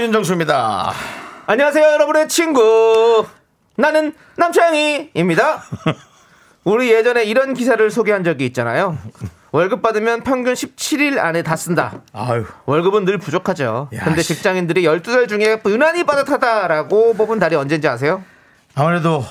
윤정수입니다. 0.00 0.92
안녕하세요, 1.46 1.84
여러분의 1.84 2.28
친구. 2.28 3.26
나는 3.76 4.12
남창희입니다. 4.36 5.62
우리 6.64 6.92
예전에 6.92 7.24
이런 7.24 7.54
기사를 7.54 7.90
소개한 7.90 8.22
적이 8.22 8.46
있잖아요. 8.46 8.98
월급 9.52 9.82
받으면 9.82 10.22
평균 10.22 10.52
17일 10.54 11.18
안에 11.18 11.42
다 11.42 11.56
쓴다. 11.56 12.02
아유 12.12 12.44
월급은 12.66 13.04
늘 13.04 13.18
부족하죠. 13.18 13.88
야, 13.94 14.04
근데 14.04 14.22
씨. 14.22 14.34
직장인들이 14.34 14.82
12달 14.82 15.28
중에 15.28 15.60
유난히 15.66 16.04
빠듯하다라고 16.04 17.14
뽑은 17.14 17.38
달이 17.38 17.56
언제인지 17.56 17.88
아세요? 17.88 18.22
아무래도 18.74 19.24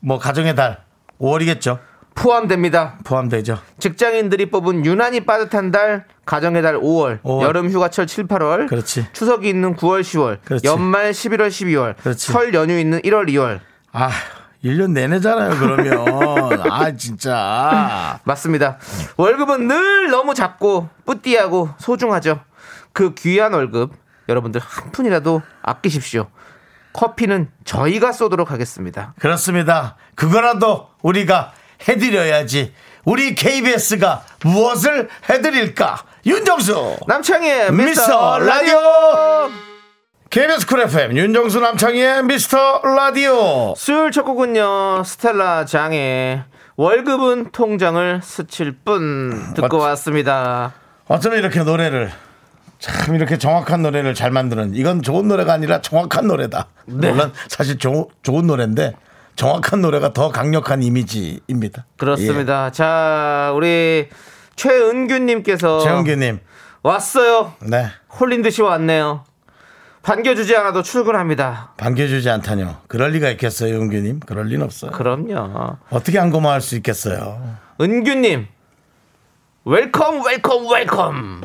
뭐 0.00 0.18
가정의 0.18 0.54
달 0.54 0.82
5월이겠죠. 1.20 1.78
포함됩니다. 2.16 2.94
포함되죠. 3.04 3.58
직장인들이 3.78 4.50
뽑은 4.50 4.84
유난히 4.84 5.20
빠듯한 5.20 5.70
달, 5.70 6.06
가정의 6.24 6.62
달 6.62 6.74
5월, 6.76 7.20
5월. 7.22 7.42
여름 7.42 7.70
휴가철 7.70 8.06
7, 8.08 8.26
8월, 8.26 8.68
그렇지. 8.68 9.06
추석이 9.12 9.48
있는 9.48 9.76
9월, 9.76 10.00
10월, 10.00 10.38
그렇지. 10.44 10.66
연말 10.66 11.12
11월, 11.12 11.48
12월, 11.48 11.94
그렇지. 12.02 12.32
설 12.32 12.52
연휴 12.54 12.76
있는 12.78 13.00
1월, 13.02 13.28
2월. 13.28 13.60
아 13.92 14.10
1년 14.64 14.90
내내잖아요 14.92 15.58
그러면. 15.60 16.06
아 16.72 16.90
진짜. 16.96 18.18
맞습니다. 18.24 18.78
월급은 19.18 19.68
늘 19.68 20.10
너무 20.10 20.34
작고 20.34 20.88
뿌띠하고 21.04 21.70
소중하죠. 21.78 22.40
그 22.92 23.14
귀한 23.14 23.52
월급 23.52 23.92
여러분들 24.28 24.60
한 24.64 24.90
푼이라도 24.90 25.42
아끼십시오. 25.62 26.26
커피는 26.94 27.50
저희가 27.64 28.12
쏘도록 28.12 28.50
하겠습니다. 28.50 29.12
그렇습니다. 29.20 29.96
그거라도 30.14 30.88
우리가 31.02 31.52
해드려야지. 31.88 32.72
우리 33.04 33.34
KBS가 33.34 34.24
무엇을 34.44 35.08
해드릴까? 35.30 36.02
윤정수 36.26 36.96
남창희의 37.06 37.72
미스터. 37.72 38.38
라디오 38.40 38.78
KBS 40.28 40.66
쿨 40.66 40.80
FM 40.80 41.16
윤정수 41.16 41.60
남창희의 41.60 42.24
미스터 42.24 42.82
라디오. 42.82 43.74
수요일 43.76 44.10
첫 44.10 44.24
곡은요 44.24 45.04
스텔라 45.04 45.66
장의 45.66 46.42
월급은 46.76 47.52
통장을 47.52 48.20
스칠 48.22 48.72
뿐 48.84 49.54
듣고 49.54 49.78
맞- 49.78 49.84
왔습니다. 49.90 50.74
어쩌면 51.06 51.38
이렇게 51.38 51.60
노래를 51.62 52.10
참 52.80 53.14
이렇게 53.14 53.38
정확한 53.38 53.80
노래를 53.82 54.14
잘 54.14 54.30
만드는 54.32 54.74
이건 54.74 55.00
좋은 55.00 55.28
노래가 55.28 55.52
아니라 55.52 55.80
정확한 55.80 56.26
노래다. 56.26 56.66
네. 56.86 57.10
물론 57.12 57.32
사실 57.48 57.78
조- 57.78 58.10
좋은 58.24 58.46
노래인데 58.48 58.92
정확한 59.36 59.82
노래가 59.82 60.12
더 60.12 60.30
강력한 60.30 60.82
이미지입니다. 60.82 61.86
그렇습니다. 61.98 62.70
자 62.72 63.52
우리 63.54 64.08
최은규님께서 64.56 65.80
예. 65.80 65.84
최은규님, 65.84 66.40
왔어요. 66.82 67.52
네 67.60 67.86
홀린 68.18 68.42
듯이 68.42 68.62
왔네요. 68.62 69.24
반겨주지 70.02 70.56
않아도 70.56 70.82
출근합니다. 70.82 71.72
반겨주지 71.76 72.30
않다뇨. 72.30 72.76
그럴 72.86 73.10
리가 73.10 73.28
있겠어요, 73.30 73.74
은규님? 73.80 74.20
그럴 74.20 74.46
리는 74.46 74.64
없어요. 74.64 74.92
그럼요. 74.92 75.78
어떻게 75.90 76.18
안 76.20 76.30
고마워할 76.30 76.60
수 76.60 76.76
있겠어요? 76.76 77.56
은규님, 77.80 78.46
welcome, 79.64 80.24
welcome, 80.24 80.72
welcome. 80.72 81.40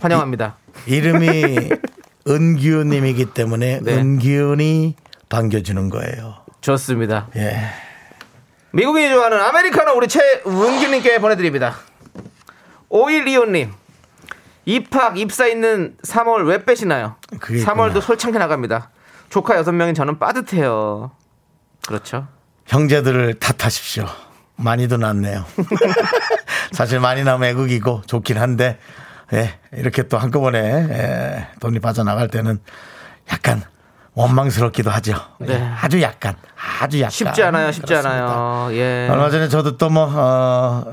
환영합니다. 0.00 0.56
이름이 0.86 1.70
은규님이기 2.28 3.26
때문에 3.26 3.78
네. 3.80 3.94
은규니 3.94 4.96
반겨주는 5.28 5.88
거예요. 5.88 6.34
좋습니다. 6.60 7.28
예. 7.36 7.60
미국인이 8.72 9.08
좋아하는 9.10 9.40
아메리카노 9.40 9.92
우리 9.96 10.06
최은규님께 10.08 11.18
보내드립니다. 11.20 11.76
5125님, 12.90 13.70
입학, 14.64 15.18
입사 15.18 15.46
있는 15.46 15.96
3월 16.02 16.46
왜 16.46 16.64
빼시나요? 16.64 17.16
그게 17.40 17.64
3월도 17.64 17.88
있구나. 17.88 18.00
솔창게 18.00 18.38
나갑니다. 18.38 18.90
조카 19.28 19.60
6명인 19.62 19.94
저는 19.94 20.18
빠듯해요. 20.18 21.10
그렇죠. 21.86 22.26
형제들을 22.66 23.34
탓하십시오. 23.34 24.06
많이도 24.56 24.98
낳네요. 24.98 25.44
사실 26.72 27.00
많이 27.00 27.24
나면 27.24 27.48
애국이고 27.48 28.02
좋긴 28.06 28.38
한데, 28.38 28.78
예, 29.32 29.58
이렇게 29.72 30.02
또 30.04 30.18
한꺼번에 30.18 30.58
예, 30.60 31.48
돈이 31.60 31.78
빠져나갈 31.80 32.28
때는 32.28 32.60
약간 33.32 33.62
원망스럽기도 34.14 34.90
하죠. 34.90 35.14
네. 35.38 35.54
예, 35.54 35.62
아주 35.80 36.00
약간, 36.02 36.34
아주 36.80 36.98
약간. 37.00 37.10
쉽지 37.10 37.42
않아요, 37.42 37.72
쉽지 37.72 37.86
그렇습니다. 37.86 38.22
않아요. 38.24 38.68
예. 38.74 39.08
얼마 39.10 39.30
전에 39.30 39.48
저도 39.48 39.76
또 39.76 39.88
뭐, 39.88 40.08
어, 40.12 40.84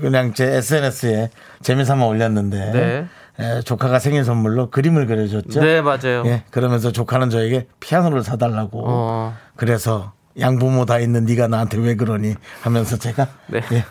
그냥 0.00 0.34
제 0.34 0.56
SNS에 0.56 1.30
재미삼아 1.62 2.04
올렸는데, 2.04 2.70
네. 2.72 3.06
예, 3.40 3.60
조카가 3.62 3.98
생일 3.98 4.24
선물로 4.24 4.70
그림을 4.70 5.06
그려줬죠. 5.06 5.60
네, 5.60 5.80
맞아요. 5.80 6.22
예, 6.26 6.42
그러면서 6.50 6.92
조카는 6.92 7.30
저에게 7.30 7.66
피아노를 7.80 8.22
사달라고. 8.22 8.84
어. 8.86 9.36
그래서 9.56 10.12
양부모 10.38 10.84
다 10.86 10.98
있는 10.98 11.24
네가 11.24 11.48
나한테 11.48 11.78
왜 11.78 11.94
그러니 11.94 12.34
하면서 12.62 12.96
제가 12.98 13.28
네. 13.46 13.60
예, 13.72 13.84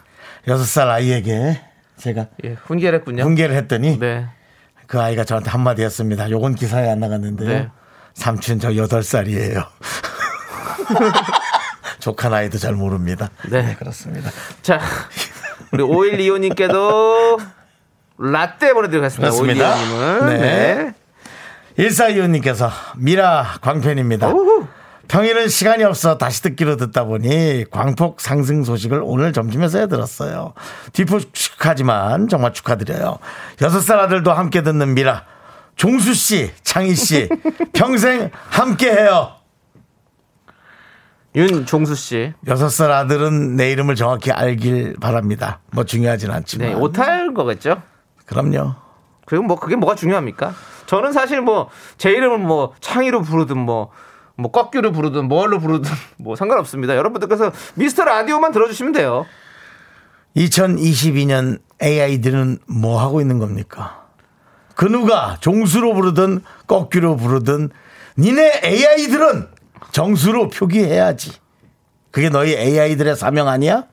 여섯 0.47 0.63
살 0.65 0.89
아이에게 0.89 1.59
제가 1.97 2.27
예, 2.43 2.53
훈계를 2.53 2.99
했군요. 2.99 3.23
훈계를 3.23 3.55
했더니 3.55 3.97
네. 3.99 4.27
그 4.87 4.99
아이가 5.01 5.23
저한테 5.23 5.49
한마디 5.49 5.83
했습니다. 5.83 6.29
요건 6.29 6.53
기사에 6.55 6.89
안 6.89 6.99
나갔는데요. 6.99 7.49
네. 7.49 7.69
삼촌 8.13 8.59
저 8.59 8.75
여덟 8.75 9.03
살이에요. 9.03 9.63
조카 11.99 12.29
나이도 12.29 12.57
잘 12.57 12.73
모릅니다. 12.73 13.29
네. 13.49 13.61
네, 13.61 13.75
그렇습니다. 13.75 14.31
자, 14.61 14.79
우리 15.71 15.83
5125님께도 15.83 17.39
라떼 18.17 18.73
보내드리겠습니다. 18.73 19.31
그렇습니다. 19.31 19.75
5125님은. 19.75 20.25
네. 20.25 20.37
네. 20.37 20.93
일사이오님께서 21.77 22.69
미라 22.97 23.55
광팬입니다. 23.61 24.27
우후. 24.29 24.67
평일은 25.07 25.49
시간이 25.49 25.83
없어 25.83 26.17
다시 26.17 26.41
듣기로 26.41 26.77
듣다 26.77 27.03
보니 27.03 27.65
광폭 27.69 28.21
상승 28.21 28.63
소식을 28.63 29.01
오늘 29.03 29.33
점심에서야 29.33 29.87
들었어요. 29.87 30.53
뒤포축하지만 30.93 32.29
정말 32.29 32.53
축하드려요. 32.53 33.17
여섯 33.61 33.81
살 33.81 33.99
아들도 33.99 34.31
함께 34.31 34.63
듣는 34.63 34.93
미라. 34.93 35.25
종수 35.81 36.13
씨, 36.13 36.51
창희 36.61 36.93
씨, 36.93 37.27
평생 37.73 38.29
함께 38.51 38.91
해요. 38.91 39.31
윤종수 41.33 41.95
씨. 41.95 42.33
여섯 42.45 42.69
살 42.69 42.91
아들은 42.91 43.55
내 43.55 43.71
이름을 43.71 43.95
정확히 43.95 44.31
알길 44.31 44.97
바랍니다. 45.01 45.59
뭐 45.71 45.83
중요하진 45.83 46.29
않지만. 46.29 46.67
네, 46.67 46.75
오타일 46.75 47.33
거겠죠? 47.33 47.81
그럼요. 48.27 48.75
그리고 49.25 49.43
뭐 49.43 49.55
그게 49.57 49.75
뭐가 49.75 49.95
중요합니까? 49.95 50.53
저는 50.85 51.13
사실 51.13 51.41
뭐 51.41 51.71
제 51.97 52.11
이름을 52.11 52.37
뭐 52.37 52.75
창의로 52.79 53.23
부르든 53.23 53.57
뭐, 53.57 53.89
뭐 54.35 54.51
꺾기로 54.51 54.91
부르든 54.91 55.27
뭘로 55.27 55.59
부르든 55.59 55.89
뭐 56.19 56.35
상관없습니다. 56.35 56.95
여러분들께서 56.95 57.51
미스터 57.73 58.05
라디오만 58.05 58.51
들어주시면 58.51 58.91
돼요. 58.93 59.25
2022년 60.37 61.59
AI들은 61.81 62.59
뭐 62.67 63.01
하고 63.01 63.19
있는 63.19 63.39
겁니까? 63.39 64.00
그 64.75 64.85
누가 64.85 65.37
종수로 65.41 65.93
부르든 65.93 66.41
꺾기로 66.67 67.17
부르든 67.17 67.69
니네 68.17 68.61
AI들은 68.63 69.47
정수로 69.91 70.49
표기해야지. 70.49 71.31
그게 72.11 72.29
너희 72.29 72.53
AI들의 72.55 73.15
사명 73.15 73.47
아니야? 73.47 73.85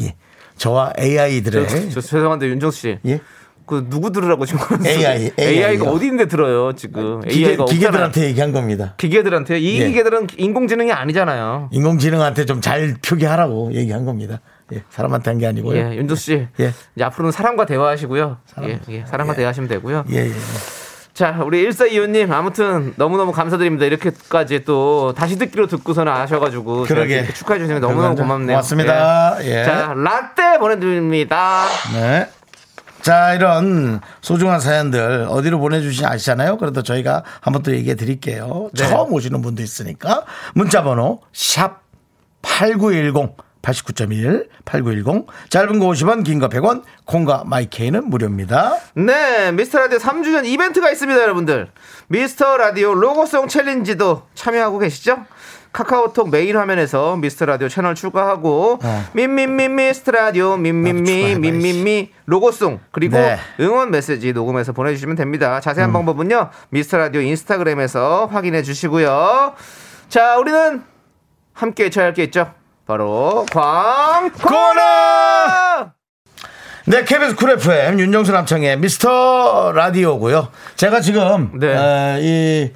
예. 0.00 0.14
저와 0.56 0.92
AI들의 0.98 1.68
저, 1.68 1.88
저 1.90 2.00
죄송한데 2.00 2.46
윤정수 2.48 2.78
씨. 2.80 2.98
예. 3.06 3.20
그 3.66 3.86
누구 3.88 4.12
들으라고 4.12 4.44
지금 4.44 4.84
AI, 4.84 5.30
AI가 5.38 5.86
요. 5.86 5.90
어디 5.90 6.04
있는데 6.06 6.26
들어요 6.26 6.74
지금 6.74 7.22
기계, 7.22 7.46
AI가 7.48 7.64
기계들한테 7.64 8.24
얘기한 8.26 8.52
겁니다. 8.52 8.94
기계들한테 8.98 9.58
이 9.58 9.80
예. 9.80 9.86
기계들은 9.88 10.26
인공지능이 10.36 10.92
아니잖아요. 10.92 11.70
인공지능한테 11.72 12.44
좀 12.44 12.60
잘 12.60 12.96
표기하라고 13.04 13.72
얘기한 13.72 14.04
겁니다. 14.04 14.40
예. 14.72 14.82
사람한테 14.90 15.30
한 15.30 15.38
게 15.38 15.46
아니고요. 15.46 15.76
예, 15.76 15.96
윤조 15.96 16.14
씨. 16.14 16.46
예. 16.60 16.72
이제 16.96 17.04
앞으로는 17.04 17.32
사람과 17.32 17.66
대화하시고요. 17.66 18.38
예, 18.62 18.80
예, 18.88 19.04
사람과 19.06 19.34
대화하시면 19.34 19.68
되고요. 19.68 20.04
예, 20.10 20.26
예. 20.28 20.32
자, 21.12 21.38
우리 21.44 21.64
1425님, 21.68 22.32
아무튼 22.32 22.92
너무너무 22.96 23.30
감사드립니다. 23.32 23.86
이렇게까지 23.86 24.64
또 24.64 25.14
다시 25.16 25.36
듣기로 25.38 25.68
듣고서는 25.68 26.12
아셔가지고. 26.12 26.84
그러게. 26.84 27.18
이렇게 27.18 27.32
축하해주시는 27.32 27.80
게 27.80 27.86
너무너무 27.86 28.16
고맙네요. 28.16 28.56
고맙습니다. 28.56 29.36
예. 29.44 29.64
자, 29.64 29.94
라떼 29.96 30.58
보내드립니다. 30.58 31.66
네. 31.92 32.28
자, 33.00 33.34
이런 33.34 34.00
소중한 34.22 34.58
사연들 34.60 35.26
어디로 35.28 35.60
보내주시지 35.60 36.04
아시잖아요? 36.06 36.56
그래도 36.56 36.82
저희가 36.82 37.22
한번 37.40 37.62
또 37.62 37.72
얘기해 37.72 37.94
드릴게요. 37.96 38.70
네. 38.72 38.86
처음 38.88 39.12
오시는 39.12 39.40
분도 39.42 39.62
있으니까. 39.62 40.24
문자번호, 40.54 41.20
샵 41.32 41.82
8910. 42.42 43.36
89.1, 43.64 44.48
8910. 44.64 45.26
짧은 45.48 45.78
거 45.78 45.86
50원, 45.86 46.22
긴 46.24 46.38
거 46.38 46.48
100원, 46.48 46.82
콩과 47.06 47.44
마이케이는 47.46 48.10
무료입니다. 48.10 48.76
네, 48.94 49.52
미스터 49.52 49.78
라디오 49.78 49.98
3주년 49.98 50.44
이벤트가 50.44 50.90
있습니다, 50.90 51.20
여러분들. 51.22 51.68
미스터 52.08 52.56
라디오 52.58 52.94
로고송 52.94 53.48
챌린지도 53.48 54.22
참여하고 54.34 54.78
계시죠? 54.80 55.24
카카오톡 55.72 56.30
메인 56.30 56.56
화면에서 56.56 57.16
미스터 57.16 57.46
라디오 57.46 57.68
채널 57.68 57.96
추가하고 57.96 58.78
어. 58.80 59.04
민민민 59.12 59.74
미스터 59.74 60.12
라디오 60.12 60.56
민민미. 60.56 61.34
민민미 61.36 62.10
로고송 62.26 62.78
그리고 62.92 63.16
네. 63.16 63.38
응원 63.58 63.90
메시지 63.90 64.32
녹음해서 64.32 64.72
보내주시면 64.72 65.16
됩니다. 65.16 65.56
음. 65.56 65.60
자세한 65.60 65.92
방법은요 65.92 66.50
미스터 66.68 66.98
라디오 66.98 67.20
인스타그램에서 67.22 68.26
확인해 68.30 68.62
주시고요. 68.62 69.54
자, 70.08 70.36
우리는 70.38 70.82
함께 71.54 71.90
해야 71.96 72.04
할 72.04 72.14
게 72.14 72.22
있죠. 72.24 72.52
바로 72.86 73.46
광고나. 73.50 74.34
네, 76.86 77.02
KBS 77.04 77.34
쿨 77.36 77.52
FM 77.52 77.98
윤정수 77.98 78.30
남창희의 78.32 78.78
미스터 78.78 79.72
라디오고요. 79.72 80.48
제가 80.76 81.00
지금 81.00 81.58
네. 81.58 81.68
에, 81.68 82.20
이 82.20 82.72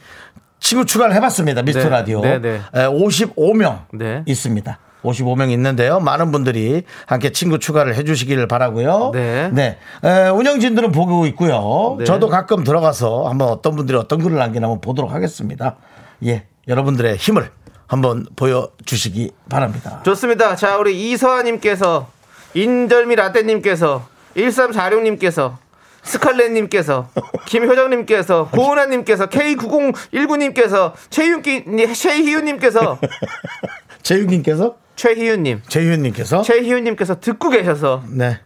친구 0.60 0.86
추가를 0.86 1.14
해봤습니다. 1.14 1.60
미스터 1.60 1.84
네, 1.84 1.90
라디오. 1.90 2.22
네, 2.22 2.38
네. 2.40 2.60
에, 2.74 2.86
55명 2.86 3.80
네. 3.92 4.22
있습니다. 4.24 4.78
55명 5.04 5.50
있는데요. 5.50 6.00
많은 6.00 6.32
분들이 6.32 6.84
함께 7.06 7.30
친구 7.30 7.58
추가를 7.58 7.94
해주시기를 7.96 8.48
바라고요. 8.48 9.10
네. 9.12 9.76
에, 10.04 10.28
운영진들은 10.30 10.90
보고 10.90 11.26
있고요. 11.26 11.96
네. 11.98 12.04
저도 12.06 12.28
가끔 12.30 12.64
들어가서 12.64 13.28
한번 13.28 13.48
어떤 13.48 13.76
분들이 13.76 13.98
어떤 13.98 14.20
글을 14.22 14.38
남기나 14.38 14.68
한번 14.68 14.80
보도록 14.80 15.12
하겠습니다. 15.12 15.76
예, 16.24 16.46
여러분들의 16.66 17.16
힘을 17.16 17.50
한번 17.88 18.26
보여주시기 18.36 19.32
바랍니다. 19.48 20.02
좋습니다. 20.04 20.54
자, 20.54 20.76
우리 20.76 21.10
이서아님께서, 21.10 22.08
인절미 22.54 23.16
라떼님께서, 23.16 24.06
1346님께서, 24.36 25.56
스칼렛님께서, 26.02 27.08
김효정님께서, 27.46 28.50
고은아님께서, 28.52 29.28
K9019님께서, 29.30 30.92
최윤기, 31.10 31.64
최희윤님께서, 31.94 32.98
재윤님께서 34.02 34.76
최희윤님, 34.98 35.62
재윤님께서 35.68 36.42
최희윤님께서 36.42 37.20
듣고 37.20 37.50
계셔서 37.50 38.02
네. 38.10 38.40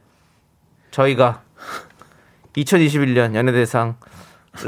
저희가 0.91 1.43
2021년 2.57 3.35
연예대상 3.35 3.97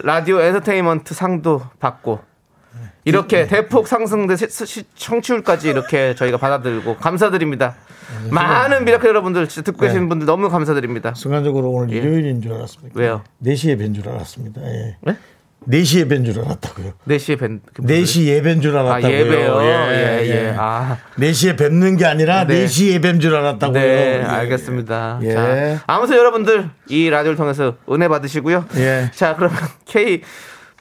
라디오 0.02 0.40
엔터테인먼트 0.40 1.12
상도 1.12 1.62
받고 1.80 2.20
이렇게 3.04 3.46
대폭 3.46 3.86
상승된 3.86 4.36
시- 4.36 4.48
시- 4.66 4.84
청취율까지 4.94 5.68
이렇게 5.68 6.14
저희가 6.14 6.38
받아들고 6.38 6.96
감사드립니다. 6.96 7.74
많은 8.30 8.84
miracle 8.84 9.08
여러분들 9.08 9.46
듣고 9.48 9.78
계시는 9.78 10.08
분들 10.08 10.26
너무 10.26 10.48
감사드립니다. 10.48 11.12
순간적으로 11.14 11.70
오늘 11.70 11.92
예. 11.94 11.98
일요일인 11.98 12.40
줄 12.40 12.52
알았습니다. 12.54 12.98
왜요? 12.98 13.22
4시에 13.44 13.76
뵌 13.78 13.92
줄 13.94 14.08
알았습니다. 14.08 14.62
예. 14.62 14.96
네? 15.02 15.16
4시에 15.68 16.06
뵌 16.08 16.24
줄 16.24 16.38
알았다고요. 16.44 16.92
4시에 17.08 17.38
뵌. 17.38 17.60
그 17.72 17.82
4시 17.82 18.24
예배인 18.26 18.60
줄 18.60 18.76
아, 18.76 18.80
알았다고요. 18.80 19.18
예배요. 19.18 19.62
예, 19.62 19.66
예, 19.66 20.26
예. 20.26 20.30
예. 20.48 20.54
아, 20.58 20.98
4시에 21.18 21.56
뵙는 21.58 21.96
게 21.96 22.04
아니라 22.04 22.46
네. 22.46 22.64
4시 22.66 22.88
예배인 22.92 23.20
줄 23.20 23.34
알았다고요. 23.34 23.72
네, 23.80 24.18
예. 24.20 24.22
알겠습니다. 24.24 25.20
예. 25.22 25.32
자, 25.32 25.82
아무튼 25.86 26.16
여러분들 26.18 26.68
이 26.88 27.08
라디오를 27.08 27.36
통해서 27.36 27.76
은혜 27.90 28.08
받으시고요. 28.08 28.66
예. 28.76 29.10
자, 29.14 29.36
그러면 29.36 29.58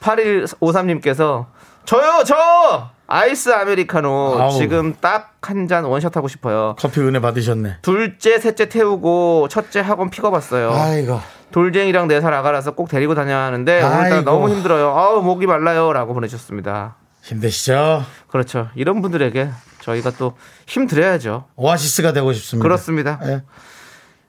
K8153님께서 0.00 1.46
저요, 1.84 2.24
저! 2.24 2.90
아이스 3.06 3.50
아메리카노 3.50 4.38
아우. 4.40 4.58
지금 4.58 4.94
딱 5.00 5.32
한 5.46 5.68
잔 5.68 5.84
one 5.84 5.98
shot 5.98 6.16
하고 6.16 6.26
싶어요. 6.26 6.74
커피 6.78 7.00
은혜 7.02 7.20
받으셨네. 7.20 7.78
둘째, 7.82 8.38
셋째 8.40 8.68
태우고 8.70 9.48
첫째 9.50 9.80
학원 9.80 10.08
픽업 10.08 10.32
왔어요. 10.32 10.72
아이고. 10.72 11.20
돌쟁이랑 11.52 12.08
네 12.08 12.20
살 12.22 12.32
아가라서 12.32 12.70
꼭 12.74 12.88
데리고 12.88 13.14
다녀야 13.14 13.40
하는데 13.44 13.82
오늘따라 13.82 14.04
아이고. 14.16 14.22
너무 14.22 14.48
힘들어요. 14.48 14.96
아우, 14.96 15.20
목이 15.22 15.46
말라요. 15.46 15.92
라고 15.92 16.14
보내주셨습니다. 16.14 16.96
힘드시죠? 17.22 18.04
그렇죠. 18.28 18.68
이런 18.74 19.02
분들에게 19.02 19.50
저희가 19.82 20.10
또 20.12 20.34
힘 20.66 20.86
드려야죠. 20.86 21.44
오아시스가 21.56 22.12
되고 22.14 22.32
싶습니다. 22.32 22.62
그렇습니다. 22.62 23.20
예. 23.24 23.42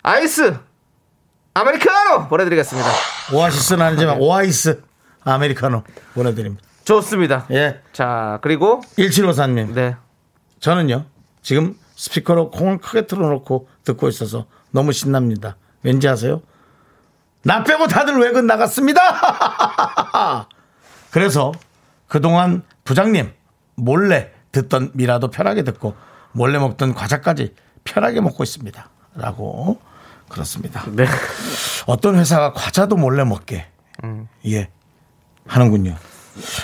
아이스 0.04 0.54
아메리카노 1.54 2.28
보내드리겠습니다. 2.28 2.90
오아시스는 3.34 3.81
아니지만 3.86 4.18
오아이스 4.19 4.81
아메리카노 5.24 5.84
보내드립니다. 6.13 6.62
좋습니다. 6.86 7.46
예. 7.52 7.82
자 7.92 8.40
그리고 8.42 8.82
1754님. 8.98 9.74
네 9.74 9.96
저는요, 10.60 11.06
지금 11.42 11.76
스피커로 11.96 12.52
콩을 12.52 12.80
크게 12.80 13.08
틀어놓고 13.08 13.68
듣고 13.84 14.08
있어서 14.08 14.46
너무 14.72 14.94
신납니다. 14.94 15.58
왠지 15.84 16.08
아세요? 16.08 16.42
나 17.44 17.64
빼고 17.64 17.88
다들 17.88 18.18
외근 18.20 18.48
나갔습니다! 18.48 19.02
그래서 21.12 21.52
그동안 22.08 22.64
부장님 22.84 23.32
몰래 23.76 24.32
듣던 24.52 24.92
미라도 24.94 25.30
편하게 25.30 25.64
듣고 25.64 25.96
몰래 26.32 26.58
먹던 26.58 26.94
과자까지 26.96 27.54
편하게 27.84 28.22
먹고 28.22 28.44
있습니다. 28.44 28.90
라고 29.16 29.80
그렇습니다. 30.28 30.84
네. 30.92 31.06
어떤 31.86 32.18
회사가 32.18 32.54
과자도 32.54 32.96
몰래 32.96 33.24
먹게 33.24 33.68
예 34.48 34.70
하는군요. 35.48 35.96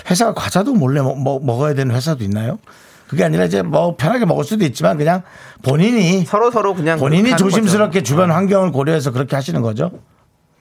회사가 0.09 0.33
과자도 0.33 0.73
몰래 0.73 1.01
먹, 1.01 1.21
먹, 1.21 1.43
먹 1.45 1.61
어야 1.61 1.73
되는 1.73 1.95
회사도 1.95 2.23
있나요? 2.23 2.59
그게 3.07 3.23
아니라 3.25 3.43
이제 3.45 3.61
뭐 3.61 3.95
편하게 3.97 4.25
먹을 4.25 4.43
수도 4.45 4.63
있지만 4.65 4.97
그냥 4.97 5.21
본인이 5.63 6.23
서로 6.25 6.49
서로 6.49 6.73
그냥 6.73 6.97
본인이 6.97 7.35
조심스럽게 7.35 7.99
거죠. 7.99 8.03
주변 8.07 8.31
환경을 8.31 8.71
고려해서 8.71 9.11
그렇게 9.11 9.35
하시는 9.35 9.61
거죠. 9.61 9.91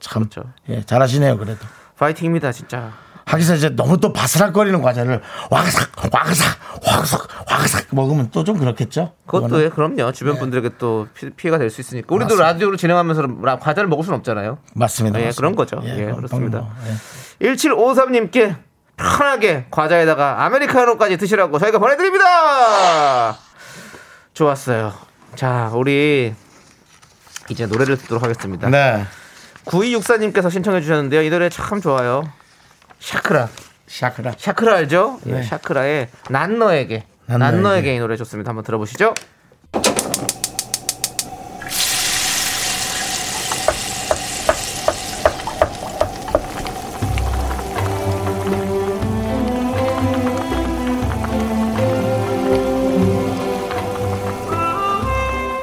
참 0.00 0.24
그렇죠. 0.28 0.48
예, 0.68 0.82
잘하시네요 0.84 1.38
그래도. 1.38 1.60
파이팅입니다 1.98 2.50
진짜. 2.52 2.92
하기서 3.26 3.54
이제 3.54 3.68
너무 3.68 3.98
또 3.98 4.12
바스락거리는 4.12 4.82
과자를 4.82 5.20
와그삭 5.50 5.90
와그삭 6.12 6.58
와그삭 6.84 7.28
와그삭 7.48 7.86
먹으면 7.92 8.30
또 8.32 8.42
좀 8.42 8.58
그렇겠죠. 8.58 9.12
그것도. 9.26 9.62
예, 9.62 9.68
그럼요. 9.68 10.10
주변 10.10 10.36
분들에게 10.38 10.70
또 10.78 11.06
피, 11.14 11.30
피해가 11.30 11.58
될 11.58 11.70
수 11.70 11.80
있으니까. 11.80 12.12
우리도 12.12 12.30
맞습니다. 12.30 12.44
라디오를 12.46 12.76
진행하면서 12.78 13.22
라- 13.42 13.58
과자를 13.60 13.88
먹을 13.88 14.02
수는 14.04 14.18
없잖아요. 14.18 14.58
맞습니다. 14.74 15.20
예, 15.20 15.26
맞습니다. 15.26 15.36
그런 15.40 15.54
거죠. 15.54 15.80
예, 15.84 16.06
그건 16.06 16.16
그렇습니다. 16.16 16.58
뭐, 16.60 16.70
예. 17.40 17.46
1753님께 17.46 18.56
편하게 19.00 19.66
과자에다가 19.70 20.44
아메리카노까지 20.44 21.16
드시라고 21.16 21.58
저희가 21.58 21.78
보내드립니다. 21.78 23.36
좋았어요. 24.34 24.92
자, 25.36 25.70
우리 25.74 26.34
이제 27.48 27.66
노래를 27.66 27.96
듣도록 27.98 28.22
하겠습니다. 28.22 28.68
네. 28.68 29.04
9264님께서 29.64 30.50
신청해 30.50 30.80
주셨는데요. 30.82 31.22
이 31.22 31.30
노래 31.30 31.48
참 31.48 31.80
좋아요. 31.80 32.24
샤크라. 32.98 33.48
샤크라. 33.86 34.32
샤크라 34.38 34.76
알죠? 34.76 35.18
예, 35.26 35.32
네. 35.32 35.42
샤크라의 35.42 36.08
난 36.28 36.58
너에게. 36.58 37.04
난 37.26 37.38
난 37.40 37.54
너에게. 37.54 37.62
너에게 37.62 37.94
이 37.96 37.98
노래 37.98 38.16
좋습니다. 38.16 38.50
한번 38.50 38.64
들어보시죠. 38.64 39.14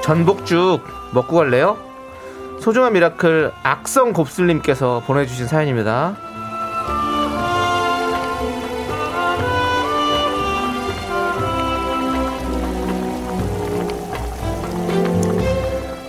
전복죽 0.08 0.82
먹고 1.12 1.36
갈래요? 1.36 1.78
소중한 2.62 2.94
miracle 2.94 3.51
악성 3.62 4.14
곱슬님께서 4.14 5.04
보내주신 5.06 5.48
사연입니다. 5.48 6.16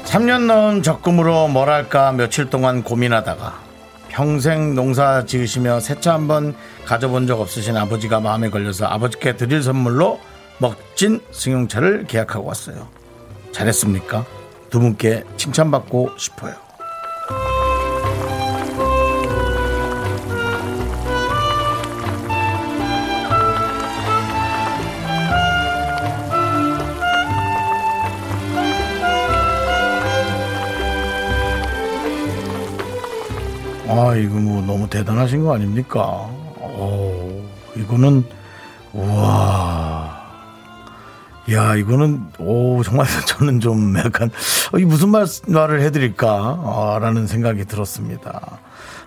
3년 0.05 0.47
넣은 0.47 0.85
적금으로 0.85 1.49
뭐랄까 1.49 2.13
며칠 2.13 2.49
동안 2.49 2.85
고민하다가 2.85 3.61
평생 4.11 4.77
농사 4.77 5.25
지으시며 5.25 5.81
세차 5.81 6.15
한번 6.15 6.55
가져본 6.87 7.27
적 7.27 7.41
없으신 7.41 7.77
아버지가 7.77 8.21
마음에 8.21 8.49
걸려서 8.49 8.87
아버지께 8.87 9.37
드릴 9.37 9.61
선물로 9.61 10.21
멋진 10.59 11.21
승용차를 11.33 12.05
계약하고 12.07 12.47
왔어요. 12.47 12.98
잘했습니까? 13.53 14.25
두 14.71 14.81
분께 14.81 15.25
칭찬받고 15.37 16.11
싶어요. 16.19 16.55
아, 33.91 34.15
이거 34.15 34.35
뭐 34.35 34.61
너무 34.63 34.89
대단하신 34.89 35.43
거 35.45 35.55
아닙니까? 35.55 36.31
오, 36.61 37.43
이거는, 37.75 38.23
우와. 38.93 40.08
야, 41.51 41.77
이거는, 41.77 42.27
오, 42.39 42.83
정말 42.83 43.07
저는 43.27 43.61
좀 43.61 43.97
약간, 43.99 44.31
어, 44.73 44.79
이 44.79 44.85
무슨 44.85 45.09
말, 45.09 45.27
말을 45.47 45.81
해드릴까? 45.83 46.29
아, 46.29 46.99
라는 47.01 47.27
생각이 47.27 47.65
들었습니다. 47.65 48.59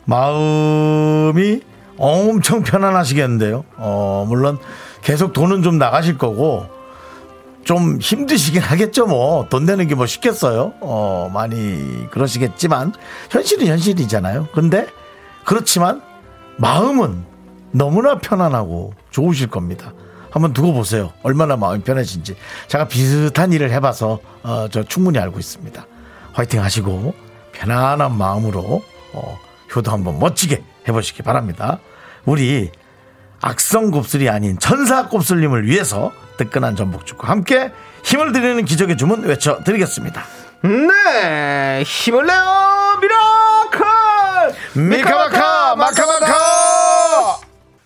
마음이 0.06 1.62
엄청 1.98 2.64
편안하시겠는데요. 2.64 3.64
어, 3.78 4.26
물론 4.28 4.58
계속 5.02 5.34
돈은 5.34 5.62
좀 5.62 5.78
나가실 5.78 6.18
거고, 6.18 6.66
좀 7.64 8.00
힘드시긴 8.00 8.60
하겠죠, 8.62 9.06
뭐. 9.06 9.46
돈 9.50 9.66
내는 9.66 9.88
게 9.88 9.94
뭐 9.94 10.08
쉽겠어요. 10.08 10.74
어, 10.82 11.30
많이 11.32 12.08
그러시겠지만, 12.10 12.94
현실은 13.30 13.68
현실이잖아요. 13.68 14.48
근데, 14.54 14.88
그렇지만, 15.46 16.02
마음은 16.58 17.24
너무나 17.72 18.18
편안하고 18.18 18.94
좋으실 19.12 19.48
겁니다. 19.48 19.94
한번 20.32 20.54
두고 20.54 20.74
보세요. 20.74 21.14
얼마나 21.24 21.56
마음이 21.58 21.84
편해진지. 21.84 22.36
제가 22.68 22.88
비슷한 22.88 23.52
일을 23.54 23.72
해봐서, 23.72 24.20
어, 24.44 24.68
저 24.72 24.84
충분히 24.84 25.20
알고 25.20 25.38
있습니다. 25.40 25.86
화이팅 26.34 26.64
하시고, 26.64 27.14
편안한 27.52 28.18
마음으로, 28.18 28.82
어, 29.14 29.40
효도 29.76 29.92
한번 29.92 30.20
멋지게 30.20 30.64
해보시기 30.88 31.22
바랍니다. 31.22 31.80
우리 32.26 32.72
악성 33.42 33.92
곱슬이 33.92 34.30
아닌 34.30 34.58
천사 34.60 35.08
곱슬님을 35.10 35.66
위해서 35.66 36.12
뜨끈한 36.38 36.76
전복죽과 36.76 37.28
함께 37.28 37.72
힘을 38.04 38.32
드리는 38.32 38.64
기적의 38.64 38.98
주문 38.98 39.24
외쳐드리겠습니다. 39.24 40.24
네, 40.64 41.84
힘을 41.84 42.26
내요 42.26 43.00
miracle 43.02 44.90
미카마카 44.90 45.76
마카마카 45.76 47.40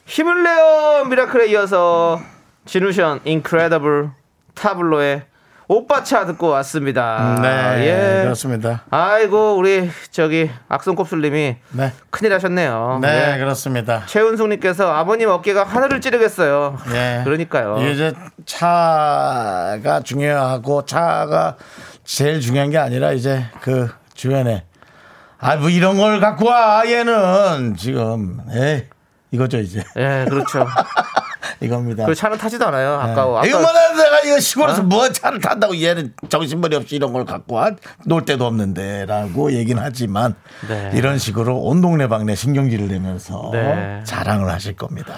힘을 0.05 0.43
내요 0.43 1.05
miracle에 1.05 1.47
이어서 1.51 2.21
지누션 2.65 3.21
인크레더블 3.23 4.09
타블로의 4.55 5.23
오빠차 5.67 6.27
듣고 6.27 6.49
왔습니다. 6.49 7.39
네 7.41 7.87
예. 7.87 8.23
그렇습니다. 8.23 8.83
아이고 8.91 9.55
우리 9.57 9.89
저기 10.11 10.49
악성곱슬님이 10.69 11.55
네. 11.71 11.93
큰일 12.11 12.33
하셨네요. 12.33 12.99
네, 13.01 13.33
예. 13.33 13.39
그렇습니다. 13.39 14.03
최은숙님께서 14.05 14.91
아버님 14.93 15.29
어깨가 15.29 15.63
하늘을 15.63 16.01
찌르겠어요. 16.01 16.77
예. 16.93 17.21
그러니까요. 17.25 17.77
이제 17.87 18.13
차가 18.45 20.01
중요하고 20.03 20.85
차가 20.85 21.55
제일 22.03 22.39
중요한 22.41 22.69
게 22.69 22.77
아니라 22.77 23.11
이제 23.11 23.45
그 23.61 23.89
주변에 24.13 24.65
아 25.39 25.57
뭐 25.57 25.69
이런 25.69 25.97
걸 25.97 26.19
갖고 26.19 26.47
와 26.47 26.83
얘는 26.87 27.75
지금 27.75 28.39
에이 28.51 28.83
이거죠 29.35 29.59
이제 29.59 29.83
예, 29.97 30.25
그렇죠. 30.29 30.65
이겁니다. 31.61 32.05
그 32.05 32.13
차는 32.15 32.37
타지도 32.37 32.65
않아요. 32.67 32.93
아까워. 32.95 33.41
네. 33.41 33.49
아까 33.49 33.59
이거만 33.59 33.75
해도 33.91 34.03
내가 34.03 34.19
이거 34.21 34.39
시골에서 34.39 34.81
어? 34.81 34.83
뭐 34.85 35.09
차를 35.09 35.39
탄다고 35.39 35.79
얘는 35.81 36.13
정신머리 36.29 36.75
없이 36.75 36.95
이런 36.95 37.13
걸 37.13 37.23
갖고 37.25 37.55
와 37.55 37.71
놀 38.05 38.25
데도 38.25 38.45
없는데라고 38.45 39.53
얘기는 39.53 39.81
하지만 39.81 40.35
네. 40.67 40.91
이런 40.95 41.17
식으로 41.17 41.57
온 41.59 41.81
동네 41.81 42.07
방네 42.07 42.35
신경질을 42.35 42.87
내면서 42.87 43.49
네. 43.53 44.01
자랑을 44.05 44.49
하실 44.51 44.75
겁니다. 44.75 45.15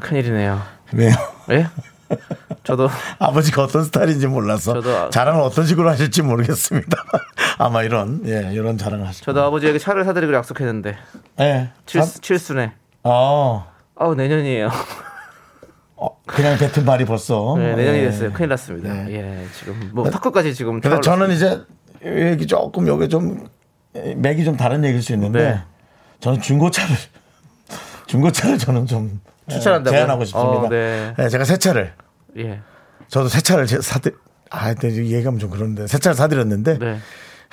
큰일이네요. 0.00 0.60
왜요? 0.92 1.12
예? 1.50 1.66
저도 2.62 2.88
아버지가 3.18 3.64
어떤 3.64 3.84
스타일인지 3.84 4.26
몰라서 4.26 4.74
저도- 4.74 5.10
자랑을 5.10 5.40
어떤 5.42 5.66
식으로 5.66 5.90
하실지 5.90 6.22
모르겠습니다. 6.22 6.96
아마 7.58 7.82
이런 7.82 8.20
예 8.26 8.50
이런 8.52 8.78
자랑을 8.78 9.06
하실 9.06 9.24
저도 9.24 9.42
아버지에게 9.42 9.78
차를 9.78 10.04
사드리기로 10.04 10.36
약속했는데 10.38 10.96
예. 11.40 11.70
칠수, 11.86 12.20
칠순에 12.20 12.72
어, 13.04 13.66
아우 13.96 14.14
내년이에요. 14.14 14.70
어, 15.96 16.20
그냥 16.26 16.56
뱉은 16.58 16.84
말이 16.84 17.04
벌써. 17.04 17.54
네, 17.58 17.76
내년이 17.76 17.98
예. 17.98 18.02
됐어요. 18.06 18.32
큰일 18.32 18.48
났습니다. 18.48 18.92
네. 18.92 19.12
예, 19.14 19.46
지금 19.58 19.90
뭐 19.92 20.08
턱끝까지 20.10 20.54
지금. 20.54 20.80
근데 20.80 21.00
저는 21.00 21.30
이제 21.30 21.60
얘기 22.04 22.46
조금 22.46 22.88
여기 22.88 23.08
좀 23.08 23.46
맥이 24.16 24.44
좀 24.44 24.56
다른 24.56 24.84
얘기일 24.84 25.02
수 25.02 25.12
있는데 25.12 25.50
네. 25.50 25.60
저는 26.20 26.40
중고차를 26.40 26.96
중고차를 28.06 28.58
저는 28.58 28.86
좀 28.86 29.20
추천한다고요? 29.48 29.98
제안하고 29.98 30.24
싶습니다. 30.24 30.60
어, 30.62 30.68
네. 30.68 31.14
네, 31.16 31.28
제가 31.28 31.44
새 31.44 31.56
차를 31.58 31.92
예, 32.38 32.60
저도 33.08 33.28
새 33.28 33.40
차를 33.40 33.66
제- 33.66 33.80
사드 33.80 34.12
아, 34.50 34.72
근데 34.74 34.94
얘기하면 34.96 35.38
좀 35.38 35.50
그런데 35.50 35.86
새 35.86 35.98
차를 35.98 36.14
사드렸는데 36.16 36.78
네, 36.78 36.98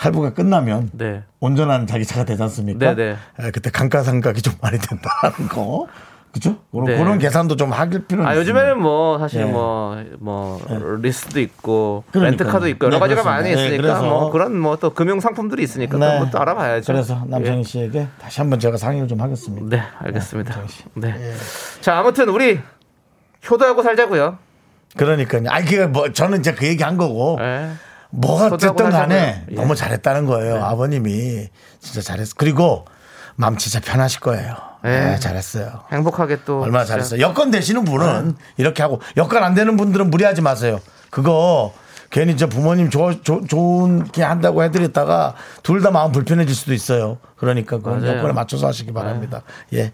할부가 0.02 0.34
끝나면 0.34 0.90
네. 0.94 1.22
온전한 1.40 1.86
자기 1.86 2.06
차가 2.06 2.26
되지 2.26 2.42
않습니까? 2.42 2.96
네, 2.96 2.96
네. 2.96 3.18
예, 3.46 3.52
그때 3.52 3.70
감가상각이 3.70 4.42
좀 4.42 4.56
많이 4.60 4.80
된다는 4.80 5.48
거. 5.48 5.88
그죠? 6.32 6.56
그런, 6.72 6.86
네. 6.86 6.98
그런 6.98 7.20
계산도 7.20 7.56
좀 7.58 7.72
하길 7.74 8.08
필요는 8.08 8.28
아 8.28 8.36
요즘에는 8.38 8.80
뭐 8.82 9.20
사실 9.20 9.44
네. 9.44 9.52
뭐뭐 9.52 10.62
리스도 11.02 11.40
있고 11.42 12.04
그러니까요. 12.12 12.32
렌트카도 12.32 12.68
있고 12.70 12.86
여러 12.88 12.96
네, 12.96 13.00
가지가 13.00 13.22
그렇습니다. 13.22 13.32
많이 13.32 13.54
네, 13.56 13.76
있으니까 13.76 14.02
뭐 14.02 14.32
그런 14.32 14.58
뭐 14.58 14.78
또 14.78 14.92
금융 14.94 15.20
상품들이 15.20 15.62
있으니까 15.62 15.98
네. 15.98 16.06
그런 16.06 16.20
것도 16.22 16.42
알아봐야죠. 16.42 16.94
그래서 16.94 17.24
남창희 17.28 17.60
예. 17.60 17.64
씨에게 17.64 18.08
다시 18.20 18.40
한번 18.42 18.60
제가 18.60 18.78
상의를 18.78 19.08
좀 19.08 19.20
하겠습니다. 19.22 19.76
네, 19.76 19.84
알겠습니다. 20.00 20.62
네. 20.96 21.14
예. 21.20 21.34
자, 21.82 22.00
아무튼 22.00 22.30
우리 22.30 22.60
효도하고 23.50 23.84
살자고요. 23.84 24.38
그러니까요. 24.98 25.44
아니, 25.50 25.66
그게 25.66 25.86
뭐, 25.86 26.12
저는 26.12 26.40
이제 26.40 26.54
그 26.54 26.66
얘기 26.66 26.82
한 26.82 26.98
거고, 26.98 27.38
예. 27.42 27.70
뭐가 28.12 28.48
어쨌든 28.48 28.90
간에. 28.90 29.44
예. 29.50 29.56
너무 29.56 29.76
잘했다는 29.76 30.26
거예요. 30.26 30.64
아버님이 30.64 31.50
진짜 31.80 32.02
잘했어. 32.02 32.34
그리고 32.38 32.86
마음 33.36 33.58
진짜 33.58 33.80
편하실 33.80 34.20
거예요. 34.20 34.56
예. 34.86 34.90
네, 34.90 35.20
잘했어요. 35.20 35.84
행복하게 35.92 36.40
또 36.46 36.62
얼마나 36.62 36.84
진짜- 36.84 36.94
잘했어요. 36.96 37.22
여건 37.22 37.52
되시는 37.52 37.86
분은 37.86 38.36
이렇게 38.58 38.82
하고, 38.84 39.00
여건 39.18 39.44
안 39.44 39.54
되는 39.54 39.78
분들은 39.78 40.10
무리하지 40.10 40.42
마세요. 40.42 40.80
그거 41.10 41.74
괜히 42.10 42.36
저 42.36 42.48
부모님 42.48 42.90
조, 42.90 43.22
조, 43.24 43.46
좋은 43.48 44.04
게 44.12 44.22
한다고 44.24 44.64
해드렸다가 44.64 45.36
둘 45.64 45.82
다 45.82 45.92
마음 45.92 46.12
불편해질 46.12 46.54
수도 46.54 46.74
있어요. 46.74 47.18
그러니까 47.38 47.80
그 47.80 47.88
맞아요. 47.90 48.02
네. 48.02 48.18
여건에 48.18 48.34
맞춰서 48.34 48.68
하시기 48.68 48.92
바랍니다. 48.92 49.44
예. 49.74 49.94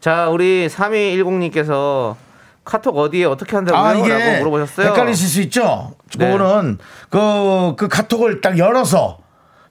자, 0.00 0.28
우리 0.28 0.68
3210님께서 0.68 2.14
카톡 2.66 2.98
어디에 2.98 3.24
어떻게 3.24 3.56
한다고요? 3.56 3.80
아, 3.80 3.94
이게 3.94 4.08
라고 4.08 4.38
물어보셨어요. 4.38 4.88
헷갈리실 4.88 5.28
수 5.28 5.40
있죠. 5.42 5.94
네. 6.18 6.30
그거는 6.30 6.78
그, 7.08 7.74
그 7.78 7.88
카톡을 7.88 8.42
딱 8.42 8.58
열어서 8.58 9.18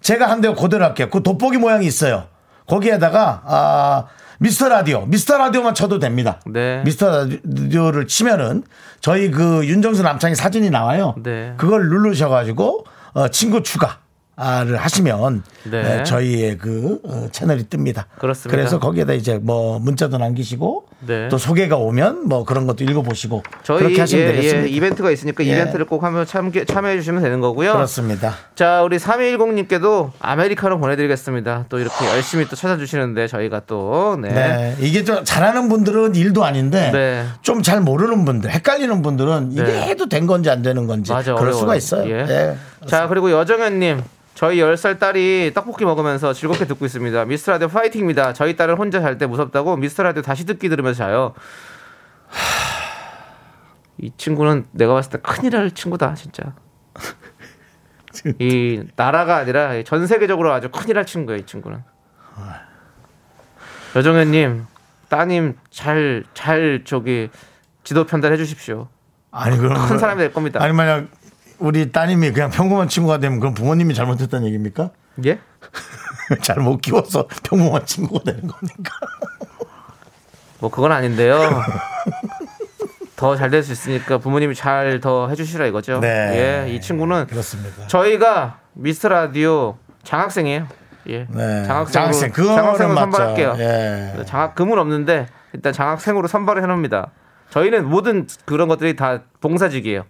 제가 0.02 0.30
한대 0.30 0.52
그대로 0.54 0.86
할게요. 0.86 1.10
그 1.12 1.22
돋보기 1.22 1.58
모양이 1.58 1.86
있어요. 1.86 2.26
거기에다가 2.68 3.42
아 3.46 4.06
미스터 4.40 4.70
라디오, 4.70 5.06
미스터 5.06 5.38
라디오만 5.38 5.76
쳐도 5.76 6.00
됩니다. 6.00 6.40
네. 6.46 6.82
미스터 6.84 7.28
라디오를 7.28 8.08
치면은 8.08 8.64
저희 9.02 9.30
그 9.30 9.66
윤정수 9.66 10.02
남창희 10.02 10.36
사진이 10.36 10.70
나와요. 10.70 11.16
네. 11.22 11.54
그걸 11.58 11.90
누르셔가지고 11.90 12.86
어, 13.14 13.28
친구 13.30 13.62
추가 13.62 14.00
를 14.38 14.76
하시면 14.76 15.44
네. 15.64 16.00
에, 16.02 16.04
저희의 16.04 16.58
그 16.58 17.00
어, 17.06 17.30
채널이 17.32 17.64
뜹니다. 17.66 18.04
그렇습니다. 18.20 18.58
그래서 18.58 18.80
거기에다 18.80 19.14
이제 19.14 19.40
뭐 19.42 19.80
문자도 19.80 20.18
남기시고 20.18 20.88
네. 21.08 21.30
또 21.30 21.38
소개가 21.38 21.78
오면 21.78 22.28
뭐 22.28 22.44
그런 22.44 22.68
것도 22.68 22.84
읽어보시고 22.84 23.44
저희 23.64 23.80
그렇게 23.80 24.02
하시면 24.02 24.28
예, 24.28 24.32
되겠습니다. 24.34 24.68
예, 24.68 24.72
이벤트가 24.74 25.12
있으니까 25.12 25.46
예. 25.46 25.52
이벤트를 25.52 25.86
꼭 25.86 26.04
하면 26.04 26.26
참여, 26.26 26.52
참여해 26.68 26.98
주시면 26.98 27.24
되는 27.24 27.40
거고요. 27.40 27.72
그렇습니다. 27.72 28.34
자, 28.56 28.84
우리 28.84 28.98
3210님께도 28.98 30.12
아메리카노 30.20 30.80
보내드리겠습니다. 30.80 31.68
또 31.70 31.80
이렇게 31.80 32.06
열심히 32.08 32.46
또 32.50 32.58
찾아주시는데 32.58 33.28
저희가 33.28 33.62
또, 33.68 34.18
네. 34.22 34.34
네. 34.34 34.76
이게 34.82 35.06
좀 35.06 35.24
잘하는 35.24 35.70
분들은 35.70 36.16
일도 36.16 36.44
아닌데 36.44 36.92
네. 36.92 37.26
좀잘 37.42 37.80
모르는 37.80 38.26
분들, 38.26 38.50
헷갈리는 38.50 39.02
분들은 39.02 39.54
이게 39.54 39.64
네. 39.64 39.82
해도 39.84 40.10
된 40.10 40.28
건지 40.28 40.50
안 40.50 40.62
되는 40.62 40.88
건지 40.88 41.14
맞아, 41.14 41.34
그럴 41.36 41.48
어려워요. 41.48 41.60
수가 41.60 41.76
있어요. 41.78 42.10
예. 42.10 42.58
예. 42.86 42.88
자, 42.88 43.08
그리고 43.08 43.32
여정현님. 43.32 44.04
저희 44.36 44.58
10살 44.58 45.00
딸이 45.00 45.52
떡볶이 45.56 45.86
먹으면서 45.86 46.34
즐겁게 46.34 46.66
듣고 46.66 46.86
있습니다. 46.86 47.24
미스터 47.26 47.54
라디오 47.54 47.70
파이팅입니다. 47.70 48.34
저희 48.34 48.58
딸은 48.58 48.76
혼자 48.76 49.00
잘 49.00 49.18
때 49.18 49.26
무섭다고 49.28 49.78
미스터 49.78 50.04
라디오 50.04 50.22
다시 50.22 50.46
듣기 50.46 50.68
들으면서 50.68 50.98
자요. 51.06 51.34
이 53.98 54.12
친구는 54.18 54.66
내가 54.72 54.94
봤을 54.94 55.12
때 55.14 55.20
큰일 55.20 55.56
할 55.56 55.72
친구다, 55.72 56.16
진짜. 56.16 56.54
이 58.40 58.84
나라가 58.98 59.38
아니라 59.38 59.82
전 59.84 60.06
세계적으로 60.06 60.52
아주 60.52 60.70
큰일 60.70 60.98
할 60.98 61.06
친구예요, 61.06 61.40
이 61.40 61.46
친구는. 61.46 61.82
여정현 63.96 64.32
님, 64.32 64.66
따님 65.08 65.58
잘, 65.70 66.26
잘 66.34 66.82
저기 66.84 67.30
지도 67.86 68.06
편달해 68.06 68.36
주십시오. 68.36 68.90
아니 69.32 69.58
그럼 69.58 69.88
큰 69.88 69.98
사람이 69.98 70.20
될 70.20 70.34
겁니다. 70.34 70.62
아니 70.62 70.74
만약 70.74 71.08
우리 71.60 71.92
따님이 71.92 72.32
그냥 72.32 72.50
평범한 72.50 72.88
친구가 72.88 73.20
되면 73.20 73.40
그럼 73.40 73.54
부모님이 73.54 73.94
잘못했다는 73.94 74.46
얘기입니까? 74.48 74.92
예? 75.26 75.40
잘 76.42 76.58
못 76.60 76.82
키워서 76.82 77.28
평범한 77.44 77.86
친구가 77.86 78.24
되는 78.26 78.48
겁니까? 78.48 78.92
뭐 80.60 80.70
그건 80.72 80.92
아닌데요. 80.92 81.40
더 83.16 83.36
잘 83.38 83.50
될 83.50 83.64
수 83.64 83.72
있으니까 83.72 84.18
부모님이 84.18 84.56
잘 84.56 85.00
더 85.02 85.30
해주시라 85.30 85.68
이거죠. 85.68 86.00
네. 86.02 86.66
예, 86.68 86.74
이 86.74 86.82
친구는 86.82 87.28
그렇습니다. 87.28 87.88
저희가 87.88 88.60
미스터 88.74 89.08
라디오 89.10 89.78
장학생이에요. 90.04 90.68
예. 91.08 91.28
네. 91.30 91.64
장학생, 91.66 92.02
맞죠. 92.04 92.44
선발할게요. 93.00 93.56
예. 93.60 94.14
네, 94.18 94.26
장학금은 94.26 94.78
없는데 94.80 95.28
일단 95.54 95.72
장학생으로 95.72 96.28
선발을 96.28 96.64
해놓습니다. 96.64 97.12
저희는 97.52 97.88
모든 97.88 98.28
그런 98.44 98.68
것들이 98.68 98.96
다 98.96 99.22
봉사직이에요. 99.40 100.04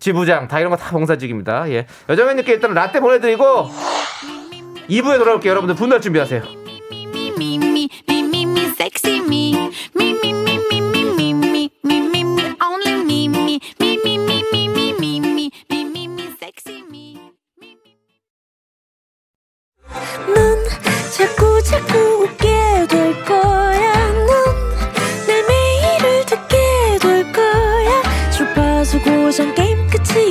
지부장 0.00 0.48
다 0.48 0.58
이런 0.60 0.70
거 0.70 0.76
다 0.76 0.90
봉사직입니다. 0.90 1.70
예. 1.70 1.86
여정현님께 2.08 2.52
일단 2.52 2.72
라떼 2.74 3.00
보내드리고 3.00 3.70
2부에 4.88 5.18
돌아올게요. 5.18 5.50
여러분들 5.50 5.74
분할 5.76 6.00
준비하세요. 6.00 6.42
자꾸 21.16 21.62
자꾸 21.62 21.98
웃게 22.22 22.46
될 22.88 23.24
거야. 23.24 24.12
넌내 24.12 25.42
매일을 25.48 26.26
듣게 26.26 26.98
될 27.00 27.32
거야. 27.32 28.30
주파수 28.30 29.00
고정 29.02 29.54
게임 29.54 29.67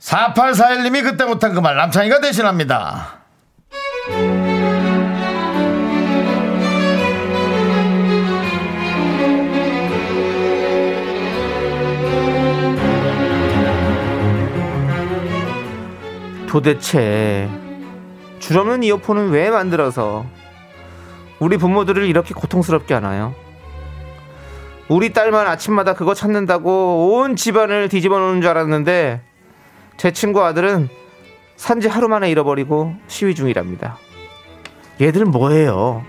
4841님이 0.00 1.02
그때 1.02 1.24
못한 1.24 1.54
그 1.54 1.60
말 1.60 1.76
남창희가 1.76 2.20
대신합니다 2.20 3.20
도대체 16.48 17.48
줄 18.40 18.58
없는 18.58 18.82
이어폰은 18.82 19.30
왜 19.30 19.50
만들어서 19.50 20.26
우리 21.38 21.56
부모들을 21.56 22.04
이렇게 22.04 22.34
고통스럽게 22.34 22.94
하나요? 22.94 23.34
우리 24.88 25.12
딸만 25.12 25.46
아침마다 25.46 25.94
그거 25.94 26.14
찾는다고 26.14 27.14
온 27.14 27.36
집안을 27.36 27.88
뒤집어 27.88 28.18
놓는 28.18 28.40
줄 28.40 28.50
알았는데 28.50 29.20
제 30.00 30.10
친구 30.12 30.42
아들은 30.42 30.88
산지 31.56 31.86
하루 31.86 32.08
만에 32.08 32.30
잃어버리고 32.30 32.94
시위 33.06 33.34
중이랍니다. 33.34 33.98
얘들 34.98 35.26
뭐예요? 35.26 36.02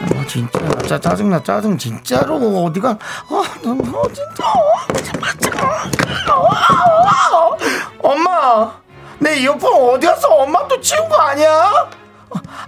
아 0.00 0.26
진짜. 0.26 0.58
짜, 0.88 0.98
짜증나 0.98 1.42
짜증. 1.42 1.76
진짜로 1.76 2.36
어디가? 2.64 2.88
아 2.88 3.42
너무 3.62 3.98
어, 3.98 4.08
진짜. 4.10 4.44
엄마 8.00 8.83
내 9.24 9.36
이어폰 9.36 9.94
어디 9.94 10.06
갔어 10.06 10.28
엄마 10.28 10.68
또 10.68 10.78
치운 10.82 11.08
거 11.08 11.16
아니야? 11.16 11.88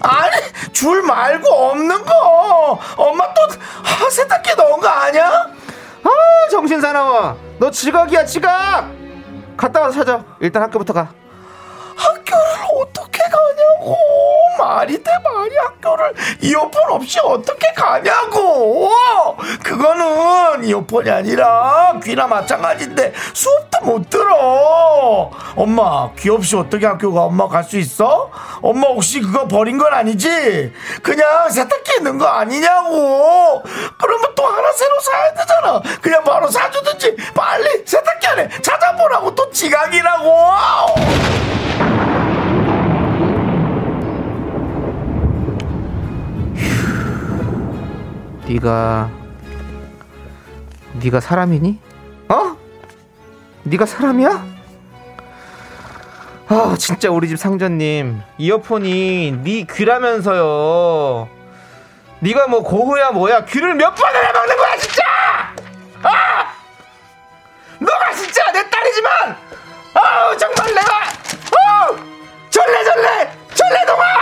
아니 0.01 0.73
줄 0.73 1.03
말고 1.03 1.47
없는 1.53 2.03
거. 2.03 2.81
엄마 2.97 3.33
또 3.35 3.42
아, 3.42 4.11
세탁기에 4.11 4.55
넣은 4.55 4.81
거 4.81 4.88
아니야? 4.88 5.29
아 5.29 6.09
정신 6.51 6.81
사나워. 6.81 7.37
너 7.59 7.71
지각이야 7.71 8.25
지각. 8.25 8.88
갔다 9.59 9.81
와서 9.83 9.92
찾아. 9.99 10.25
일단 10.40 10.62
학교부터 10.62 10.95
가. 10.95 11.09
학 11.95 12.25
교를 12.26 12.82
어떻게 12.82 13.20
가냐고. 13.22 13.96
말이 14.58 15.02
돼 15.02 15.10
말이 15.22 15.56
학교를. 15.56 16.14
이어폰 16.42 16.90
없이 16.90 17.18
어떻게 17.22 17.72
가냐고. 17.74 18.90
그거는 19.62 20.64
이어폰이 20.64 21.10
아니라 21.10 21.98
귀나 22.02 22.26
마찬가지인데 22.26 23.12
수업도 23.32 23.84
못 23.84 24.10
들어. 24.10 25.30
엄마 25.54 26.10
귀 26.18 26.30
없이 26.30 26.56
어떻게 26.56 26.86
학교 26.86 27.12
가 27.12 27.22
엄마 27.22 27.46
갈 27.48 27.64
수 27.66 27.76
있어? 27.78 28.30
엄마 28.62 28.86
혹시 28.88 29.20
그거 29.20 29.46
버린 29.48 29.76
건 29.78 29.92
아니지? 29.92 30.72
그냥 31.02 31.50
세탁기에 31.50 31.98
넣은 32.02 32.18
거 32.18 32.26
아니냐고. 32.26 33.62
그러면 33.98 34.34
또 34.36 34.46
하나 34.46 34.72
새로 34.72 35.00
사야 35.00 35.34
되잖아. 35.34 35.82
그냥 36.00 36.22
바로 36.24 36.48
사주든지 36.48 37.16
빨리 37.34 37.82
세탁기 37.84 38.26
안에 38.28 38.48
찾아보라고 38.62 39.34
또 39.34 39.50
지각이라고 39.50 40.32
네가 48.48 49.11
네가 51.02 51.20
사람이니? 51.20 51.78
어? 52.28 52.56
네가 53.64 53.87
사람이야? 53.87 54.56
아 56.48 56.76
진짜 56.78 57.11
우리 57.11 57.26
집 57.26 57.38
상전님 57.38 58.22
이어폰이 58.38 59.40
네 59.42 59.66
귀라면서요 59.68 61.28
네가 62.20 62.46
뭐 62.46 62.62
고흐야 62.62 63.11
뭐야 63.11 63.44
귀를 63.46 63.74
몇 63.74 63.92
번을 63.94 64.26
해먹는 64.28 64.56
거야 64.56 64.76
진짜 64.76 65.02
아 66.02 66.52
너가 67.80 68.12
진짜 68.12 68.52
내 68.52 68.70
딸이지만 68.70 69.37
아우 69.94 70.37
정말 70.37 70.72
내가 70.72 70.90
어 71.50 71.96
절레 72.48 72.85
절레 72.85 73.30
절레동아 73.52 74.15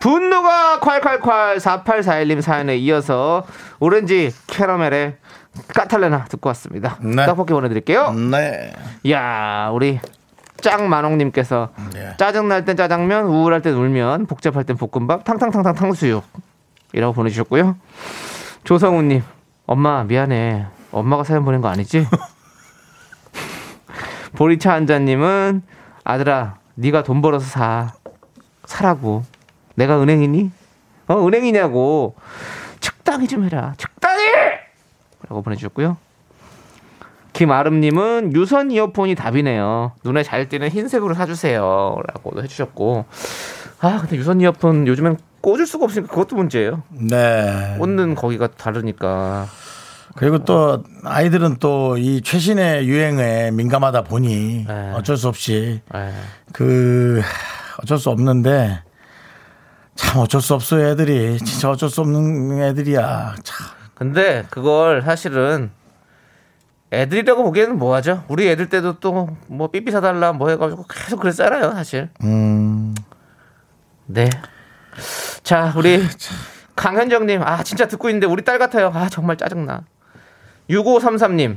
분노가 0.00 0.80
콸콸콸 0.80 1.58
4841님 1.58 2.40
사연에 2.40 2.76
이어서 2.78 3.44
오렌지 3.78 4.34
캐러멜의 4.46 5.18
까탈레나 5.74 6.24
듣고 6.24 6.48
왔습니다. 6.48 6.96
네. 7.00 7.26
떡볶이 7.26 7.52
보내드릴게요. 7.52 8.12
네. 8.12 8.72
이야 9.04 9.70
우리 9.72 10.00
짱만홍님께서 10.62 11.70
네. 11.92 12.14
짜증날 12.16 12.64
땐 12.64 12.76
짜장면 12.76 13.26
우울할 13.26 13.60
땐 13.60 13.74
울면 13.74 14.26
복잡할 14.26 14.64
땐 14.64 14.76
볶음밥 14.76 15.24
탕탕탕탕 15.24 15.74
탕수육 15.74 16.24
이라고 16.94 17.12
보내주셨고요. 17.12 17.76
조성우님 18.64 19.22
엄마 19.66 20.02
미안해 20.04 20.66
엄마가 20.92 21.24
사연 21.24 21.44
보낸 21.44 21.60
거 21.60 21.68
아니지? 21.68 22.06
보리차 24.34 24.72
한자님은 24.72 25.62
아들아 26.04 26.56
네가 26.74 27.02
돈 27.02 27.20
벌어서 27.20 27.46
사 27.46 27.92
사라고 28.64 29.24
내가 29.80 30.00
은행이니? 30.02 30.50
어 31.08 31.26
은행이냐고. 31.26 32.14
적당히 32.80 33.26
좀 33.26 33.44
해라. 33.44 33.72
적당히! 33.78 34.22
라고 35.28 35.40
보내주셨고요. 35.42 35.96
김아름님은 37.32 38.34
유선 38.34 38.70
이어폰이 38.70 39.14
답이네요. 39.14 39.92
눈에 40.04 40.22
잘 40.22 40.48
띄는 40.50 40.68
흰색으로 40.68 41.14
사주세요. 41.14 41.96
라고 42.06 42.42
해주셨고. 42.42 43.06
아 43.80 43.98
근데 44.02 44.16
유선 44.16 44.40
이어폰 44.42 44.86
요즘엔 44.86 45.16
꽂을 45.40 45.66
수가 45.66 45.86
없으니까 45.86 46.10
그것도 46.12 46.36
문제예요. 46.36 46.82
네. 46.90 47.76
꽂는 47.78 48.14
거기가 48.14 48.48
다르니까. 48.48 49.46
그리고 50.16 50.44
또 50.44 50.82
아이들은 51.04 51.56
또 51.56 51.96
이 51.96 52.20
최신의 52.20 52.86
유행에 52.86 53.50
민감하다 53.52 54.02
보니 54.02 54.66
네. 54.68 54.92
어쩔 54.94 55.16
수 55.16 55.28
없이 55.28 55.80
에, 55.94 56.10
그 56.52 57.22
어쩔 57.82 57.96
수 57.96 58.10
없는데 58.10 58.82
참 60.00 60.20
어쩔 60.20 60.40
수 60.40 60.54
없어요 60.54 60.86
애들이 60.88 61.38
진짜 61.38 61.70
어쩔 61.70 61.88
수 61.90 62.00
없는 62.00 62.62
애들이야 62.62 63.34
참 63.42 63.66
근데 63.94 64.46
그걸 64.50 65.02
사실은 65.02 65.70
애들이라고 66.92 67.42
보기에는 67.44 67.78
뭐하죠? 67.78 68.24
우리 68.28 68.48
애들 68.48 68.68
때도 68.68 68.98
또 68.98 69.28
뭐 69.46 69.68
삐삐 69.70 69.92
사달라 69.92 70.32
뭐 70.32 70.48
해가지고 70.48 70.84
계속 70.88 71.20
그랬잖아요 71.20 71.72
사실 71.72 72.08
음, 72.24 72.94
네. 74.06 74.28
자, 75.44 75.72
우리 75.76 76.02
강현정님, 76.76 77.42
아, 77.42 77.62
진짜 77.62 77.86
듣고 77.86 78.08
있는데 78.08 78.26
우리 78.26 78.42
딸 78.44 78.58
같아요. 78.58 78.90
아, 78.94 79.08
정말 79.08 79.36
짜증나. 79.36 79.82
6533님, 80.68 81.54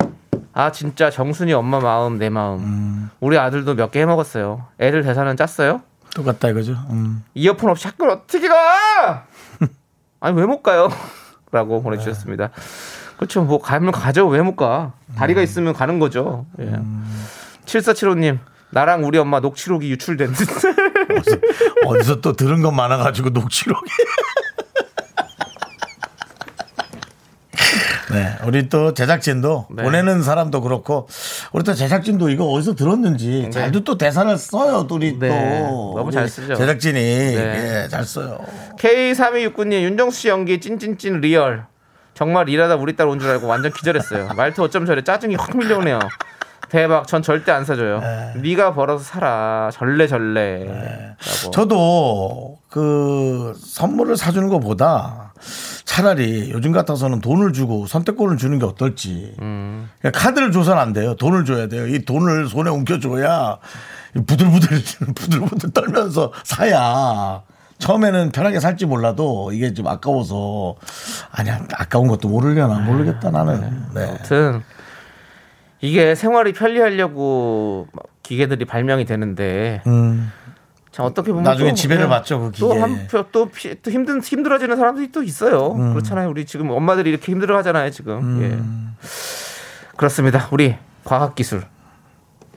아, 0.54 0.72
진짜 0.72 1.10
정순이 1.10 1.52
엄마 1.54 1.80
마음, 1.80 2.18
내 2.20 2.30
마음. 2.30 3.10
우리 3.20 3.38
아들도 3.38 3.74
몇 3.76 3.92
개 3.92 4.02
해먹었어요. 4.02 4.68
애들 4.80 5.04
대사는 5.04 5.36
짰어요? 5.36 5.82
똑같다 6.16 6.50
이거죠 6.50 6.74
음. 6.92 7.24
이어폰 7.34 7.70
없이 7.70 7.88
학교를 7.88 8.14
어떻게 8.14 8.48
가? 8.48 9.26
아니, 10.20 10.38
왜 10.40 10.46
못 10.46 10.62
가요? 10.62 10.90
라고 11.52 11.82
보내주셨습니다. 11.84 12.50
그렇죠. 13.18 13.44
뭐 13.44 13.60
가면 13.62 13.92
가죠. 13.92 14.28
왜 14.28 14.42
못 14.42 14.56
가? 14.56 14.94
다리가 15.16 15.42
있으면 15.42 15.74
가는 15.74 16.00
거죠. 16.00 16.46
예. 16.60 16.80
7475님, 17.66 18.40
나랑 18.72 19.06
우리 19.06 19.18
엄마 19.18 19.40
녹취록이 19.40 19.90
유출된 19.92 20.34
듯. 20.34 20.48
어디서 21.86 22.22
또 22.22 22.34
들은 22.34 22.62
것 22.62 22.72
많아가지고 22.72 23.30
녹취록이. 23.30 23.92
네, 28.14 28.36
우리 28.46 28.70
또 28.70 28.94
제작진도 28.94 29.68
네. 29.72 29.84
보내는 29.84 30.24
사람도 30.24 30.62
그렇고 30.62 31.08
우리 31.52 31.64
또 31.64 31.74
제작진도 31.74 32.30
이거 32.30 32.46
어디서 32.46 32.76
들었는지 32.76 33.50
잘도 33.52 33.84
또 33.84 33.98
대사를 33.98 34.38
써요. 34.38 34.86
또 34.88 34.96
우리 34.96 35.18
네, 35.18 35.30
또 35.30 35.94
너무 35.96 36.08
우리 36.08 36.12
잘 36.14 36.28
쓰죠. 36.30 36.56
제작진이 36.56 37.00
네. 37.00 37.84
예, 37.84 37.88
잘 37.90 38.04
써요. 38.06 38.40
K3269님, 38.80 39.82
윤정수 39.84 40.20
씨 40.22 40.28
연기 40.30 40.60
찐찐찐 40.60 41.22
real. 41.22 41.66
정말 42.14 42.48
일하다 42.48 42.76
우리 42.76 42.96
딸 42.96 43.08
온 43.08 43.20
줄 43.20 43.30
알고 43.32 43.48
완전 43.48 43.72
기절했어요. 43.72 44.30
말투 44.36 44.64
어쩜 44.64 44.86
저래 44.86 45.04
짜증이 45.04 45.36
확 45.36 45.58
밀려오네요. 45.58 46.00
대박, 46.70 47.08
전 47.08 47.22
절대 47.22 47.52
안 47.52 47.66
사줘요. 47.66 48.00
네. 48.00 48.56
가 48.56 48.74
벌어서 48.74 49.04
살아. 49.04 49.70
절레 49.72 50.08
절레. 50.08 50.66
라고. 50.66 51.52
저도 51.52 52.58
그 52.70 53.54
선물을 53.60 54.18
사주는 54.18 54.48
것보다 54.50 55.34
차라리 55.86 56.52
요즘 56.52 56.72
같아서는 56.72 57.20
돈을 57.22 57.54
주고 57.54 57.86
선택권을 57.88 58.38
주는 58.38 58.58
게 58.60 58.66
어떨지. 58.66 59.36
음. 59.42 59.90
그러니까 60.00 60.20
카드를 60.20 60.52
줘서는 60.52 60.82
안 60.82 60.94
돼요. 60.94 61.16
돈을 61.16 61.46
줘야 61.46 61.68
돼요. 61.68 61.88
이 61.88 62.06
돈을 62.06 62.48
손에 62.48 62.70
옮겨줘야 62.70 63.58
부들부들 64.26 64.82
부들부들 65.16 65.72
떨면서 65.72 66.32
사야. 66.44 67.42
처음에는 67.80 68.32
편하게 68.32 68.60
살지 68.62 68.86
몰라도 68.86 69.52
이게 69.52 69.74
좀 69.74 69.88
아까워서 69.88 70.76
아니야 71.32 71.66
아까운 71.74 72.08
것도 72.08 72.30
모르려나 72.30 72.80
모르겠다 72.80 73.30
나는. 73.32 73.88
네. 73.94 74.08
아무튼 74.08 74.62
이게 75.82 76.16
생활이 76.16 76.54
편리하려고 76.54 77.88
막 77.92 78.06
기계들이 78.24 78.64
발명이 78.64 79.04
되는데 79.04 79.82
음. 79.86 80.32
참 80.94 81.06
어떻게 81.08 81.32
보면 81.32 81.44
나중에 81.44 81.70
또, 81.72 81.76
지배를 81.76 82.06
예, 82.06 82.08
받죠, 82.08 82.40
그 82.40 82.52
기계. 82.52 82.60
또 82.68 82.74
한편 82.80 83.26
또, 83.32 83.50
피- 83.50 83.82
또 83.82 83.90
힘든 83.90 84.22
힘들어지는 84.22 84.76
사람들이 84.78 85.12
또 85.12 85.24
있어요. 85.24 85.74
음. 85.74 85.94
그렇잖아요. 85.94 86.30
우리 86.30 86.46
지금 86.46 86.70
엄마들이 86.70 87.10
이렇게 87.10 87.32
힘들어하잖아요. 87.32 87.90
지금 87.90 88.44
예. 88.44 89.04
그렇습니다. 89.98 90.48
우리 90.52 90.76
과학 91.04 91.34
기술 91.34 91.64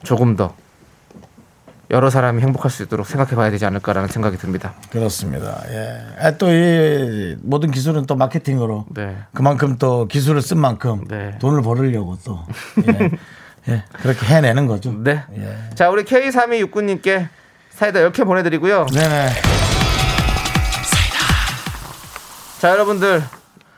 조금 0.03 0.37
더 0.37 0.55
여러 1.91 2.11
사람이 2.11 2.43
행복할 2.43 2.71
수 2.71 2.83
있도록 2.83 3.07
생각해봐야 3.07 3.51
되지 3.51 3.65
않을까라는 3.65 4.09
생각이 4.11 4.37
듭니다. 4.37 4.75
그렇습니다. 4.91 5.63
예. 5.71 6.37
또이 6.37 7.37
모든 7.41 7.71
기술은 7.71 8.05
또 8.05 8.17
마케팅으로 8.17 8.85
네. 8.91 9.17
그만큼 9.33 9.79
또 9.79 10.07
기술을 10.09 10.43
쓴 10.43 10.59
만큼 10.59 11.05
네. 11.09 11.39
돈을 11.39 11.63
벌으려고 11.63 12.19
또 12.23 12.45
예. 12.87 13.11
예. 13.73 13.83
그렇게 13.93 14.27
해내는 14.27 14.67
거죠. 14.67 14.93
네. 15.03 15.23
예. 15.39 15.57
자, 15.75 15.89
우리 15.89 16.05
K3269님께 16.05 17.29
사이다 17.77 18.01
10개 18.09 18.25
보내드리고요. 18.25 18.87
네네. 18.87 19.29
자, 22.59 22.71
여러분들 22.71 23.23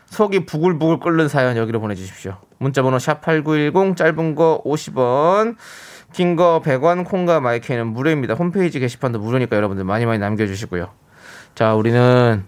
속이 0.07 0.47
부글부글 0.47 1.01
끓는 1.01 1.29
사연 1.29 1.57
여기로 1.57 1.81
보내주십시오. 1.81 2.37
문자번호 2.59 3.01
샵 3.01 3.21
8910 3.23 3.97
짧은 3.97 4.35
거 4.37 4.63
50원 4.65 5.57
긴 6.13 6.37
거 6.37 6.63
100원 6.65 7.05
콩과 7.05 7.41
마이크는 7.41 7.89
무료입니다. 7.89 8.35
홈페이지 8.35 8.79
게시판도 8.79 9.19
무료니까 9.19 9.57
여러분들 9.57 9.85
많이 9.85 10.07
많이 10.07 10.21
남겨주시고요. 10.21 10.91
자, 11.57 11.75
우리는 11.75 12.45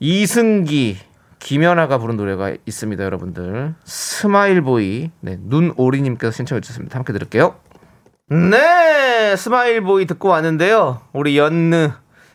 이승기 0.00 0.98
김연아가 1.38 1.98
부른 1.98 2.16
노래가 2.16 2.54
있습니다, 2.64 3.04
여러분들. 3.04 3.74
Smile 3.84 4.54
Boy, 4.54 5.10
네, 5.20 5.36
눈오리님께서 5.38 6.30
신청해 6.32 6.62
주셨습니다. 6.62 6.96
함께 6.98 7.12
들을게요. 7.12 7.56
네, 8.32 9.36
Smile 9.36 9.80
Boy 9.80 10.06
듣고 10.06 10.28
왔는데요. 10.28 11.00
우리 11.12 11.36
연느 11.36 11.90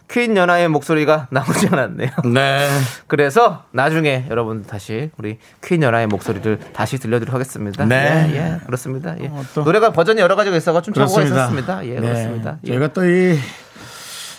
queen 0.09 0.37
연아의 0.37 0.67
목소리가 0.69 1.27
나오지 1.31 1.67
않았네요. 1.71 2.09
네. 2.33 2.67
그래서 3.07 3.63
나중에 3.71 4.25
여러분 4.29 4.63
다시 4.63 5.09
우리 5.17 5.39
queen 5.63 5.81
연아의 5.81 6.07
목소리를 6.07 6.59
다시 6.73 6.97
들려드리도록 6.99 7.33
하겠습니다. 7.33 7.85
네. 7.85 8.29
예, 8.31 8.35
예, 8.37 8.57
그렇습니다. 8.65 9.15
예. 9.19 9.27
어, 9.27 9.43
또. 9.55 9.63
노래가 9.63 9.91
버전이 9.91 10.21
여러 10.21 10.35
가지가 10.35 10.55
있어가 10.55 10.81
좀 10.81 10.93
그렇습니다. 10.93 11.35
있었습니다. 11.35 11.85
예, 11.85 11.95
네. 11.95 12.01
그렇습니다. 12.01 12.57
예. 12.63 12.67
저희가 12.67 12.93
또 12.93 13.03
이 13.03 13.37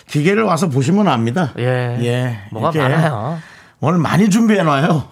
기계를 0.07 0.41
와서 0.43 0.69
보시면 0.69 1.07
압니다. 1.07 1.51
예. 1.59 1.97
예. 2.01 2.39
뭐가 2.51 2.71
많아요. 2.75 3.37
오늘 3.79 3.99
많이 3.99 4.29
준비해 4.29 4.63
놔요. 4.63 5.07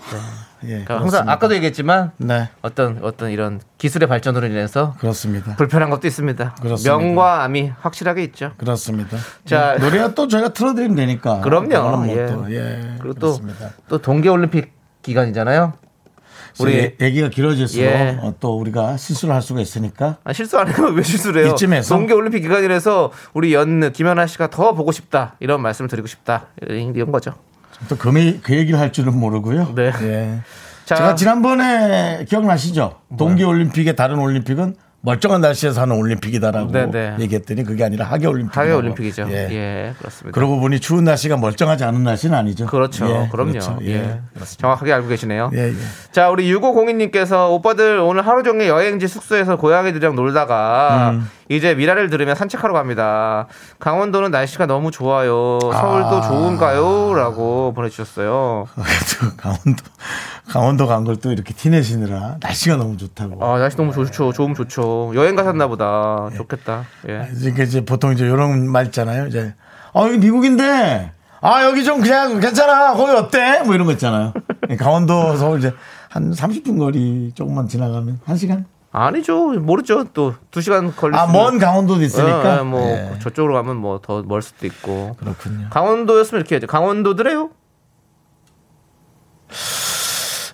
예. 0.64 0.84
그러니까 0.84 1.00
항상. 1.02 1.30
아까도 1.30 1.56
얘기했지만 1.56 2.12
네. 2.18 2.50
어떤 2.62 3.00
어떤 3.04 3.32
이런 3.32 3.62
기술의 3.78 4.08
발전으로 4.10 4.48
인해서 4.48 4.96
그렇습니다. 5.00 5.56
불편한 5.56 5.90
것도 5.90 6.08
있습니다. 6.08 6.56
그렇습니다. 6.62 6.98
명과 6.98 7.44
암이 7.44 7.72
확실하게 7.80 8.24
있죠. 8.26 8.52
그렇습니다. 8.58 9.18
자. 9.46 9.76
네. 9.78 9.86
노래가 9.86 10.14
또 10.14 10.28
저희가 10.28 10.54
틀어드리면 10.54 10.96
되니까. 10.96 11.42
그럼요. 11.42 11.98
뭐 11.98 12.08
예. 12.10 12.26
또, 12.26 12.52
예. 12.54 12.96
그리고 13.00 13.14
또. 13.16 13.40
또 13.88 13.98
동계 14.00 14.30
올림픽 14.30 14.74
기간이잖아요. 15.02 15.74
우리 16.60 16.80
우리 16.80 16.96
얘기가 17.00 17.30
길어질수록 17.30 17.86
예. 17.86 18.18
어, 18.22 18.34
또 18.40 18.58
우리가 18.60 18.98
실수를 18.98 19.36
할 19.36 19.42
수가 19.42 19.62
있으니까 19.62 20.18
아, 20.24 20.34
실수 20.34 20.58
안 20.58 20.68
해요. 20.68 20.88
왜 20.94 21.04
실수를 21.04 21.44
해요? 21.46 21.52
이쯤에서? 21.54 21.96
동계 21.96 22.14
올림픽 22.14 22.42
기간이라서 22.42 23.12
우리 23.34 23.54
연느 23.54 23.92
김연아 23.92 24.26
씨가 24.28 24.50
더 24.50 24.74
보고 24.74 24.92
싶다. 24.92 25.36
이런 25.40 25.62
말씀을 25.62 25.88
드리고 25.88 26.08
싶다. 26.08 26.48
이런 26.62 27.12
거죠. 27.12 27.36
또 27.88 27.98
그, 27.98 28.12
그 28.42 28.56
얘기를 28.56 28.80
할 28.80 28.92
줄은 28.92 29.18
모르고요. 29.18 29.74
네. 29.76 29.92
예. 30.02 30.40
자, 30.86 30.96
제가 30.96 31.16
지난번에 31.16 32.26
기억나시죠? 32.30 33.02
동계 33.18 33.44
올림픽의 33.44 33.96
다른 33.96 34.20
올림픽은 34.20 34.76
멀쩡한 35.02 35.42
날씨에서 35.42 35.82
하는 35.82 35.96
올림픽이다라고 35.96 36.72
네, 36.72 36.86
네. 36.88 37.16
얘기했더니 37.20 37.64
그게 37.64 37.84
아니라 37.84 38.06
하계 38.06 38.28
올림픽. 38.28 38.58
하계 38.58 38.72
올림픽이죠. 38.72 39.28
예. 39.30 39.48
예. 39.52 39.94
그렇습니다. 40.00 40.34
그러고 40.34 40.60
보니 40.60 40.80
추운 40.80 41.04
날씨가 41.04 41.38
멀쩡하지 41.38 41.84
않은 41.84 42.04
날씨는 42.04 42.38
아니죠. 42.38 42.66
그렇죠. 42.66 43.06
예, 43.06 43.30
그럼요. 43.32 43.52
그렇죠. 43.52 43.78
예. 43.84 43.94
예. 43.94 44.22
정확하게 44.58 44.92
알고 44.94 45.08
계시네요. 45.08 45.52
예, 45.54 45.70
예. 45.70 45.74
자, 46.12 46.30
우리 46.30 46.52
6502님께서 46.54 47.52
오빠들 47.52 48.00
오늘 48.00 48.26
하루 48.26 48.44
종일 48.44 48.68
여행지 48.68 49.08
숙소에서 49.08 49.56
고양이들이랑 49.56 50.16
놀다가 50.16 51.12
음. 51.14 51.30
이제 51.50 51.76
미라를 51.76 52.10
들으며 52.10 52.36
산책하러 52.36 52.74
갑니다. 52.74 53.48
강원도는 53.80 54.32
날씨가 54.32 54.66
너무 54.66 54.92
좋아요. 54.92 55.60
서울도 55.62 56.08
아. 56.18 56.22
좋은가요? 56.28 57.14
라고 57.14 57.72
보내주셨어요. 57.74 58.66
강원도 59.38 59.84
강원도 60.50 60.88
간 60.88 61.04
걸 61.04 61.18
또 61.18 61.32
이렇게 61.32 61.54
티내시느라 61.54 62.38
날씨가 62.42 62.78
너무 62.78 62.98
좋다고. 62.98 63.44
아, 63.44 63.58
날씨 63.60 63.76
너무 63.78 63.92
좋죠. 63.92 64.32
좋으면 64.34 64.56
좋죠. 64.56 65.12
여행 65.16 65.36
가셨나 65.36 65.68
보다. 65.68 66.30
좋겠다. 66.36 66.86
예. 67.10 67.30
이제 67.36 67.54
이제 67.64 67.84
보통 67.86 68.14
이제 68.14 68.26
이런 68.26 68.68
말 68.70 68.86
있잖아요. 68.88 69.28
이제 69.28 69.54
아 69.94 70.02
여기 70.04 70.18
미국인데 70.18 71.12
아 71.42 71.64
여기 71.66 71.84
좀 71.84 72.02
그냥 72.02 72.40
괜찮아 72.40 72.94
거기 72.94 73.12
어때? 73.12 73.62
뭐 73.66 73.76
이런 73.76 73.86
거 73.86 73.92
있잖아요. 73.94 74.34
강원도 74.80 75.36
서울 75.36 75.60
이제 75.60 75.74
한 76.10 76.32
30분 76.32 76.78
거리 76.80 77.32
조금만 77.36 77.68
지나가면 77.68 78.22
한 78.26 78.38
시간. 78.38 78.66
아니죠. 78.92 79.52
모르죠. 79.60 80.06
또 80.14 80.34
두 80.50 80.62
시간 80.62 80.96
걸릴 80.96 81.16
아 81.16 81.28
수도 81.28 81.38
먼 81.38 81.60
강원도도 81.60 82.02
있으니까. 82.04 82.56
예, 82.56 82.60
예, 82.60 82.64
뭐 82.64 82.82
예. 82.82 83.20
저쪽으로 83.20 83.54
가면 83.54 83.76
뭐 83.78 84.00
더 84.00 84.24
멀 84.24 84.42
수도 84.42 84.66
있고. 84.66 85.16
그렇군요. 85.20 85.68
강원도였으면 85.70 86.40
이렇게 86.42 86.56
해야죠. 86.56 86.68
강원도드래요? 86.68 87.50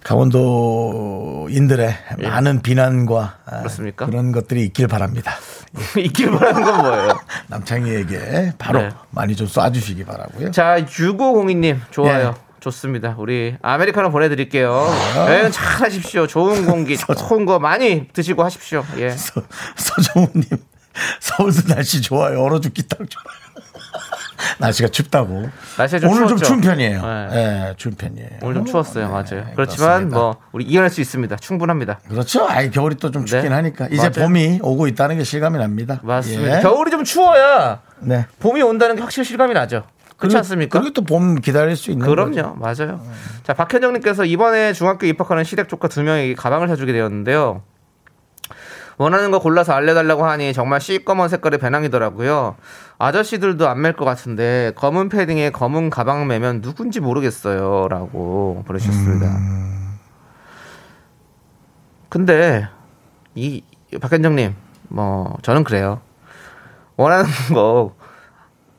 강원도인들의 0.04 1.96
많은 2.22 2.62
비난과 2.62 3.38
아, 3.46 3.56
예. 3.56 3.60
그렇습니까? 3.60 4.06
그런 4.06 4.32
것들이 4.32 4.64
있길 4.66 4.88
바랍니다. 4.88 5.34
있길 5.98 6.32
바라는 6.32 6.64
건 6.64 6.82
뭐예요? 6.82 7.20
남창희에게 7.48 8.54
바로 8.58 8.82
네. 8.82 8.90
많이 9.12 9.36
좀 9.36 9.48
쏴주시기 9.48 10.06
바라고요. 10.06 10.52
자, 10.52 10.78
6502님 10.86 11.80
좋아요. 11.92 12.36
예. 12.38 12.54
좋습니다. 12.60 13.16
우리 13.18 13.58
아메리카노 13.62 14.10
보내드릴게요. 14.12 14.74
아. 15.18 15.26
여행 15.30 15.52
잘 15.52 15.66
하십시오. 15.82 16.28
좋은 16.28 16.66
공기, 16.66 16.96
좋은 16.98 17.46
거 17.46 17.60
많이 17.60 18.08
드시고 18.14 18.44
하십시오. 18.44 18.86
예. 18.98 19.10
서, 19.10 19.42
서정우님 19.76 20.46
서울도 21.20 21.68
날씨 21.68 22.02
좋아요. 22.02 22.42
얼어 22.42 22.60
죽기 22.62 22.88
딱 22.88 23.00
좋아요. 23.10 23.44
날씨가 24.60 24.90
춥다고. 24.90 25.50
날씨가 25.78 26.00
좀 26.00 26.10
오늘 26.10 26.22
좀 26.28 26.38
추웠죠? 26.38 26.46
추운 26.46 26.62
편이에요. 26.62 27.02
네. 27.02 27.28
예, 27.34 27.74
추운 27.78 27.96
편이에요. 27.96 28.30
오늘 28.42 28.56
좀 28.56 28.66
추웠어요. 28.66 29.10
맞아요. 29.10 29.24
네, 29.46 29.52
그렇지만 29.56 29.88
그렇습니다. 29.90 30.18
뭐 30.18 30.38
우리 30.52 30.66
이겨낼 30.66 30.90
수 30.90 31.02
있습니다. 31.02 31.36
충분합니다. 31.38 32.00
그렇죠. 32.10 32.46
아이 32.48 32.70
겨울이 32.72 32.96
또 32.96 33.12
좀 33.12 33.26
춥긴 33.26 33.50
네. 33.50 33.56
하니까 33.56 33.88
이제 33.88 33.98
맞아요. 33.98 34.12
봄이 34.28 34.60
오고 34.62 34.88
있다는 34.88 35.18
게 35.18 35.24
실감이 35.24 35.58
납니다. 35.60 36.00
맞습니다. 36.04 36.58
예. 36.58 36.62
겨울이 36.62 36.90
좀 36.92 37.04
추워야 37.04 37.82
네. 38.00 38.26
봄이 38.40 38.62
온다는 38.62 38.96
게 38.96 39.02
확실히 39.02 39.26
실감이 39.26 39.54
나죠. 39.54 39.84
그렇지 40.18 40.38
않습니까? 40.38 40.80
그리고 40.80 40.94
또 40.94 41.02
봄 41.04 41.36
기다릴 41.36 41.76
수 41.76 41.92
있는 41.92 42.06
거죠. 42.08 42.32
그럼요. 42.32 42.56
맞아요. 42.56 43.02
자, 43.44 43.54
박현정님께서 43.54 44.24
이번에 44.26 44.72
중학교 44.72 45.06
입학하는 45.06 45.44
시댁 45.44 45.68
조카 45.68 45.88
두 45.90 46.02
명에게 46.02 46.34
가방을 46.36 46.68
사주게 46.70 46.94
되었는데요. 46.94 47.62
원하는 48.98 49.32
거 49.32 49.40
골라서 49.40 49.74
알려달라고 49.74 50.26
하니 50.26 50.54
정말 50.54 50.80
시꺼먼 50.82 51.30
색깔의 51.30 51.60
배낭이더라고요. 51.60 52.56
아저씨들도 53.00 53.68
안 53.68 53.80
맬 53.82 53.94
것 53.96 54.06
같은데 54.06 54.72
검은 54.76 55.10
패딩에 55.10 55.50
검은 55.52 55.90
가방 55.90 56.28
매면 56.28 56.62
누군지 56.62 57.00
모르겠어요. 57.00 57.88
라고 57.90 58.64
보내주셨습니다. 58.68 59.26
근데 62.10 62.68
이 63.36 63.64
박현정님 64.00 64.56
뭐 64.90 65.36
저는 65.42 65.64
그래요. 65.64 66.02
원하는 66.96 67.26
거 67.54 67.96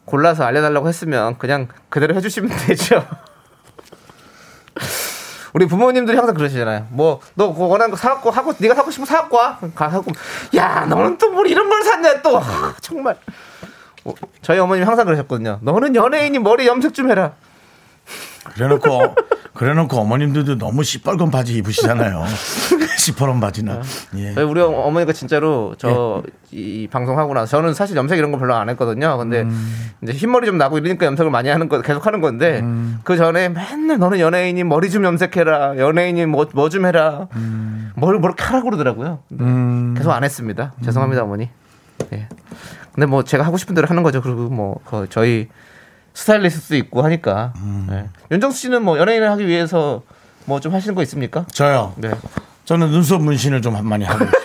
골라서 0.05 0.45
알려달라고 0.45 0.89
했으면 0.89 1.37
그냥 1.39 1.69
그대로 1.89 2.15
해주시면 2.15 2.51
되죠. 2.69 3.05
우리 5.55 5.67
부모님들이 5.67 6.17
항상 6.17 6.35
그러시잖아요. 6.35 6.89
뭐 6.91 7.21
너 7.35 7.47
원하는 7.57 7.91
거 7.91 7.97
사갖고 7.97 8.31
하고 8.31 8.53
네가 8.59 8.75
사고 8.75 8.91
싶으면 8.91 9.07
사갖고 9.07 9.37
와. 9.37 9.59
가갖고 9.75 10.11
야 10.57 10.85
너는 10.89 11.17
또 11.19 11.31
뭘 11.31 11.47
이런 11.49 11.69
걸 11.71 11.83
샀냐 11.83 12.21
또 12.23 12.39
하, 12.39 12.75
정말. 12.81 13.17
어, 14.05 14.13
저희 14.43 14.59
어머님이 14.59 14.85
항상 14.85 15.07
그러셨거든요. 15.07 15.59
너는 15.63 15.95
연예인이 15.95 16.39
머리 16.41 16.67
염색 16.67 16.93
좀 16.93 17.11
해라. 17.11 17.33
그래놓고 18.55 19.15
그래놓고 19.55 19.97
어머님들도 19.99 20.59
너무 20.59 20.83
시뻘건 20.83 21.31
바지 21.31 21.55
입으시잖아요. 21.59 22.25
시퍼런 22.99 23.39
바지나. 23.41 23.83
예. 24.17 24.31
우리 24.43 24.61
어머니가 24.61 25.13
진짜로 25.13 25.75
저이 25.79 26.89
방송 26.91 27.19
하고 27.19 27.35
나서 27.35 27.47
저는 27.47 27.73
사실 27.75 27.97
염색 27.97 28.19
이런 28.19 28.33
거 28.33 28.39
별로 28.39 28.55
안 28.55 28.69
했거든요. 28.71 29.17
근데 29.19 29.47
이제 30.03 30.13
흰머리 30.13 30.47
좀 30.47 30.59
나고 30.59 30.79
이러니까 30.79 31.07
염색을 31.07 31.31
많이 31.31 31.49
하는 31.51 31.69
거 31.69 31.81
계속 31.83 32.07
하는 32.07 32.21
건데 32.21 32.63
그 33.05 33.17
전에 33.17 33.49
맨날 33.49 33.99
너는 33.99 34.19
연예인이 34.19 34.65
머리 34.65 34.91
좀 34.91 35.05
염색해라. 35.05 35.79
연예인이 35.79 36.27
뭐 36.27 36.47
뭐 36.55 36.69
좀 36.69 36.87
해라. 36.87 37.29
뭘뭘 37.95 38.33
하라고 38.37 38.65
그러더라고요. 38.71 39.21
근데 39.29 39.99
계속 40.01 40.11
안 40.13 40.25
했습니다. 40.25 40.73
죄송합니다, 40.85 41.23
어머니. 41.23 41.49
예. 42.13 42.29
근데 42.93 43.07
뭐 43.07 43.23
제가 43.23 43.45
하고 43.45 43.57
싶은 43.57 43.75
대로 43.75 43.87
하는 43.87 44.03
거죠. 44.03 44.21
그리고 44.21 44.49
뭐그 44.49 45.07
저희 45.11 45.49
스타일리스트도 46.15 46.77
있고 46.77 47.03
하니까. 47.03 47.53
예. 47.91 48.05
윤정수 48.31 48.59
씨는 48.61 48.83
뭐 48.85 48.99
연예인을 48.99 49.31
하기 49.33 49.47
위해서 49.47 50.03
뭐 50.47 50.61
좀 50.61 50.73
하시는 50.75 50.95
거 50.95 51.03
있습니까? 51.03 51.45
저요. 51.53 51.93
네. 51.97 52.11
저는 52.65 52.91
눈썹 52.91 53.21
문신을 53.23 53.61
좀 53.63 53.77
많이 53.87 54.05
하고 54.05 54.25
있어요. 54.25 54.35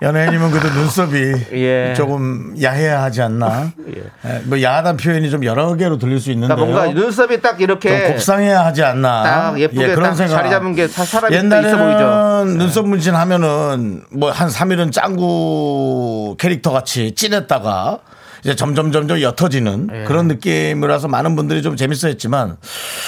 연예인이면 0.00 0.52
그래도 0.52 0.68
눈썹이 0.78 1.16
예. 1.54 1.92
조금 1.96 2.54
야해야 2.62 3.02
하지 3.02 3.20
않나. 3.20 3.72
예. 3.96 4.02
예, 4.30 4.38
뭐 4.44 4.62
야하다는 4.62 4.96
표현이 4.96 5.28
좀 5.28 5.44
여러 5.44 5.74
개로 5.74 5.98
들릴 5.98 6.20
수 6.20 6.30
있는데요. 6.30 6.54
그러니까 6.56 6.82
뭔가 6.84 7.00
눈썹이 7.00 7.40
딱좀 7.40 7.60
이렇게 7.62 8.12
곱상해야 8.12 8.64
하지 8.64 8.84
않나. 8.84 9.22
딱 9.24 9.58
예쁘게 9.60 9.82
예, 9.90 9.94
그런 9.96 10.10
딱 10.10 10.14
생각. 10.16 10.36
자리 10.36 10.50
잡은 10.50 10.76
게 10.76 10.86
사- 10.86 11.04
사람이 11.04 11.34
또 11.34 11.36
옛날에는 11.36 11.68
있어 11.68 11.78
보이죠. 11.84 12.44
네. 12.46 12.58
눈썹 12.58 12.86
문신 12.86 13.14
하면은 13.16 14.04
뭐 14.12 14.30
한 14.30 14.48
3일은 14.48 14.92
짱구 14.92 16.36
캐릭터 16.38 16.70
같이 16.70 17.12
찐했다가 17.16 17.98
이제 18.42 18.54
점점 18.54 18.92
점점 18.92 19.20
옅어지는 19.20 19.88
예. 19.92 20.04
그런 20.04 20.28
느낌이라서 20.28 21.08
많은 21.08 21.36
분들이 21.36 21.62
좀 21.62 21.76
재밌어 21.76 22.08
했지만 22.08 22.56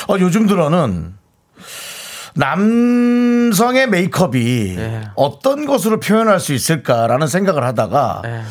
어, 0.08 0.16
요즘 0.18 0.46
들어는 0.46 1.14
남성의 2.34 3.88
메이크업이 3.88 4.76
예. 4.78 5.08
어떤 5.16 5.66
것으로 5.66 6.00
표현할 6.00 6.40
수 6.40 6.52
있을까라는 6.52 7.26
생각을 7.26 7.64
하다가 7.64 8.22
예. 8.24 8.42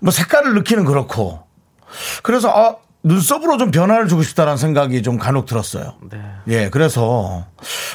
뭐 0.00 0.10
색깔을 0.10 0.54
넣기는 0.54 0.84
그렇고 0.84 1.44
그래서 2.22 2.50
아, 2.50 2.76
눈썹으로 3.04 3.58
좀 3.58 3.70
변화를 3.70 4.08
주고 4.08 4.22
싶다라는 4.22 4.56
생각이 4.56 5.02
좀 5.02 5.18
간혹 5.18 5.46
들었어요. 5.46 5.94
네. 6.10 6.18
예, 6.48 6.70
그래서 6.70 7.44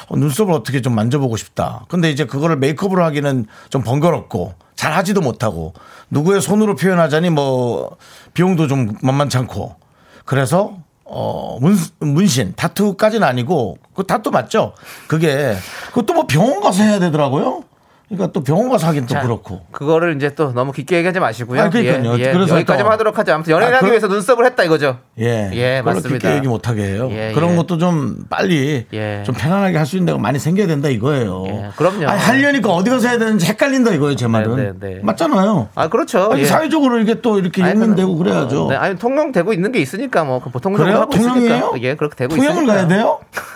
어, 0.08 0.16
눈썹을 0.16 0.52
어떻게 0.52 0.80
좀 0.80 0.94
만져보고 0.94 1.36
싶다. 1.36 1.84
근데 1.88 2.10
이제 2.10 2.24
그거를 2.24 2.56
메이크업으로 2.56 3.04
하기는 3.04 3.46
좀 3.70 3.82
번거롭고 3.82 4.54
잘 4.76 4.92
하지도 4.92 5.20
못하고 5.20 5.74
누구의 6.10 6.40
손으로 6.40 6.74
표현하자니 6.76 7.30
뭐 7.30 7.96
비용도 8.34 8.66
좀 8.66 8.96
만만찮고 9.02 9.76
그래서 10.24 10.76
어, 11.04 11.58
문, 11.60 11.76
문신, 11.98 12.54
타투까지는 12.54 13.26
아니고 13.26 13.78
그 13.94 14.06
타투 14.06 14.30
맞죠? 14.30 14.74
그게 15.08 15.56
그것도 15.88 16.14
뭐 16.14 16.26
병원 16.26 16.60
가서 16.60 16.84
해야 16.84 17.00
되더라고요. 17.00 17.64
그러니까 18.10 18.32
또 18.32 18.42
병원 18.42 18.68
가서 18.68 18.88
하긴 18.88 19.06
또 19.06 19.14
자, 19.14 19.20
그렇고. 19.22 19.60
그거를 19.70 20.16
이제 20.16 20.34
또 20.34 20.52
너무 20.52 20.72
깊게 20.72 20.96
얘기하지 20.96 21.20
마시고요. 21.20 21.60
아, 21.62 21.70
그러니까요. 21.70 22.18
예, 22.18 22.26
예. 22.26 22.32
그래서 22.32 22.56
여기까지만 22.56 22.88
또- 22.90 22.92
하도록 22.94 23.16
하지. 23.16 23.30
아무튼 23.30 23.54
아, 23.54 23.64
하기 23.64 23.78
그- 23.78 23.86
위해서 23.86 24.08
눈썹을 24.08 24.44
했다 24.46 24.64
이거죠. 24.64 24.98
예. 25.20 25.48
예, 25.54 25.80
맞습니다. 25.80 26.18
깊게 26.18 26.36
얘기 26.38 26.48
못 26.48 26.66
하게 26.68 26.82
해요. 26.82 27.08
예, 27.12 27.30
그런 27.32 27.52
예. 27.52 27.56
것도 27.56 27.78
좀 27.78 28.24
빨리 28.28 28.84
예. 28.92 29.22
좀 29.24 29.36
편안하게 29.36 29.76
할 29.76 29.86
수 29.86 29.96
있는 29.96 30.06
데가 30.06 30.18
많이 30.18 30.40
생겨야 30.40 30.66
된다 30.66 30.88
이거예요. 30.88 31.44
예, 31.46 31.68
그럼요. 31.76 32.08
아니, 32.08 32.18
하려니까 32.20 32.68
어디 32.70 32.90
가서 32.90 33.06
해야 33.08 33.18
되는지 33.18 33.46
헷갈린다 33.46 33.92
이거예요, 33.92 34.16
제 34.16 34.26
말은. 34.26 34.56
네, 34.56 34.72
네, 34.80 34.94
네. 34.96 35.00
맞잖아요. 35.04 35.68
아 35.76 35.88
그렇죠. 35.88 36.30
아니, 36.32 36.40
예. 36.40 36.46
사회적으로 36.46 36.98
이게 36.98 37.20
또 37.20 37.38
이렇게 37.38 37.62
용인되고 37.62 38.16
그럼- 38.16 38.32
그래야죠. 38.32 38.66
네, 38.70 38.74
아니 38.76 38.96
통용되고 38.98 39.52
있는 39.52 39.70
게 39.70 39.78
있으니까 39.78 40.24
뭐 40.24 40.40
보통 40.40 40.72
그래요? 40.72 41.06
있으니까 41.14 41.70
예 41.82 41.94
그렇게 41.94 42.16
되고 42.16 42.34
통영을 42.34 42.64
있으니까. 42.64 42.72
가야 42.74 42.88
돼요? 42.88 43.20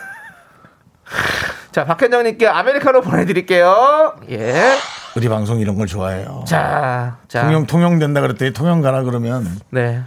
자 1.75 1.85
박현정님께 1.85 2.47
아메리카노 2.47 3.01
보내드릴게요. 3.01 4.15
예. 4.31 4.77
우리 5.17 5.29
방송 5.29 5.59
이런 5.59 5.75
걸 5.75 5.89
좋아해요. 5.89 6.45
자, 6.47 7.17
자, 7.27 7.43
통영 7.43 7.67
통영 7.67 7.99
된다 7.99 8.21
그랬더니 8.21 8.53
통영 8.53 8.81
가라 8.81 9.03
그러면 9.03 9.45
네. 9.71 10.01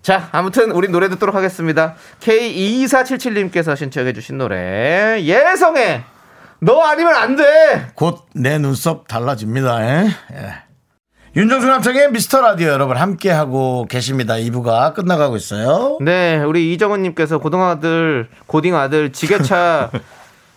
자, 0.00 0.30
아무튼 0.32 0.70
우리 0.70 0.88
노래 0.88 1.10
듣도록 1.10 1.34
하겠습니다. 1.34 1.94
K2477님께서 2.20 3.76
신청해주신 3.76 4.38
노래 4.38 5.20
예성의 5.20 6.04
너 6.60 6.80
아니면 6.80 7.16
안 7.16 7.36
돼. 7.36 7.88
곧 7.94 8.20
내 8.34 8.56
눈썹 8.56 9.06
달라집니다. 9.08 9.84
예? 9.84 10.08
예. 10.32 10.54
윤정수 11.36 11.66
남창의 11.66 12.12
미스터 12.12 12.40
라디오 12.40 12.68
여러분 12.68 12.96
함께 12.96 13.30
하고 13.30 13.84
계십니다. 13.90 14.36
2부가 14.36 14.94
끝나가고 14.94 15.36
있어요. 15.36 15.98
네, 16.00 16.38
우리 16.38 16.72
이정은님께서 16.72 17.36
고등아들 17.40 18.30
고딩 18.46 18.74
아들 18.74 19.12
지게차 19.12 19.90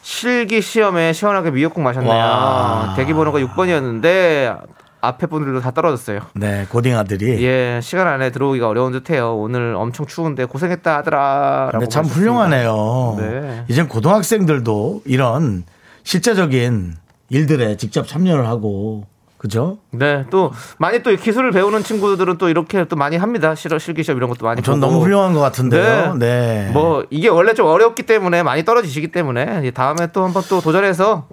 실기 0.02 0.62
시험에 0.62 1.14
시원하게 1.14 1.52
미역국 1.52 1.82
마셨네요. 1.82 2.12
와. 2.14 2.94
대기 2.96 3.14
번호가 3.14 3.40
6번이었는데 3.40 4.58
앞에 5.02 5.28
분들도 5.28 5.62
다 5.62 5.72
떨어졌어요. 5.72 6.20
네, 6.36 6.66
고딩 6.70 6.96
아들이. 6.96 7.44
예, 7.44 7.80
시간 7.82 8.08
안에 8.08 8.30
들어오기가 8.30 8.68
어려운 8.68 8.92
듯해요. 8.92 9.36
오늘 9.36 9.76
엄청 9.76 10.06
추운데 10.06 10.46
고생했다 10.46 10.98
하더라. 10.98 11.70
근데 11.72 11.88
참 11.88 12.06
훌륭하네요. 12.06 13.16
네. 13.20 13.66
이젠 13.68 13.88
고등학생들도 13.88 15.02
이런 15.06 15.64
실제적인 16.04 16.96
일들에 17.30 17.78
직접 17.78 18.08
참여를 18.08 18.48
하고 18.48 19.06
그죠? 19.42 19.80
네, 19.90 20.24
또 20.30 20.52
많이 20.78 21.02
또 21.02 21.10
기술을 21.16 21.50
배우는 21.50 21.82
친구들은 21.84 22.38
또 22.38 22.48
이렇게 22.48 22.84
또 22.86 22.96
많이 22.96 23.18
합니다. 23.18 23.56
실어 23.56 23.80
실기 23.80 24.04
시험 24.04 24.18
이런 24.18 24.30
것도 24.30 24.46
많이. 24.46 24.62
전 24.62 24.80
보고. 24.80 24.86
너무 24.94 25.04
훌륭한 25.04 25.34
것 25.34 25.40
같은데요. 25.40 26.14
네. 26.20 26.70
뭐 26.72 27.04
이게 27.10 27.28
원래 27.28 27.56
좀 27.56 27.66
어렵기 27.66 28.04
때문에 28.04 28.44
많이 28.44 28.64
떨어지시기 28.64 29.08
때문에 29.08 29.72
다음에 29.72 30.12
또 30.14 30.24
한번 30.24 30.44
또 30.48 30.62
도전해서 30.62 31.28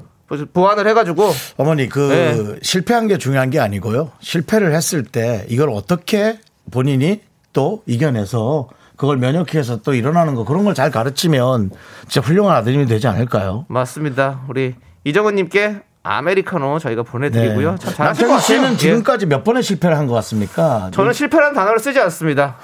보완을 0.55 0.87
해가지고 0.89 1.31
어머니 1.59 1.87
그 1.91 2.01
네. 2.09 2.59
실패한 2.63 3.09
게 3.09 3.19
중요한 3.19 3.51
게 3.51 3.61
아니고요. 3.61 4.11
실패를 4.21 4.75
했을 4.75 5.03
때 5.05 5.45
이걸 5.51 5.69
어떻게 5.69 6.39
본인이 6.71 7.21
또 7.53 7.83
이겨내서 7.85 8.71
그걸 8.97 9.19
면역해서 9.19 9.83
또 9.83 9.93
일어나는 9.93 10.35
거 10.35 10.47
그런 10.47 10.65
걸 10.65 10.73
잘 10.73 10.91
가르치면 10.91 11.73
진짜 12.09 12.27
훌륭한 12.27 12.57
아드님이 12.57 12.87
되지 12.87 13.07
않을까요? 13.07 13.67
맞습니다. 13.69 14.41
우리 14.49 14.75
이정은님께 15.05 15.83
아메리카노 16.09 16.79
저희가 16.79 17.03
보내드리고요. 17.03 17.77
남창희 17.99 18.17
같아요. 18.33 18.39
씨는 18.39 18.73
예. 18.73 18.77
지금까지 18.77 19.27
몇 19.27 19.45
번의 19.45 19.63
실패를 19.63 19.97
한 19.97 20.07
것 20.07 20.15
같습니까? 20.15 20.91
저는 20.93 21.13
실패라는 21.13 21.55
단어를 21.55 21.79
쓰지 21.81 22.01
않습니다. 22.01 22.57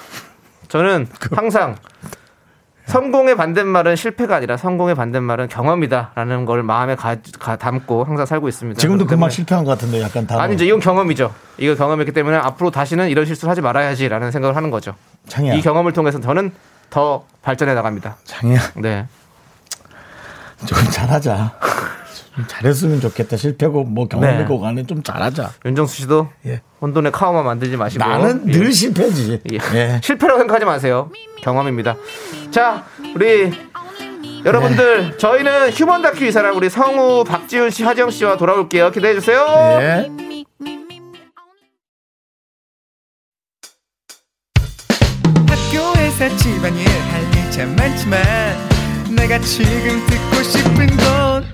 저는 0.69 1.07
그 1.21 1.35
항상 1.35 1.77
성공의 2.87 3.35
반대말은 3.37 3.97
실패가 3.97 4.37
아니라 4.37 4.57
성공의 4.59 4.95
반대말은 4.95 5.49
경험이다라는 5.49 6.45
걸 6.45 6.63
마음에 6.63 6.95
가, 6.97 7.17
가- 7.39 7.57
담고 7.57 8.05
항상 8.05 8.27
살고 8.27 8.47
있습니다. 8.49 8.79
지금도 8.79 9.07
그렇기 9.07 9.23
그 9.25 9.31
실패한 9.31 9.65
것 9.65 9.71
같은데 9.71 10.03
약간 10.03 10.27
다 10.27 10.41
아니죠. 10.43 10.65
이건 10.65 10.81
경험이죠. 10.81 11.35
이거 11.59 11.75
경험이기 11.77 12.13
때문에 12.13 12.37
앞으로 12.37 12.71
다시는 12.71 13.09
이런 13.09 13.25
실수를 13.25 13.51
하지 13.51 13.61
말아야지라는 13.63 14.31
생각을 14.31 14.55
하는 14.57 14.71
거죠. 14.71 14.95
창이야. 15.29 15.55
이 15.55 15.63
경험을 15.63 15.93
통해서 15.93 16.21
저는 16.21 16.53
더 16.91 17.25
발전해 17.43 17.73
나갑니다. 17.75 18.17
장이야 18.25 18.61
네. 18.77 19.07
조금 20.67 20.85
잘하자. 20.91 21.53
좀 22.35 22.45
잘했으면 22.49 23.01
좋겠다. 23.01 23.37
실패고 23.37 23.85
뭐 23.85 24.09
경험이고 24.09 24.55
네. 24.55 24.61
간에 24.61 24.83
좀 24.85 25.03
잘하자. 25.03 25.53
윤정수 25.65 25.97
씨도 26.03 26.29
예. 26.47 26.63
혼돈의 26.81 27.13
카오마 27.13 27.43
만들지 27.43 27.77
마시고 27.77 28.05
나는 28.05 28.43
예. 28.49 28.53
늘 28.53 28.73
실패지. 28.73 29.41
예. 29.53 29.59
예. 29.75 30.01
실패라고 30.03 30.39
생각하지 30.41 30.65
마세요. 30.65 31.11
경험입니다. 31.43 31.97
자, 32.51 32.85
우리 33.15 33.53
여러분들 34.45 35.17
저희는 35.17 35.71
휴먼 35.71 36.03
다큐 36.03 36.25
이 36.25 36.33
사람 36.33 36.57
우리 36.57 36.69
성우 36.69 37.25
박지훈 37.25 37.71
씨, 37.71 37.85
하정 37.85 38.11
씨와 38.11 38.37
돌아올게요. 38.37 38.91
기대해 38.91 39.15
주세요. 39.15 39.47
예. 39.81 40.11
학교에서 45.49 46.37
집안일 46.37 46.87
할일참 46.89 47.77
많지만 47.77 48.23
내가 49.17 49.39
지금 49.39 50.05
듣고 50.07 50.43
싶은 50.43 50.87
건 50.97 51.54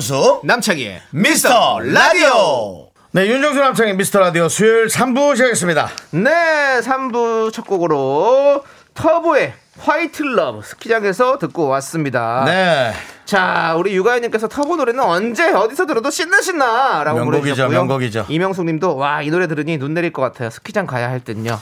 윤정수 0.00 0.40
남창희의 0.44 1.00
미스터 1.10 1.78
라디오. 1.80 2.88
네, 3.12 3.26
윤정수 3.28 3.58
남창희의 3.60 3.96
미스터 3.96 4.20
라디오 4.20 4.46
수요일 4.46 4.88
3부 4.88 5.34
시작했습니다. 5.36 5.88
네, 6.10 6.80
3부 6.82 7.50
첫 7.50 7.66
곡으로 7.66 8.62
터보의 8.92 9.54
White 9.78 10.22
Love 10.22 10.60
스키장에서 10.66 11.38
듣고 11.38 11.68
왔습니다. 11.68 12.42
네. 12.44 12.92
자, 13.24 13.74
우리 13.78 13.94
유가연님께서 13.96 14.48
터보 14.48 14.76
노래는 14.76 15.00
언제 15.02 15.50
어디서 15.50 15.86
들어도 15.86 16.10
신나 16.10 16.42
신나라고 16.42 17.18
명곡이죠. 17.18 17.68
명곡이죠. 17.68 18.26
이명숙님도 18.28 18.96
와 18.96 19.22
이 19.22 19.30
노래 19.30 19.46
들으니 19.48 19.78
눈 19.78 19.94
내릴 19.94 20.12
것 20.12 20.20
같아요. 20.20 20.50
스키장 20.50 20.86
가야 20.86 21.08
할 21.08 21.20
듯요. 21.20 21.58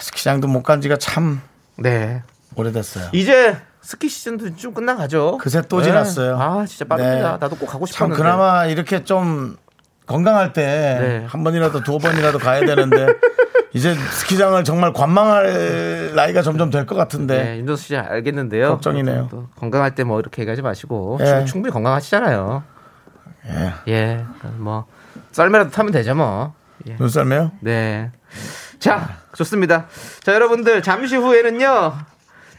스키장도 0.00 0.48
못 0.48 0.62
간 0.62 0.80
지가 0.80 0.96
참 0.96 1.42
네, 1.76 2.22
오래됐어요. 2.56 3.10
이제 3.12 3.58
스키 3.84 4.08
시즌도 4.08 4.56
좀 4.56 4.72
끝나가죠. 4.72 5.36
그새 5.38 5.60
또 5.68 5.78
네. 5.78 5.84
지났어요. 5.84 6.36
아 6.40 6.64
진짜 6.66 6.84
빠릅니다. 6.86 7.32
네. 7.32 7.38
나도 7.38 7.56
꼭 7.56 7.66
가고 7.66 7.84
참 7.86 7.92
싶었는데. 8.08 8.22
그나마 8.22 8.64
이렇게 8.66 9.04
좀 9.04 9.56
건강할 10.06 10.52
때한 10.54 11.00
네. 11.02 11.26
번이라도 11.44 11.82
두 11.82 11.98
번이라도 11.98 12.38
가야 12.38 12.60
되는데 12.64 13.06
이제 13.74 13.94
스키장을 13.94 14.62
정말 14.64 14.92
관망할 14.92 16.12
나이가 16.14 16.40
점점 16.42 16.70
될 16.70 16.86
것 16.86 16.94
같은데 16.94 17.42
네, 17.44 17.58
윤정수 17.58 17.84
씨 17.88 17.96
알겠는데요. 17.96 18.68
걱정이네요. 18.70 19.28
또 19.30 19.48
건강할 19.56 19.94
때 19.94 20.04
뭐 20.04 20.18
이렇게 20.20 20.42
얘기하지 20.42 20.62
마시고 20.62 21.18
예. 21.20 21.24
충- 21.26 21.46
충분히 21.46 21.72
건강하시잖아요. 21.72 22.62
예. 23.46 23.72
예, 23.92 24.24
뭐 24.56 24.86
썰매라도 25.32 25.70
타면 25.70 25.92
되죠 25.92 26.14
뭐. 26.14 26.54
예. 26.88 26.96
눈썰매요? 26.98 27.52
네. 27.60 28.10
자, 28.78 29.18
좋습니다. 29.34 29.86
자, 30.22 30.32
여러분들 30.34 30.82
잠시 30.82 31.16
후에는요. 31.16 31.94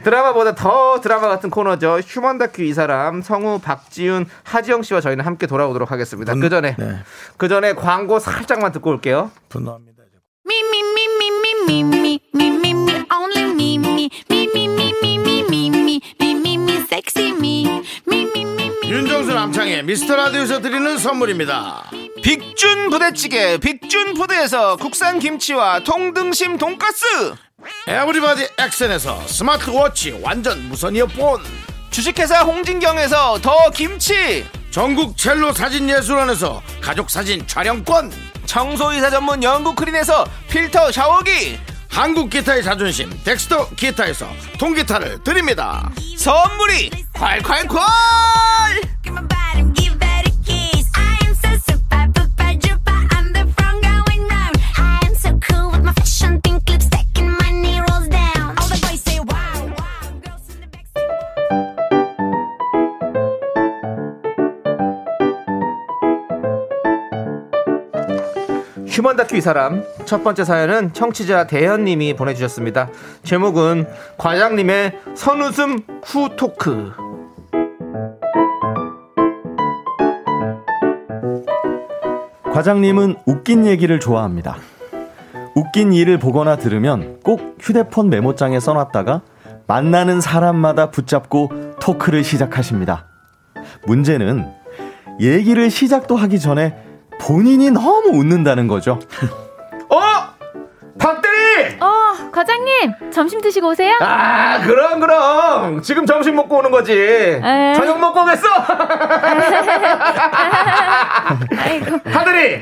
드라마보다 0.03 0.55
더 0.55 0.99
드라마 1.01 1.27
같은 1.27 1.49
코너죠. 1.49 1.99
휴먼 2.05 2.37
다큐 2.37 2.63
이 2.63 2.73
사람 2.73 3.21
성우 3.21 3.59
박지윤, 3.59 4.27
하지영 4.43 4.83
씨와 4.83 5.01
저희는 5.01 5.25
함께 5.25 5.47
돌아오도록 5.47 5.91
하겠습니다. 5.91 6.33
그 6.35 6.49
전에 6.49 6.75
네. 6.77 6.99
그 7.37 7.47
전에 7.47 7.73
광고 7.73 8.19
살짝만 8.19 8.71
듣고 8.71 8.91
올게요. 8.91 9.31
분노합니다. 9.49 9.95
Me, 10.47 10.61
only 13.11 13.43
me, 13.43 13.75
me, 13.75 13.99
me. 13.99 14.15
윤정수 18.87 19.33
남창의 19.33 19.83
미스터 19.83 20.15
라디오에서 20.15 20.61
드리는 20.61 20.97
선물입니다. 20.97 21.89
빅준 22.23 22.89
부대찌개 22.89 23.57
빅준 23.57 24.13
푸드에서 24.13 24.77
국산 24.77 25.19
김치와 25.19 25.79
통등심 25.79 26.57
돈가스 26.57 27.33
에브리바디 27.87 28.49
액션에서 28.59 29.27
스마트워치 29.27 30.19
완전 30.21 30.67
무선 30.69 30.95
이어폰. 30.95 31.43
주식회사 31.91 32.41
홍진경에서 32.41 33.39
더 33.41 33.69
김치. 33.71 34.45
전국 34.71 35.17
첼로 35.17 35.53
사진 35.53 35.89
예술원에서 35.89 36.61
가족 36.81 37.09
사진 37.09 37.45
촬영권. 37.47 38.11
청소이사 38.45 39.09
전문 39.09 39.41
영국 39.43 39.75
크린에서 39.75 40.25
필터 40.49 40.91
샤워기. 40.91 41.57
한국 41.89 42.29
기타의 42.29 42.63
자존심 42.63 43.09
덱스터 43.23 43.69
기타에서 43.69 44.27
통기타를 44.59 45.23
드립니다. 45.23 45.89
선물이 46.17 46.89
콸콸콸 47.13 48.44
휴먼 69.05 69.17
다큐 69.17 69.35
이 69.35 69.41
사람 69.41 69.83
첫 70.05 70.23
번째 70.23 70.43
사연은 70.43 70.91
청취자 70.93 71.45
대현님이 71.45 72.15
보내주셨습니다. 72.15 72.89
제목은 73.21 73.85
과장님의 74.17 74.99
선웃음 75.13 75.83
후 76.03 76.29
토크. 76.35 76.91
과장님은 82.51 83.17
웃긴 83.27 83.67
얘기를 83.67 83.99
좋아합니다. 83.99 84.55
웃긴 85.53 85.93
일을 85.93 86.17
보거나 86.17 86.55
들으면 86.55 87.19
꼭 87.23 87.57
휴대폰 87.59 88.09
메모장에 88.09 88.59
써놨다가 88.59 89.21
만나는 89.67 90.19
사람마다 90.19 90.89
붙잡고 90.89 91.51
토크를 91.79 92.23
시작하십니다. 92.23 93.05
문제는 93.85 94.51
얘기를 95.19 95.69
시작도 95.69 96.15
하기 96.15 96.39
전에 96.39 96.84
본인이 97.25 97.71
너무 97.71 98.09
웃는다는 98.19 98.67
거죠. 98.67 98.99
어? 99.89 99.99
박대리! 100.99 101.77
어, 101.81 102.31
과장님, 102.31 103.11
점심 103.11 103.41
드시고 103.41 103.69
오세요? 103.69 103.97
아, 103.99 104.59
그럼, 104.61 104.99
그럼. 104.99 105.81
지금 105.81 106.05
점심 106.05 106.35
먹고 106.35 106.57
오는 106.57 106.69
거지. 106.69 107.41
저녁 107.75 107.99
먹고 107.99 108.21
오겠어? 108.21 108.47
아이고. 111.57 111.99
하늘이! 112.05 112.61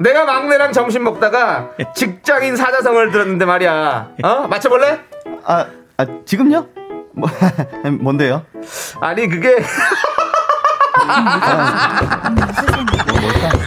내가 0.00 0.24
막내랑 0.26 0.72
점심 0.72 1.04
먹다가 1.04 1.70
직장인 1.94 2.56
사자성어를 2.56 3.10
들었는데 3.10 3.46
말이야. 3.46 4.08
어? 4.22 4.46
맞춰볼래? 4.48 5.00
아, 5.44 5.66
아 5.96 6.06
지금요? 6.26 6.66
뭐, 7.14 7.28
뭔데요? 8.00 8.44
아니, 9.00 9.26
그게. 9.28 9.56
뭘, 13.20 13.57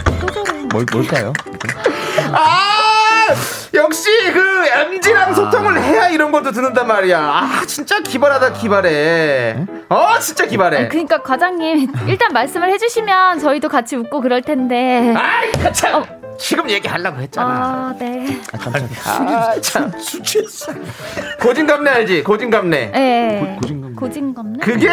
뭘까요? 0.72 1.32
아! 2.32 2.92
역시 3.74 4.08
그 4.32 4.66
MG랑 4.68 5.34
소통을 5.34 5.82
해야 5.82 6.08
이런 6.08 6.30
것도 6.30 6.52
듣는단 6.52 6.86
말이야. 6.86 7.18
아, 7.18 7.62
진짜 7.66 8.00
기발하다, 8.00 8.52
기발해. 8.54 9.66
어, 9.88 10.18
진짜 10.18 10.44
기발해. 10.46 10.88
그러니까 10.88 11.22
과장님, 11.22 11.90
일단 12.06 12.32
말씀을 12.32 12.70
해주시면 12.72 13.38
저희도 13.38 13.68
같이 13.68 13.96
웃고 13.96 14.20
그럴 14.20 14.42
텐데. 14.42 15.14
아이, 15.16 15.50
참. 15.72 16.04
지금 16.38 16.68
얘기하려고 16.68 17.20
했잖아. 17.20 17.48
아, 17.48 17.94
네. 17.98 18.40
아, 19.04 19.54
참. 19.60 19.92
술 19.98 20.22
취했어. 20.22 20.72
고진감래 21.40 21.90
알지? 21.90 22.24
고진감래. 22.24 22.86
네. 22.90 23.58
고 23.96 24.10
진감네? 24.10 24.58
그게 24.62 24.88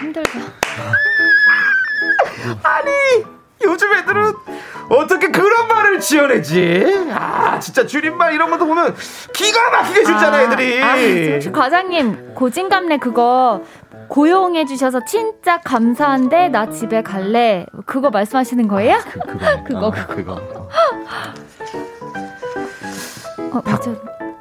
힘들다. 0.00 0.30
아니 2.62 2.90
요즘 3.64 3.92
애들은 3.94 4.32
어떻게 4.88 5.30
그런 5.30 5.68
말을 5.68 6.00
지어내지? 6.00 7.10
아 7.12 7.58
진짜 7.60 7.86
줄임말 7.86 8.34
이런 8.34 8.50
것도 8.50 8.66
보면 8.66 8.94
기가 9.32 9.70
막히게 9.70 10.02
줄잖아 10.04 10.42
애들이. 10.42 10.82
아, 10.82 10.96
과장님, 11.52 12.34
고진감래 12.34 12.98
그거 12.98 13.62
고용해 14.08 14.66
주셔서 14.66 15.04
진짜 15.04 15.58
감사한데 15.58 16.48
나 16.48 16.68
집에 16.70 17.02
갈래. 17.02 17.66
그거 17.86 18.10
말씀하시는 18.10 18.66
거예요? 18.68 18.98
그거, 19.26 19.62
그거. 19.64 19.90
그거. 20.08 20.34
어. 20.34 20.68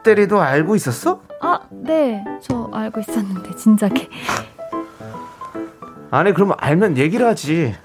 때리도 0.04 0.42
알고 0.42 0.76
있었어? 0.76 1.22
아, 1.42 1.60
네. 1.70 2.24
저 2.42 2.70
알고 2.74 3.02
있었는데, 3.02 3.56
진작에. 3.56 4.10
아니 6.10 6.34
그럼 6.34 6.54
알면 6.58 6.98
얘기를 6.98 7.26
하지. 7.26 7.76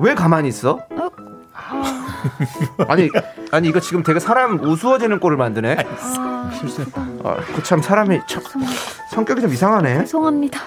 왜 0.00 0.14
가만히 0.14 0.48
있어? 0.48 0.78
어? 0.90 1.10
아니 2.88 3.08
아니 3.50 3.68
이거 3.68 3.80
지금 3.80 4.02
되게 4.02 4.18
사람 4.20 4.60
우스워지는 4.60 5.20
꼴을 5.20 5.36
만드네. 5.36 5.76
아, 6.18 6.50
아, 7.24 7.36
그참 7.54 7.80
사람이 7.80 8.20
참 8.26 8.42
성격이 9.12 9.40
좀 9.40 9.52
이상하네. 9.52 10.00
죄송합니다. 10.00 10.60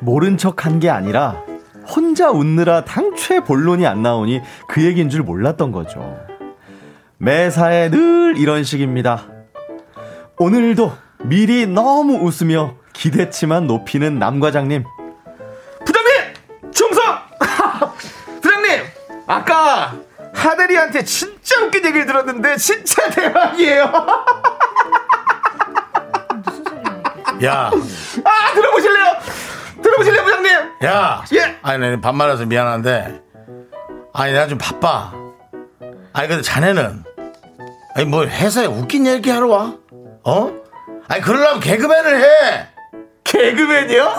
모른 0.00 0.36
척 0.36 0.64
한 0.66 0.80
게 0.80 0.88
아니라 0.90 1.42
혼자 1.86 2.30
웃느라 2.30 2.84
당최 2.84 3.40
본론이 3.40 3.86
안 3.86 4.02
나오니 4.02 4.40
그 4.68 4.82
얘기인 4.84 5.08
줄 5.10 5.22
몰랐던 5.22 5.72
거죠. 5.72 6.18
매사에 7.18 7.90
늘 7.90 8.36
이런 8.38 8.64
식입니다. 8.64 9.26
오늘도 10.44 10.96
미리 11.18 11.66
너무 11.66 12.14
웃으며 12.14 12.74
기대치만 12.94 13.66
높이는 13.66 14.18
남 14.18 14.40
과장님. 14.40 14.84
부장님! 15.84 16.34
충성! 16.72 17.02
부장님! 18.40 18.84
아까 19.26 19.94
하대리한테 20.32 21.04
진짜 21.04 21.60
웃긴 21.62 21.84
얘기를 21.84 22.06
들었는데 22.06 22.56
진짜 22.56 23.06
대박이에요. 23.12 23.82
야, 27.44 27.70
아, 28.24 28.54
들어보실래요? 28.54 29.06
들어보실래요, 29.82 30.24
부장님? 30.24 30.52
야. 30.84 31.22
예. 31.34 31.58
아니, 31.60 31.78
내 31.80 32.00
반말해서 32.00 32.46
미안한데. 32.46 33.20
아니, 34.14 34.32
내가 34.32 34.46
좀 34.46 34.56
바빠. 34.56 35.12
아니, 36.14 36.28
근데 36.28 36.42
자네는. 36.42 37.04
아니, 37.94 38.06
뭐 38.06 38.24
회사에 38.24 38.64
웃긴 38.64 39.06
얘기 39.06 39.28
하러 39.28 39.48
와? 39.48 39.79
어? 40.30 40.52
아니, 41.08 41.20
그러려면 41.22 41.58
개그맨을 41.58 42.22
해. 42.22 42.68
개그맨이요? 43.30 44.14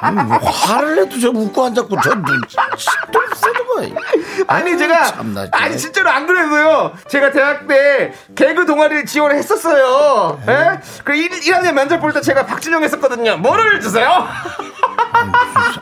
아니, 0.00 0.22
뭐 0.24 0.38
화를 0.38 0.96
내도 0.96 1.18
저 1.20 1.30
웃고 1.30 1.64
앉았고, 1.66 1.96
저 2.02 2.10
눈, 2.14 2.24
또 3.12 3.20
거야. 3.76 3.88
아니 4.48 4.70
아유, 4.70 4.78
제가 4.78 5.04
참나. 5.04 5.46
아니 5.52 5.78
진짜로 5.78 6.10
안 6.10 6.26
그래도요. 6.26 6.92
제가 7.08 7.30
대학 7.30 7.66
때 7.68 8.12
개그 8.34 8.66
동아리를 8.66 9.06
지원을 9.06 9.36
했었어요. 9.36 10.40
예? 10.48 10.80
그 11.04 11.14
1, 11.14 11.30
1학년 11.30 11.72
면접 11.72 12.00
볼 12.00 12.12
때 12.12 12.20
제가 12.20 12.46
박진영 12.46 12.82
했었거든요. 12.82 13.36
뭐를 13.36 13.80
주세요? 13.80 14.26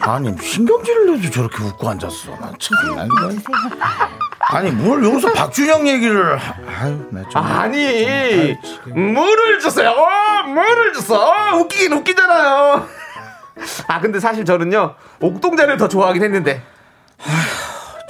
아니, 0.00 0.34
신경질을 0.40 1.16
내도 1.16 1.30
저렇게 1.30 1.62
웃고 1.62 1.88
앉았어. 1.88 2.30
나 2.40 2.52
참. 2.58 2.96
난 2.96 3.06
이거- 3.06 3.30
아니, 4.50 4.70
뭘 4.70 5.04
여기서 5.04 5.32
박준영 5.32 5.86
얘기를. 5.88 6.36
하- 6.38 6.54
아유, 6.82 7.06
나 7.10 7.22
좀. 7.28 7.42
아니 7.42 8.56
뭐를 8.94 9.58
주세요? 9.60 9.94
뭐를 10.46 10.92
줬어? 10.94 11.56
웃기 11.56 11.77
긴 11.78 11.92
웃기잖아요. 11.92 12.86
아 13.86 14.00
근데 14.00 14.18
사실 14.20 14.44
저는요 14.44 14.94
옥동자를 15.20 15.76
더 15.76 15.88
좋아하긴 15.88 16.22
했는데 16.24 16.62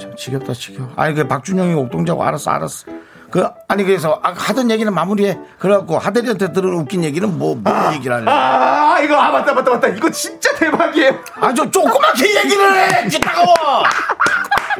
참 0.01 0.15
지겹다 0.15 0.53
지겨워. 0.53 0.91
아니 0.95 1.13
그 1.13 1.27
박준영이 1.27 1.73
옥동자고 1.75 2.23
알았어 2.23 2.51
알았어. 2.51 2.85
그 3.31 3.47
아니 3.67 3.83
그래서 3.83 4.19
아, 4.23 4.33
하던 4.35 4.71
얘기는 4.71 4.91
마무리해. 4.91 5.37
그래갖고 5.59 5.99
하대리한테 5.99 6.51
들은 6.51 6.73
웃긴 6.73 7.03
얘기는 7.03 7.37
뭐, 7.37 7.55
뭐 7.55 7.93
얘기를 7.93 8.15
하냐. 8.15 8.25
아 8.31 8.99
이거 9.01 9.15
아 9.15 9.31
맞다 9.31 9.53
맞다 9.53 9.71
맞다 9.71 9.87
이거 9.89 10.09
진짜 10.09 10.53
대박이에요. 10.55 11.11
아저 11.39 11.69
조그맣게 11.69 12.37
얘기를 12.37 12.75
해. 12.75 13.07
귀 13.07 13.19
따가워. 13.19 13.53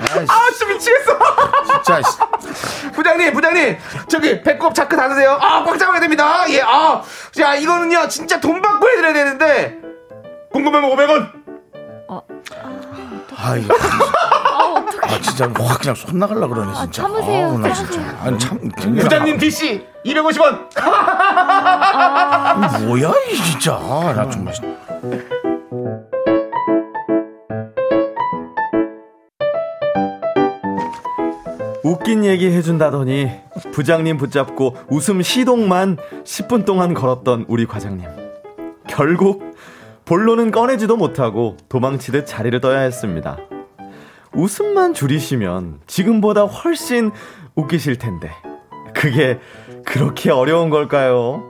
아 0.01 0.51
진짜 0.51 0.73
미치겠어. 0.73 1.19
진짜. 1.83 2.01
씨. 2.01 2.91
부장님, 2.91 3.33
부장님, 3.33 3.77
저기 4.07 4.41
배꼽 4.41 4.73
자크 4.73 4.95
닫으세요. 4.95 5.37
아, 5.41 5.63
꽉 5.63 5.77
잡아야 5.77 5.99
됩니다. 5.99 6.45
예, 6.49 6.61
아, 6.61 7.01
자, 7.31 7.55
이거는요, 7.55 8.07
진짜 8.07 8.39
돈 8.39 8.61
받고 8.61 8.89
해드려야 8.89 9.13
되는데, 9.13 9.77
궁금하면 10.51 10.89
500원. 10.91 11.39
아이. 13.41 13.65
아 15.01 15.19
진짜 15.21 15.45
확 15.57 15.79
그냥 15.79 15.95
손 15.95 16.19
나갈라 16.19 16.45
그러네 16.47 16.71
아, 16.71 16.81
진짜. 16.81 17.03
참으세요, 17.03 17.47
아우, 17.47 17.57
나. 17.59 17.73
진짜. 17.73 18.01
아니 18.21 18.37
참. 18.37 18.59
부장님 18.99 19.37
DC 19.37 19.87
250원. 20.05 20.67
아, 20.75 22.77
뭐야 22.81 23.13
이 23.31 23.35
진짜. 23.37 23.73
아, 23.75 24.13
나 24.15 24.29
정말. 24.29 24.53
웃긴 31.83 32.25
얘기 32.25 32.51
해준다더니 32.51 33.31
부장님 33.71 34.17
붙잡고 34.17 34.75
웃음 34.89 35.21
시동만 35.21 35.97
10분 36.23 36.65
동안 36.65 36.93
걸었던 36.93 37.45
우리 37.47 37.65
과장님. 37.65 38.07
결국 38.87 39.55
본론은 40.05 40.51
꺼내지도 40.51 40.97
못하고 40.97 41.55
도망치듯 41.69 42.25
자리를 42.25 42.59
떠야 42.59 42.79
했습니다. 42.79 43.37
웃음만 44.33 44.93
줄이시면 44.93 45.79
지금보다 45.87 46.43
훨씬 46.43 47.11
웃기실 47.55 47.97
텐데. 47.97 48.31
그게 48.93 49.39
그렇게 49.85 50.31
어려운 50.31 50.69
걸까요? 50.69 51.48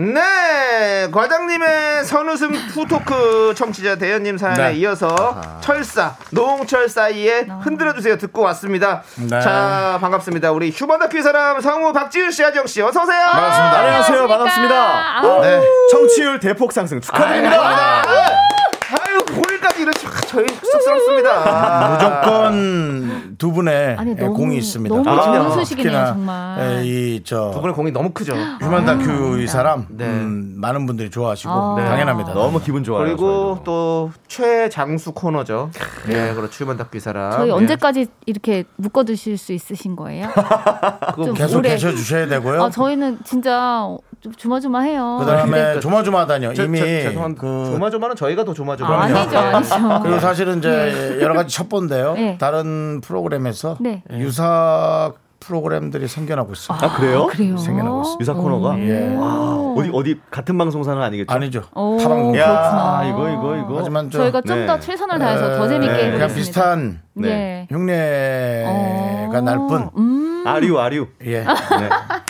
네, 0.00 1.10
과장님의 1.12 2.04
선웃음 2.06 2.52
후토크 2.72 3.52
청취자 3.54 3.96
대현님 3.96 4.38
사연에 4.38 4.68
네. 4.70 4.74
이어서 4.76 5.38
철싸, 5.60 6.16
노홍철 6.30 6.88
싸이의 6.88 7.46
흔들어 7.60 7.92
주세요 7.92 8.16
듣고 8.16 8.40
왔습니다. 8.40 9.02
네. 9.16 9.28
자, 9.42 9.98
반갑습니다. 10.00 10.52
우리 10.52 10.70
휴먼 10.70 11.00
다큐 11.00 11.20
사람 11.20 11.60
성우 11.60 11.92
박지윤 11.92 12.30
씨, 12.30 12.42
하정 12.42 12.66
씨, 12.66 12.80
어서 12.80 13.02
오세요. 13.02 13.26
반갑습니다. 13.30 13.78
안녕하세요. 13.78 14.26
반갑습니다. 14.28 15.18
아우, 15.18 15.42
네. 15.42 15.60
청취율 15.90 16.40
대폭 16.40 16.72
상승 16.72 16.98
축하드립니다. 17.02 18.02
아유, 18.02 19.18
9일까지 19.18 19.80
이러시 19.80 20.06
저희 20.28 20.46
쑥스럽습니다. 20.48 21.98
무조건 21.98 23.19
두 23.40 23.50
분의 23.52 23.96
아니, 23.96 24.10
예, 24.10 24.14
너무- 24.16 24.34
공이 24.34 24.58
있습니다. 24.58 24.94
너무 24.94 25.08
아, 25.08 25.24
좋은 25.24 25.50
소식이네요, 25.52 25.90
특히나, 25.92 26.06
정말. 26.12 26.84
예, 26.84 26.84
이저 26.84 27.50
두 27.54 27.60
분의 27.62 27.74
공이 27.74 27.90
너무 27.90 28.10
크죠. 28.10 28.34
휴먼 28.60 28.84
다큐 28.84 29.38
이 29.40 29.46
사람 29.46 29.86
네. 29.88 30.04
음, 30.04 30.56
많은 30.58 30.84
분들이 30.84 31.08
좋아하시고 31.10 31.50
아. 31.50 31.74
네. 31.78 31.86
당연합니다. 31.88 32.34
너무 32.34 32.60
기분 32.60 32.84
좋아요. 32.84 33.02
그리고 33.02 33.54
저희도. 33.54 33.60
또 33.64 34.10
최장수 34.28 35.12
코너죠. 35.12 35.70
네, 36.06 36.34
그렇죠. 36.34 36.64
휴먼 36.64 36.76
다큐 36.76 36.98
이 36.98 37.00
사람. 37.00 37.32
저희 37.32 37.48
예. 37.48 37.52
언제까지 37.52 38.08
이렇게 38.26 38.64
묶어 38.76 39.04
두실 39.04 39.38
수 39.38 39.54
있으신 39.54 39.96
거예요? 39.96 40.28
좀 41.24 41.32
계속 41.32 41.60
오래- 41.60 41.70
계셔 41.70 41.92
주셔야 41.92 42.26
되고요. 42.26 42.62
아, 42.64 42.68
저희는 42.68 43.20
진짜 43.24 43.86
좀 44.19 44.19
조마조마해요. 44.36 45.16
그다음에 45.20 45.50
그러니까 45.50 45.80
조마조마하다뇨. 45.80 46.54
저, 46.54 46.64
이미 46.64 46.78
저, 46.78 46.84
죄송한데 46.84 47.40
그 47.40 47.64
조마조마는 47.72 48.16
저희가 48.16 48.44
더 48.44 48.52
조마조마. 48.52 48.90
아, 48.90 49.02
아니죠, 49.04 49.38
아니죠. 49.38 50.00
그리고 50.02 50.18
사실은 50.20 50.58
이제 50.58 51.18
여러 51.20 51.34
가지 51.34 51.54
첩보인데요. 51.54 52.14
네. 52.14 52.38
다른 52.38 53.00
프로그램에서 53.00 53.78
네. 53.80 54.02
유사 54.12 55.12
프로그램들이 55.40 56.06
생겨나고 56.06 56.52
있습니다. 56.52 56.86
아, 56.86 56.96
그래요? 56.96 57.26
그래요? 57.26 57.56
생겨나고 57.56 58.02
있습니다. 58.02 58.20
유사 58.20 58.34
코너가? 58.34 58.78
예. 58.80 59.16
와, 59.16 59.56
어디 59.74 59.90
어디 59.92 60.20
같은 60.30 60.58
방송사는 60.58 61.00
아니겠죠? 61.00 61.32
아니죠. 61.32 61.62
오, 61.74 61.96
타방송. 61.96 62.36
야, 62.36 62.46
그렇구나. 62.46 63.04
이거 63.08 63.30
이거 63.30 63.56
이거. 63.56 63.78
하지만 63.78 64.10
저 64.10 64.18
저희가 64.18 64.42
좀더 64.42 64.74
네. 64.74 64.80
최선을 64.80 65.18
다해서 65.18 65.56
더 65.56 65.66
재밌게 65.66 65.92
네. 65.92 65.98
그냥 66.10 66.28
해보겠습니다. 66.28 66.34
비슷한 66.36 67.00
네. 67.14 67.66
예. 67.70 67.74
흉내가 67.74 69.38
어, 69.38 69.40
날 69.40 69.56
뿐. 69.66 69.88
음, 69.96 70.44
아류 70.46 70.78
아류. 70.78 71.06
예. 71.24 71.40
네. 71.40 71.46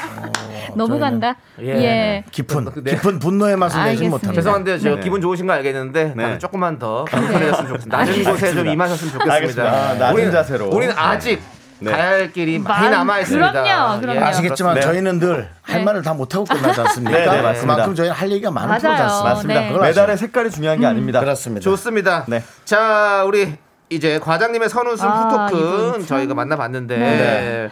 너무 0.76 0.96
저희는- 0.96 1.00
간다. 1.00 1.36
예. 1.60 1.66
예. 1.68 2.24
깊은 2.30 2.66
네. 2.84 2.90
깊은 2.92 3.18
분노의 3.18 3.56
맛을 3.56 3.84
내지. 3.84 4.04
못합니다. 4.08 4.32
죄송한데요. 4.34 4.78
제가 4.78 4.96
네. 4.96 5.02
기분 5.02 5.20
좋으신 5.20 5.46
거 5.46 5.52
알겠는데 5.54 6.14
네. 6.16 6.38
조금만 6.38 6.78
더 6.78 7.04
겸손해졌으면 7.06 7.68
좋겠습니다. 7.68 7.96
낮은 7.98 8.24
곳에 8.24 8.52
좀 8.54 8.66
임하셨으면 8.68 9.12
좋겠습니다. 9.12 9.34
알겠습니다. 9.34 9.94
낮은 9.94 10.16
우리는- 10.16 10.32
자세로. 10.32 10.68
우리는 10.68 10.94
아직 10.96 11.40
네. 11.82 11.90
가야 11.90 12.08
할 12.10 12.30
길이 12.32 12.58
많이 12.58 12.82
많- 12.82 12.90
남아 12.90 13.20
있습니다. 13.20 13.52
그럼요, 13.52 14.00
그럼요. 14.00 14.20
아시겠지만 14.26 14.74
네. 14.74 14.80
저희는 14.82 15.18
늘할 15.18 15.48
네. 15.66 15.82
말을 15.82 16.02
다 16.02 16.12
못하고 16.12 16.44
끝나지 16.44 16.78
않습니까? 16.82 17.18
네, 17.18 17.24
네, 17.26 17.40
맞습니다. 17.42 17.74
그만큼 17.74 17.94
저희는 17.94 18.14
할 18.14 18.30
얘기가 18.30 18.50
많은. 18.50 18.68
프로지 18.68 18.86
않습니까? 18.86 19.22
맞습니다. 19.30 19.60
네. 19.60 19.78
메달의 19.78 20.18
색깔이 20.18 20.50
중요한 20.50 20.78
게 20.80 20.86
아닙니다. 20.86 21.20
그렇습니다. 21.20 21.64
좋습니다. 21.64 22.24
네. 22.28 22.42
자, 22.66 23.24
우리 23.26 23.54
이제 23.88 24.18
과장님의 24.20 24.68
선웃음 24.68 25.08
아, 25.08 25.46
후토크 25.48 26.04
저희가 26.06 26.34
만나봤는데. 26.34 27.70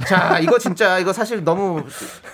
네. 0.00 0.06
자, 0.06 0.38
이거 0.40 0.58
진짜 0.58 0.98
이거 0.98 1.12
사실 1.12 1.44
너무 1.44 1.84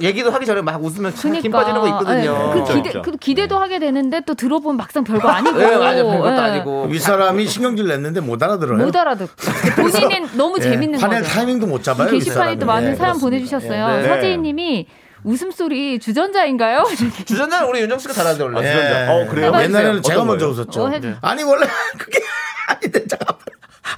얘기도 0.01 0.31
하기 0.31 0.47
전에 0.47 0.63
막 0.63 0.83
웃으면 0.83 1.15
참김 1.15 1.51
빠지는 1.53 1.81
거 1.81 1.89
있거든요. 1.89 2.53
예, 2.57 2.61
그 2.61 2.65
기대, 2.75 2.89
있죠. 2.89 3.03
그 3.03 3.11
기대도 3.13 3.59
하게 3.59 3.79
되는데 3.79 4.21
또 4.27 4.35
들어보면 4.35 4.77
막상 4.77 5.05
별거 5.05 5.29
아니고. 5.29 5.59
네, 5.59 5.77
맞아. 5.77 6.03
별것도 6.03 6.33
예. 6.35 6.39
아니고. 6.39 6.85
윗사람이 6.87 7.47
신경질 7.47 7.87
냈는데 7.89 8.21
못 8.21 8.43
알아들어요. 8.43 8.79
못 8.85 8.95
알아듣고. 8.97 9.35
본인은 9.77 10.37
너무 10.37 10.57
예, 10.59 10.63
재밌는 10.63 11.01
화낼 11.01 11.23
거죠. 11.23 11.33
타이밍도 11.35 11.67
못 11.67 11.83
잡아요. 11.83 12.11
게시판에. 12.11 12.59
또 12.59 12.67
많은 12.67 12.93
예, 12.93 12.95
사연 12.95 13.19
그렇습니다. 13.19 13.25
보내주셨어요. 13.27 14.03
네. 14.03 14.09
서지희님이 14.09 14.87
웃음소리 15.23 15.99
주전자인가요? 15.99 16.85
주전자는 17.27 17.69
우리 17.69 17.81
윤정 17.81 17.99
씨가 17.99 18.15
잘하는데 18.15 18.43
원래. 18.43 18.61
예. 18.67 18.73
주전자. 18.73 19.13
어, 19.13 19.27
그래요? 19.29 19.53
옛날에는 19.63 20.03
제가 20.03 20.25
먼저 20.25 20.47
거예요? 20.47 20.63
웃었죠. 20.63 20.85
어. 20.85 21.19
아니 21.21 21.43
원래 21.43 21.67
그게 21.99 22.21
아닌데 22.69 23.07
잠깐. 23.07 23.37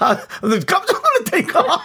아, 0.00 0.16
깜짝 0.66 1.00
놀랐다니까. 1.02 1.80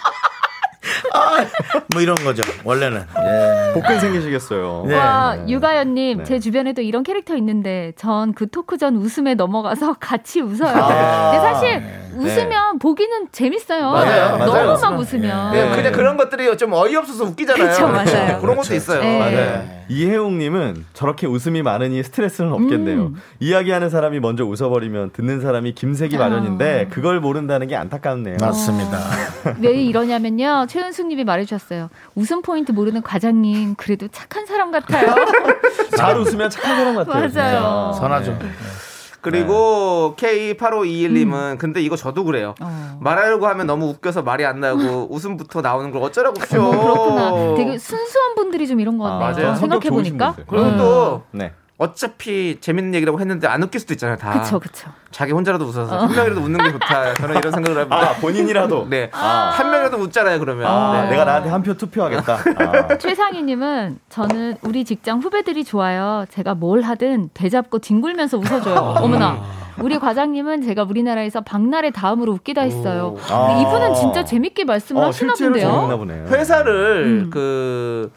아, 1.14 1.44
뭐 1.92 2.02
이런 2.02 2.14
거죠. 2.16 2.42
원래는. 2.64 3.00
예. 3.00 3.72
복근 3.74 4.00
생기시겠어요. 4.00 4.84
네. 4.86 4.94
와, 4.96 5.36
유가연님, 5.48 6.18
네. 6.18 6.24
제 6.24 6.38
주변에도 6.40 6.82
이런 6.82 7.02
캐릭터 7.02 7.36
있는데, 7.36 7.92
전 7.96 8.32
그 8.34 8.48
토크 8.50 8.78
전 8.78 8.96
웃음에 8.96 9.34
넘어가서 9.34 9.96
같이 10.00 10.40
웃어요. 10.40 10.74
아. 10.76 11.30
근데 11.30 11.38
사실, 11.46 11.82
웃으면 12.16 12.78
보기는 12.78 13.28
재밌어요. 13.32 13.90
맞아요. 13.90 14.36
너무 14.38 14.52
맞아요. 14.52 14.76
막 14.80 14.98
웃으면. 14.98 15.52
네, 15.52 15.70
그냥 15.74 15.92
그런 15.92 16.16
것들이 16.16 16.56
좀 16.56 16.72
어이없어서 16.72 17.24
웃기잖아요. 17.24 17.68
그쵸, 17.68 17.88
맞아요. 17.88 18.38
그런 18.40 18.56
것도 18.56 18.74
있어요. 18.74 19.00
네. 19.00 19.18
맞아요. 19.18 19.77
이혜웅님은 19.88 20.84
저렇게 20.92 21.26
웃음이 21.26 21.62
많으니 21.62 22.02
스트레스는 22.02 22.52
없겠네요. 22.52 23.06
음. 23.06 23.16
이야기하는 23.40 23.90
사람이 23.90 24.20
먼저 24.20 24.44
웃어버리면 24.44 25.10
듣는 25.12 25.40
사람이 25.40 25.72
김색이 25.72 26.16
아. 26.16 26.20
마련인데 26.20 26.88
그걸 26.90 27.20
모른다는 27.20 27.66
게 27.66 27.76
안타깝네요. 27.76 28.36
맞습니다. 28.40 28.98
왜 29.60 29.72
이러냐면요. 29.82 30.66
최은숙님이 30.68 31.24
말해주셨어요. 31.24 31.88
웃음 32.14 32.42
포인트 32.42 32.72
모르는 32.72 33.02
과장님 33.02 33.74
그래도 33.76 34.08
착한 34.08 34.46
사람 34.46 34.70
같아요. 34.70 35.14
잘 35.96 36.16
웃으면 36.18 36.50
착한 36.50 36.76
사람 36.76 36.94
같아요. 36.94 37.14
맞아요. 37.28 37.28
진짜. 37.28 37.92
선하죠. 38.00 38.38
네. 38.38 38.48
그리고 39.20 40.14
K8521님은 40.16 41.58
근데 41.58 41.80
이거 41.82 41.96
저도 41.96 42.24
그래요. 42.24 42.54
어. 42.60 42.98
말하려고 43.00 43.46
하면 43.48 43.66
너무 43.66 43.86
웃겨서 43.88 44.22
말이 44.22 44.44
안 44.44 44.60
나오고 44.60 45.08
웃음부터 45.14 45.60
나오는 45.60 45.90
걸 45.90 46.02
어쩌라고 46.02 46.40
쇼. 46.44 46.62
어, 46.62 46.70
그렇구나. 46.70 47.54
되게 47.56 47.78
순수한 47.78 48.34
분들이 48.34 48.66
좀 48.66 48.80
이런 48.80 48.98
것 48.98 49.04
같네요. 49.04 49.20
맞아요. 49.46 49.54
성격 49.56 49.82
좋으신 49.82 50.12
생각해 50.12 50.30
보니까. 50.30 50.32
분들. 50.32 50.44
그리고 50.46 50.76
또 50.76 51.22
네. 51.32 51.52
어차피 51.78 52.58
재밌는 52.60 52.92
얘기라고 52.96 53.20
했는데 53.20 53.46
안 53.46 53.62
웃길 53.62 53.80
수도 53.80 53.94
있잖아요. 53.94 54.16
다. 54.16 54.32
그쵸, 54.40 54.58
그쵸. 54.58 54.90
자기 55.12 55.30
혼자라도 55.32 55.64
웃어서 55.64 55.96
한 55.96 56.10
명이라도 56.12 56.40
웃는 56.40 56.62
게 56.64 56.72
좋다. 56.72 57.14
저는 57.14 57.36
이런 57.38 57.52
생각을 57.52 57.78
합니다. 57.82 57.96
아 57.96 58.14
본인이라도. 58.14 58.88
네. 58.90 59.08
한 59.12 59.70
명이라도 59.70 59.96
웃잖아요. 59.98 60.40
그러면. 60.40 60.66
아, 60.66 61.02
네. 61.04 61.10
내가 61.10 61.24
나한테 61.24 61.48
한 61.50 61.62
표 61.62 61.74
투표하겠다. 61.74 62.34
아. 62.56 62.98
최상희님은 62.98 64.00
저는 64.08 64.56
우리 64.62 64.84
직장 64.84 65.20
후배들이 65.20 65.62
좋아요. 65.64 66.24
제가 66.30 66.54
뭘 66.54 66.82
하든 66.82 67.30
되잡고 67.32 67.78
뒹굴면서 67.78 68.38
웃어줘요. 68.38 68.74
어머나. 68.98 69.38
우리 69.80 69.98
과장님은 70.00 70.62
제가 70.62 70.82
우리나라에서 70.82 71.42
박나래 71.42 71.92
다음으로 71.92 72.32
웃기다 72.32 72.62
했어요. 72.62 73.14
근데 73.14 73.62
이분은 73.62 73.94
진짜 73.94 74.24
재밌게 74.24 74.64
말씀을 74.64 75.00
어, 75.02 75.06
하시나 75.06 75.34
실제로 75.36 75.56
재밌나 75.60 75.96
본데요. 75.96 75.98
보네요. 75.98 76.26
회사를 76.40 77.04
음. 77.06 77.30
그, 77.30 78.10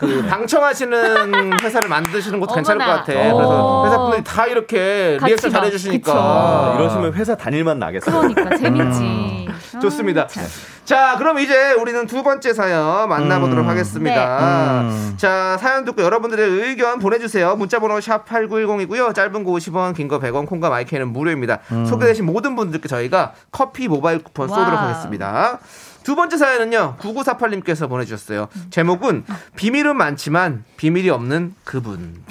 그 0.00 0.24
방청하시는 0.28 1.60
회사를 1.60 1.88
만드시는 1.88 2.40
것도 2.40 2.54
괜찮을 2.54 2.78
것 2.78 2.84
어머나. 2.84 3.00
같아. 3.00 3.12
그래서 3.12 3.80
어. 3.80 3.84
회사분들이 3.86 4.24
다 4.24 4.46
이렇게 4.46 5.18
같이 5.20 5.30
리액션 5.30 5.52
막, 5.52 5.58
잘해주시니까. 5.60 6.12
아, 6.14 6.76
이러시면 6.78 7.12
회사 7.14 7.36
다닐만 7.36 7.78
나겠어요. 7.78 8.20
그러니까 8.20 8.56
재밌지. 8.56 9.48
아, 9.76 9.78
좋습니다. 9.80 10.26
참. 10.26 10.44
자, 10.84 11.14
그럼 11.18 11.38
이제 11.38 11.72
우리는 11.72 12.04
두 12.06 12.22
번째 12.24 12.52
사연 12.52 13.08
만나보도록 13.08 13.64
하겠습니다. 13.68 14.80
음. 14.80 15.14
자, 15.16 15.56
사연 15.60 15.84
듣고 15.84 16.02
여러분들의 16.02 16.48
의견 16.48 16.98
보내주세요. 16.98 17.54
문자번호 17.54 17.98
샵8910이고요. 17.98 19.14
짧은 19.14 19.44
거 19.44 19.52
50원, 19.52 19.94
긴 19.94 20.08
거 20.08 20.18
100원, 20.18 20.46
콩과 20.46 20.68
마이크는 20.70 21.08
무료입니다. 21.12 21.60
소개되신 21.88 22.26
모든 22.26 22.56
분들께 22.56 22.88
저희가 22.88 23.34
커피 23.52 23.86
모바일 23.86 24.24
쿠폰 24.24 24.48
쏘도록 24.48 24.72
wow. 24.74 24.88
하겠습니다. 24.88 25.58
두 26.02 26.16
번째 26.16 26.36
사연은요, 26.36 26.96
9948님께서 26.98 27.88
보내주셨어요. 27.88 28.48
제목은 28.70 29.24
비밀은 29.56 29.96
많지만 29.96 30.64
비밀이 30.76 31.10
없는 31.10 31.54
그분. 31.64 32.24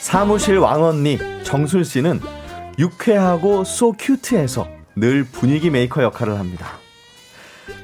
사무실 0.00 0.58
왕언니 0.58 1.18
정술 1.42 1.84
씨는 1.84 2.20
유쾌하고 2.78 3.64
so 3.64 3.92
cute해서 3.92 4.68
늘 4.94 5.24
분위기 5.24 5.70
메이커 5.70 6.02
역할을 6.02 6.38
합니다. 6.38 6.78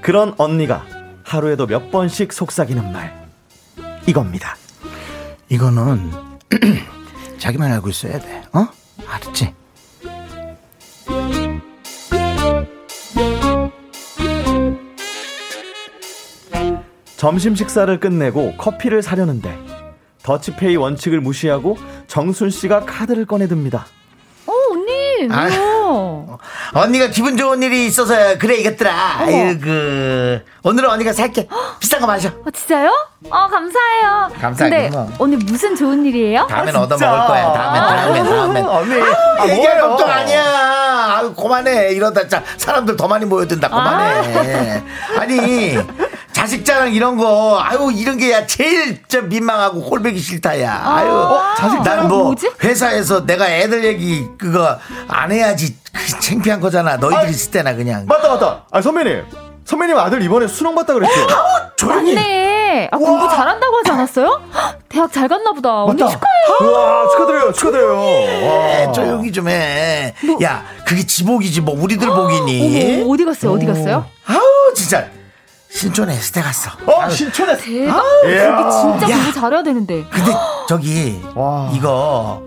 그런 0.02 0.34
언니가 0.36 0.84
하루에도 1.24 1.66
몇 1.66 1.90
번씩 1.90 2.32
속삭이는 2.32 2.92
말 2.92 3.28
이겁니다. 4.06 4.56
이거는 5.48 6.10
자기만 7.38 7.72
알고 7.72 7.88
있어야 7.88 8.18
돼. 8.18 8.42
어? 8.52 8.66
알았지? 9.06 9.54
점심 17.16 17.56
식사를 17.56 17.98
끝내고 17.98 18.56
커피를 18.56 19.02
사려는데 19.02 19.58
더치페이 20.22 20.76
원칙을 20.76 21.20
무시하고 21.20 21.76
정순 22.06 22.50
씨가 22.50 22.84
카드를 22.84 23.24
꺼내듭니다. 23.26 23.86
어, 25.26 25.34
아. 25.34 25.44
왜요? 25.44 26.38
언니가 26.74 27.08
기분 27.08 27.36
좋은 27.36 27.62
일이 27.62 27.86
있어서 27.86 28.38
그래 28.38 28.56
이겼더라. 28.56 29.18
어머. 29.22 29.26
아유 29.30 29.58
그 29.60 30.44
오늘은 30.62 30.90
언니가 30.90 31.12
살게. 31.12 31.48
비싼 31.80 32.00
거 32.00 32.06
마셔. 32.06 32.28
어, 32.28 32.50
진짜요? 32.52 32.90
어, 33.30 33.48
감사해요. 33.48 34.30
감사하긴 34.40 34.56
근데 34.70 34.88
뭐. 34.90 35.10
오늘 35.18 35.38
무슨 35.38 35.74
좋은 35.74 36.04
일이에요? 36.04 36.46
다음엔 36.48 36.76
얻어 36.76 36.96
먹을 36.96 37.26
거야. 37.26 37.52
다음엔 37.52 37.82
다음엔 37.82 38.24
다음엔. 38.24 38.66
언니, 38.66 38.94
아유, 38.94 39.50
얘기할 39.50 39.78
뭐예요? 39.80 39.96
것도 39.96 40.06
아니야. 40.06 40.44
아유, 41.18 41.34
그만해. 41.34 41.92
이러다 41.92 42.20
진짜 42.22 42.42
사람들 42.58 42.96
더 42.96 43.08
많이 43.08 43.24
모여든다. 43.24 43.68
그만해. 43.68 44.82
아니, 45.18 45.76
자식 46.38 46.64
자랑 46.64 46.92
이런 46.92 47.16
거, 47.16 47.58
아유, 47.60 47.90
이런 47.92 48.16
게 48.16 48.30
야, 48.30 48.46
제일 48.46 49.02
저 49.08 49.20
민망하고 49.22 49.82
꼴보기 49.82 50.20
싫다, 50.20 50.60
야. 50.62 50.80
아유, 50.84 51.10
어, 51.10 51.42
자식 51.56 51.74
난 51.78 51.84
자랑 51.84 52.08
뭐, 52.08 52.24
뭐지? 52.26 52.52
회사에서 52.62 53.26
내가 53.26 53.50
애들 53.50 53.82
얘기 53.84 54.24
그거 54.38 54.78
안 55.08 55.32
해야지. 55.32 55.76
그 55.92 56.20
창피한 56.20 56.60
거잖아. 56.60 56.96
너희들 56.96 57.30
있을 57.30 57.50
때나 57.50 57.74
그냥. 57.74 58.04
맞다 58.06 58.28
맞다. 58.28 58.62
아 58.70 58.80
선배님, 58.80 59.24
선배님 59.64 59.98
아들 59.98 60.22
이번에 60.22 60.46
수능 60.46 60.76
봤다 60.76 60.94
그랬죠? 60.94 61.12
조용히. 61.74 62.14
맞네. 62.14 62.88
아, 62.92 62.96
공부 62.96 63.28
잘한다고 63.28 63.78
하지 63.78 63.90
않았어요? 63.90 64.40
헉, 64.54 64.78
대학 64.88 65.12
잘 65.12 65.26
갔나 65.26 65.50
보다. 65.50 65.82
언니 65.86 66.00
맞다. 66.00 66.12
축하해요. 66.14 66.72
와 66.72 67.08
축하드려요, 67.08 67.52
축하드려요. 67.52 68.00
에, 68.00 68.84
와. 68.86 68.92
조용히 68.92 69.32
좀 69.32 69.48
해. 69.48 70.14
야, 70.44 70.64
그게 70.86 71.04
지복이지, 71.04 71.62
뭐, 71.62 71.74
우리들 71.82 72.06
복이니. 72.14 73.02
어머, 73.02 73.12
어디 73.12 73.24
갔어요? 73.24 73.52
어디 73.54 73.66
갔어요? 73.66 74.06
아우, 74.26 74.72
진짜. 74.76 75.04
신촌에 75.70 76.14
S대 76.14 76.40
갔어. 76.40 76.70
어 76.86 77.08
신촌에 77.10 77.56
대박. 77.56 78.02
이야. 78.26 78.44
여기 78.60 78.70
진짜 78.72 79.10
야. 79.10 79.16
공부 79.16 79.32
잘해야 79.32 79.62
되는데. 79.62 80.04
근데 80.10 80.32
저기 80.68 81.20
와. 81.34 81.70
이거 81.74 82.42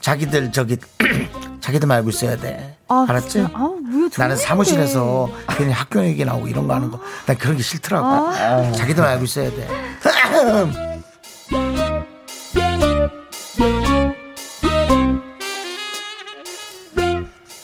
자기들 0.00 0.52
저기 0.52 0.76
자기들 1.60 1.90
알고 1.90 2.10
있어야 2.10 2.36
돼. 2.36 2.76
아, 2.88 3.06
알았지? 3.08 3.28
진짜. 3.30 3.50
아? 3.54 3.70
나는 4.18 4.36
사무실에서 4.36 5.28
괜히 5.56 5.72
학교 5.72 6.04
얘기 6.04 6.24
나오고 6.24 6.46
이런 6.48 6.68
거 6.68 6.74
하는 6.74 6.90
거, 6.90 7.00
난 7.26 7.36
그런 7.36 7.56
게 7.56 7.62
싫더라고. 7.62 8.06
아. 8.06 8.72
자기들 8.72 9.02
알고 9.02 9.24
있어야 9.24 9.50
돼. 9.50 9.68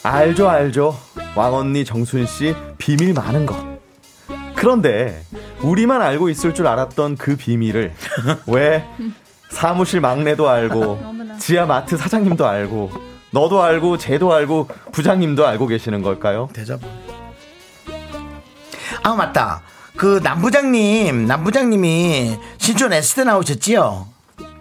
알죠, 0.03 0.49
알죠. 0.49 0.99
왕언니 1.35 1.85
정순 1.85 2.27
씨 2.27 2.55
비밀 2.79 3.15
많은 3.15 3.47
거. 3.47 3.72
그런데 4.63 5.21
우리만 5.63 6.01
알고 6.03 6.29
있을 6.29 6.55
줄 6.55 6.69
알았던 6.69 7.17
그 7.17 7.35
비밀을 7.35 7.93
왜 8.47 8.87
사무실 9.51 10.01
막내도 10.01 10.49
알고. 10.49 11.01
지하 11.41 11.67
마트 11.67 11.97
사장님도 11.97 12.47
알고 12.47 12.93
너도 13.33 13.61
알고 13.61 13.99
쟤도 13.99 14.33
알고 14.33 14.69
부장님도 14.93 15.45
알고 15.45 15.67
계시는 15.67 16.03
걸까요? 16.03 16.49
대접. 16.53 16.81
아 19.03 19.15
맞다. 19.17 19.63
그 19.97 20.21
남부장님, 20.23 21.27
남부장님이 21.27 22.39
신촌 22.59 22.93
S대 22.93 23.25
나오셨지요? 23.25 24.07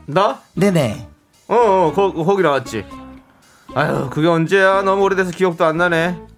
나? 0.08 0.42
네네. 0.56 1.08
어, 1.48 1.56
어 1.56 1.94
거, 1.94 2.12
거기 2.12 2.42
나왔지. 2.42 2.86
아유, 3.76 4.10
그게 4.12 4.28
언제야? 4.28 4.82
너무 4.82 5.04
오래돼서 5.04 5.30
기억도 5.30 5.64
안 5.64 5.78
나네. 5.78 6.31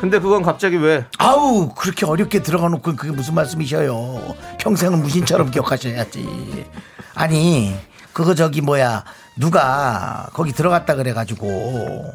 근데 0.00 0.18
그건 0.18 0.42
갑자기 0.42 0.76
왜? 0.76 1.06
아우 1.18 1.68
그렇게 1.74 2.04
어렵게 2.04 2.42
들어가 2.42 2.68
놓고 2.68 2.96
그게 2.96 3.12
무슨 3.12 3.34
말씀이셔요? 3.34 4.34
평생은 4.58 5.00
무신처럼 5.02 5.50
기억하셔야지. 5.50 6.66
아니 7.14 7.74
그거 8.12 8.34
저기 8.34 8.60
뭐야 8.60 9.04
누가 9.36 10.28
거기 10.32 10.52
들어갔다 10.52 10.96
그래가지고 10.96 12.12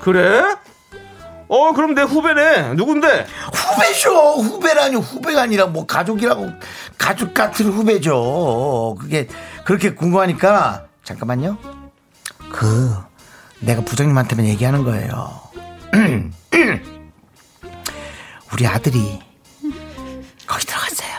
그래? 0.00 0.42
어, 1.48 1.72
그럼 1.72 1.94
내 1.94 2.02
후배네. 2.02 2.74
누군데? 2.74 3.26
후배죠 3.52 4.10
후배라니 4.40 4.96
후배가 4.96 5.42
아니라 5.42 5.66
뭐 5.66 5.86
가족이라고 5.86 6.48
가족 6.98 7.34
같은 7.34 7.66
후배죠. 7.72 8.96
그게 9.00 9.26
그렇게 9.64 9.94
궁금하니까 9.94 10.84
잠깐만요. 11.04 11.56
그 12.50 12.94
내가 13.60 13.82
부장님한테만 13.82 14.46
얘기하는 14.46 14.84
거예요. 14.84 15.40
우리 18.52 18.66
아들이 18.66 19.18
거기 20.46 20.66
들어갔어요. 20.66 21.10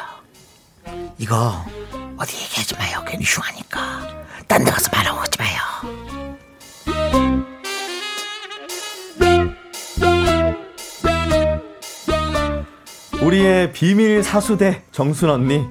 이거 1.18 1.66
어디 2.18 2.36
얘기하지 2.38 2.76
마요. 2.76 3.04
괜히 3.08 3.24
흉하니까. 3.26 4.24
딴 4.48 4.64
데 4.64 4.72
가서 4.72 4.90
말하고 4.94 5.22
오지 5.22 5.40
마요. 5.40 5.60
우리의 13.22 13.72
비밀 13.72 14.24
사수대 14.24 14.84
정순 14.92 15.30
언니. 15.30 15.66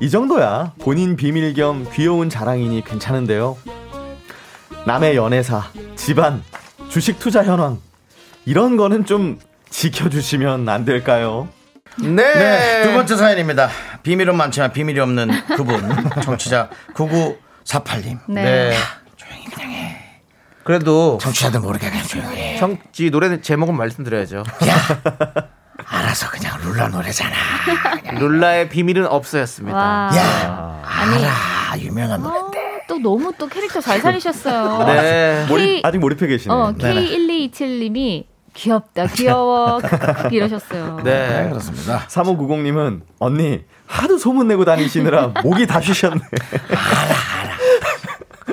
이 0.00 0.10
정도야 0.10 0.74
본인 0.78 1.16
비밀 1.16 1.54
겸 1.54 1.86
귀여운 1.92 2.28
자랑이니 2.28 2.84
괜찮은데요. 2.84 3.56
남의 4.86 5.16
연애사, 5.16 5.70
집안, 5.96 6.42
주식 6.88 7.18
투자 7.18 7.42
현황 7.42 7.80
이런 8.44 8.76
거는 8.76 9.04
좀 9.06 9.40
지켜주시면 9.76 10.66
안 10.70 10.86
될까요? 10.86 11.48
네. 11.98 12.14
네, 12.14 12.82
두 12.82 12.92
번째 12.94 13.14
사연입니다. 13.16 13.68
비밀은 14.02 14.34
많지만 14.34 14.72
비밀이 14.72 14.98
없는 14.98 15.28
그분, 15.54 15.82
정치자 16.24 16.70
9948님. 16.94 18.20
네. 18.28 18.74
그래도 20.64 21.18
정치자들 21.20 21.60
모르게 21.60 21.90
그냥 21.90 22.04
조용히 22.06 22.36
해. 22.36 22.56
정지 22.56 23.10
노래 23.10 23.38
제목은 23.40 23.76
말씀드려야죠. 23.76 24.44
알아서 25.84 26.30
그냥 26.30 26.58
룰라 26.62 26.88
노래잖아. 26.88 27.36
룰라의 28.18 28.70
비밀은 28.70 29.06
없어였습니다. 29.06 29.76
와. 29.76 30.10
야, 30.16 30.82
아니. 30.84 31.22
알아. 31.22 31.78
유명한 31.78 32.22
노래. 32.22 32.38
어, 32.38 32.50
또 32.88 32.98
너무 32.98 33.32
또 33.38 33.46
캐릭터 33.46 33.80
잘 33.80 34.00
살리셨어요. 34.00 34.86
네. 34.86 35.44
몰입, 35.48 35.84
아직 35.84 35.98
몰입해 35.98 36.26
계시네. 36.26 36.52
어, 36.52 36.74
네. 36.76 36.94
K1227님이 36.94 38.35
귀엽다, 38.56 39.06
귀여워, 39.08 39.80
이러셨어요. 40.32 41.00
네, 41.04 41.42
네. 41.42 41.48
그렇습니다. 41.50 42.06
3590님은 42.08 43.02
언니 43.18 43.62
하도 43.86 44.16
소문 44.16 44.48
내고 44.48 44.64
다니시느라 44.64 45.32
목이 45.44 45.66
다 45.66 45.80
쉬셨네. 45.80 46.20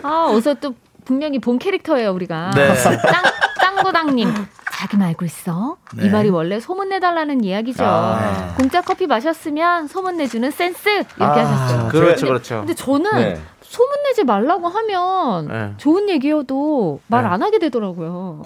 아, 0.04 0.28
어서 0.30 0.54
또 0.56 0.76
분명히 1.06 1.40
본 1.40 1.58
캐릭터예요, 1.58 2.12
우리가. 2.12 2.52
네. 2.54 2.74
땅, 2.76 3.24
땅고당님. 3.60 4.34
자기만 4.74 5.08
알고 5.10 5.24
있어? 5.26 5.78
이 6.02 6.10
말이 6.10 6.30
원래 6.30 6.60
소문내달라는 6.60 7.44
이야기죠. 7.44 7.86
아. 7.86 8.54
공짜 8.58 8.82
커피 8.82 9.08
마셨으면 9.08 9.88
소문내주는 9.88 10.52
센스! 10.52 10.90
이렇게 10.90 11.24
아. 11.24 11.46
하셨어요. 11.46 11.88
그렇죠, 11.90 12.16
근데, 12.16 12.28
그렇죠. 12.28 12.58
근데 12.60 12.74
저는 12.74 13.12
네. 13.16 13.42
소문내지 13.74 14.24
말라고 14.24 14.68
하면 14.68 15.48
네. 15.48 15.74
좋은 15.78 16.08
얘기여도 16.08 17.00
말 17.08 17.24
네. 17.24 17.30
안 17.30 17.42
하게 17.42 17.58
되더라고요. 17.58 18.44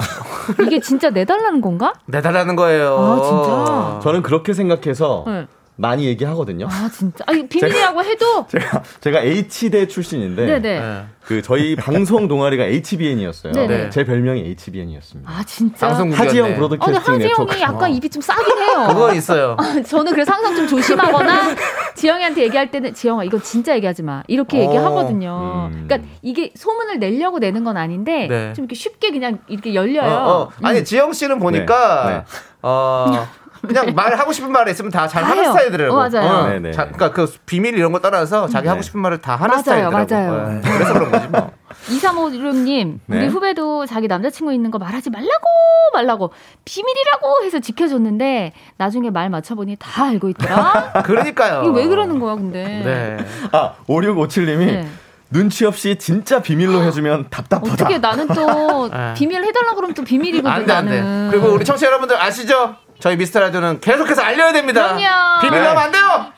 이게 0.66 0.80
진짜 0.80 1.10
내달라는 1.10 1.60
건가? 1.60 1.92
내달라는 2.06 2.56
거예요. 2.56 2.96
아, 2.98 3.22
진짜? 3.22 4.00
저는 4.04 4.22
그렇게 4.22 4.54
생각해서 4.54 5.26
네. 5.28 5.48
많이 5.78 6.06
얘기하거든요. 6.06 6.68
아, 6.70 6.90
진짜. 6.92 7.24
아니, 7.28 7.48
비밀이라고 7.48 8.04
해도. 8.04 8.48
제가 8.50 8.84
제가 9.00 9.22
H대 9.22 9.88
출신인데 9.88 10.46
네네. 10.46 10.60
네. 10.80 11.04
그 11.24 11.42
저희 11.42 11.76
방송 11.78 12.28
동아리가 12.28 12.64
HBN이었어요. 12.64 13.54
네네. 13.54 13.90
제 13.92 14.04
별명이 14.04 14.42
HBN이었습니다. 14.42 15.32
아, 15.32 15.44
진짜. 15.44 15.88
하지영 15.90 16.56
브로드캐스팅 16.56 16.96
하지영이 16.96 17.24
네트워크. 17.24 17.60
약간 17.62 17.94
입이 17.94 18.10
좀 18.10 18.22
싸긴 18.22 18.58
해요. 18.58 18.88
그건 18.90 19.16
있어요. 19.16 19.56
저는 19.88 20.14
그래서 20.14 20.34
항상 20.34 20.56
좀 20.56 20.68
조심하거나 20.68 21.56
지영이한테 21.96 22.42
얘기할 22.44 22.72
때는 22.72 22.94
지영아 22.94 23.24
이거 23.24 23.40
진짜 23.40 23.76
얘기하지 23.76 24.04
마 24.04 24.24
이렇게 24.28 24.58
어, 24.60 24.62
얘기하거든요. 24.62 25.70
음. 25.72 25.86
그러니까 25.88 26.10
이게 26.22 26.52
소문을 26.56 27.00
내려고 27.00 27.40
내는 27.40 27.64
건 27.64 27.78
아닌데 27.78 28.28
네. 28.28 28.54
좀 28.54 28.64
이렇게 28.66 28.76
쉽게 28.76 29.12
그냥 29.12 29.40
이렇게 29.48 29.76
열려요. 29.76 30.10
어, 30.10 30.42
어. 30.42 30.50
아니 30.64 30.84
지영 30.84 31.14
씨는 31.14 31.40
보니까 31.40 32.06
네, 32.08 32.14
네. 32.14 32.24
어 32.64 33.28
그냥 33.68 33.94
말하고 33.94 34.32
싶은 34.32 34.52
말을 34.52 34.72
있으면 34.72 34.92
다잘다 34.92 35.30
하는 35.30 35.44
해요. 35.44 35.52
스타일이더라고. 35.52 35.94
어, 35.96 36.10
맞아요. 36.10 36.48
네, 36.50 36.60
네. 36.60 36.72
자, 36.72 36.86
그러니까 36.86 37.12
그 37.12 37.32
비밀 37.46 37.78
이런 37.78 37.92
거 37.92 38.00
떠나서 38.00 38.48
자기 38.48 38.68
하고 38.68 38.82
싶은 38.82 39.00
말을 39.02 39.20
다 39.20 39.36
하는 39.36 39.48
맞아요, 39.50 39.62
스타일이더라고. 39.62 40.08
맞아요. 40.16 40.60
네. 40.62 40.72
그래서 40.72 40.94
그런 40.94 41.12
거지 41.12 41.28
뭐. 41.28 41.52
2356님 41.88 43.00
네. 43.06 43.18
우리 43.18 43.28
후배도 43.28 43.86
자기 43.86 44.08
남자친구 44.08 44.54
있는 44.54 44.72
거 44.72 44.78
말하지 44.80 45.10
말라고 45.10 45.46
말라고 45.94 46.32
비밀이라고 46.66 47.44
해서 47.44 47.60
지켜줬는데 47.60 48.54
나중에 48.78 49.10
말 49.10 49.30
맞춰보니 49.30 49.76
다 49.80 50.06
알고 50.06 50.30
있더라. 50.30 51.02
그러니까요. 51.06 51.64
이거 51.64 51.72
왜 51.72 51.88
그러는 51.88 52.20
거야 52.20 52.36
근데? 52.36 52.64
네. 52.64 53.18
아 53.52 53.74
5657님이 53.88 54.66
네. 54.66 54.88
눈치 55.30 55.66
없이 55.66 55.98
진짜 55.98 56.42
비밀로 56.42 56.82
해주면 56.84 57.28
답답하다. 57.30 57.74
어떻게 57.74 57.98
나는 58.00 58.28
또 58.28 58.88
네. 58.92 59.14
비밀 59.16 59.44
해달라 59.44 59.74
그러면 59.76 59.94
또 59.94 60.04
비밀이거든 60.04 60.50
안 60.50 60.66
돼, 60.66 60.74
안 60.74 60.86
돼. 60.88 61.02
나는. 61.02 61.30
그리고 61.32 61.50
우리 61.50 61.66
청취자 61.66 61.88
여러분들 61.88 62.20
아시죠? 62.22 62.76
저희 63.00 63.16
미스터 63.16 63.40
라디오는 63.40 63.80
계속해서 63.80 64.22
알려야 64.22 64.52
됩니다. 64.54 64.96
그럼요. 64.96 65.42
비밀 65.42 65.60
네. 65.62 65.68
나면 65.68 65.84
안 65.84 65.92
돼요. 65.92 66.34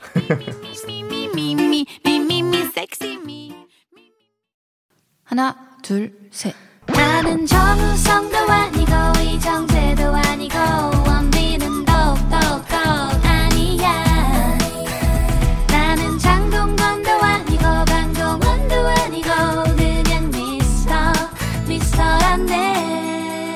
하나, 5.24 5.56
둘, 5.84 6.12
셋. 6.32 6.56
나는 6.88 7.46
정우성도 7.46 8.38
아니고 8.38 8.92
이정재도 9.22 10.04
아니고 10.16 10.58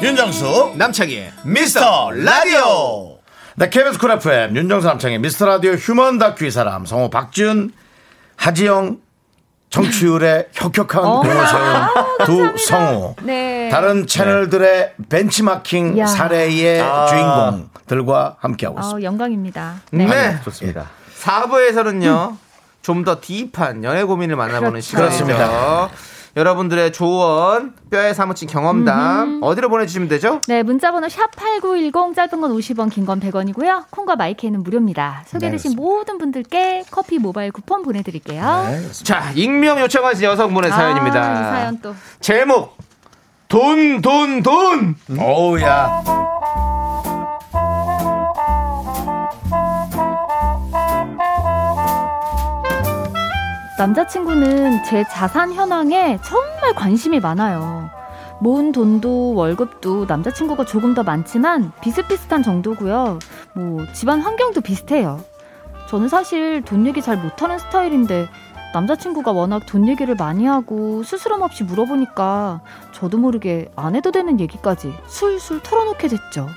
윤정수 0.03 0.73
남창희. 0.75 1.29
미스터 1.45 2.11
라디오. 2.11 3.19
네, 3.55 3.69
KBS 3.69 3.97
쿨 3.97 4.11
FM 4.11 4.53
윤정수 4.53 4.85
남창희의 4.85 5.19
미스터 5.19 5.45
라디오 5.45 5.71
휴먼 5.73 6.17
다큐 6.17 6.45
이 6.45 6.51
사람 6.51 6.85
성우 6.85 7.09
박지훈, 7.09 7.71
하지영, 8.35 8.97
정치율의 9.69 10.49
혁혁한 10.53 11.03
어. 11.05 11.21
공을 11.21 11.47
세운 11.47 11.71
두 12.25 12.57
성우. 12.57 13.15
네. 13.23 13.69
다른 13.69 14.05
채널들의 14.05 14.95
벤치마킹 15.07 15.97
야. 15.99 16.05
사례의 16.05 16.81
아. 16.81 17.05
주인공들과 17.07 18.35
함께하고 18.39 18.77
어, 18.77 18.81
있습니다. 18.81 19.05
영광입니다. 19.07 19.75
네. 19.91 20.05
네. 20.05 20.37
좋습니다. 20.43 20.89
4부에서는요. 21.21 22.35
좀 22.81 23.05
더 23.05 23.21
딥한 23.21 23.85
연애 23.85 24.03
고민을 24.03 24.35
만나보는 24.35 24.81
그렇죠. 24.81 24.85
시간이죠. 24.89 25.25
그렇습니다. 25.25 25.89
여러분들의 26.35 26.91
조언, 26.93 27.73
뼈에 27.91 28.13
사무친 28.13 28.47
경험담 28.47 29.39
어디로 29.43 29.69
보내주시면 29.69 30.07
되죠? 30.07 30.41
네, 30.47 30.63
문자번호 30.63 31.07
샵 31.07 31.29
8910 31.35 32.15
짧은 32.15 32.41
건 32.41 32.51
50원, 32.53 32.89
긴 32.91 33.05
건 33.05 33.19
100원이고요. 33.19 33.85
콩과 33.91 34.15
마이크는 34.15 34.63
무료입니다. 34.63 35.23
소개되신 35.27 35.71
네, 35.71 35.75
모든 35.75 36.17
분들께 36.17 36.85
커피 36.89 37.19
모바일 37.19 37.51
쿠폰 37.51 37.83
보내드릴게요. 37.83 38.65
자, 39.03 39.31
익명 39.35 39.79
요청하신 39.81 40.23
여성분의 40.23 40.71
사연입니다. 40.71 41.21
아, 41.21 41.31
이 41.33 41.43
사연 41.43 41.79
또. 41.81 41.93
제목 42.19 42.77
돈, 43.47 44.01
돈, 44.01 44.41
돈. 44.41 44.95
어우야. 45.19 46.01
남자친구는 53.77 54.83
제 54.83 55.03
자산 55.09 55.51
현황에 55.51 56.19
정말 56.23 56.73
관심이 56.75 57.19
많아요. 57.19 57.89
모은 58.39 58.71
돈도 58.71 59.33
월급도 59.33 60.05
남자친구가 60.05 60.65
조금 60.65 60.93
더 60.93 61.01
많지만 61.01 61.71
비슷비슷한 61.81 62.43
정도고요. 62.43 63.19
뭐 63.53 63.85
집안 63.93 64.21
환경도 64.21 64.61
비슷해요. 64.61 65.19
저는 65.89 66.07
사실 66.07 66.61
돈 66.63 66.85
얘기 66.85 67.01
잘 67.01 67.17
못하는 67.17 67.57
스타일인데 67.57 68.27
남자친구가 68.73 69.31
워낙 69.31 69.65
돈 69.67 69.87
얘기를 69.87 70.15
많이 70.15 70.45
하고 70.45 71.03
스스럼 71.03 71.41
없이 71.41 71.63
물어보니까 71.63 72.61
저도 72.91 73.17
모르게 73.17 73.69
안 73.75 73.95
해도 73.95 74.11
되는 74.11 74.39
얘기까지 74.39 74.93
술술 75.07 75.61
털어놓게 75.61 76.07
됐죠. 76.07 76.47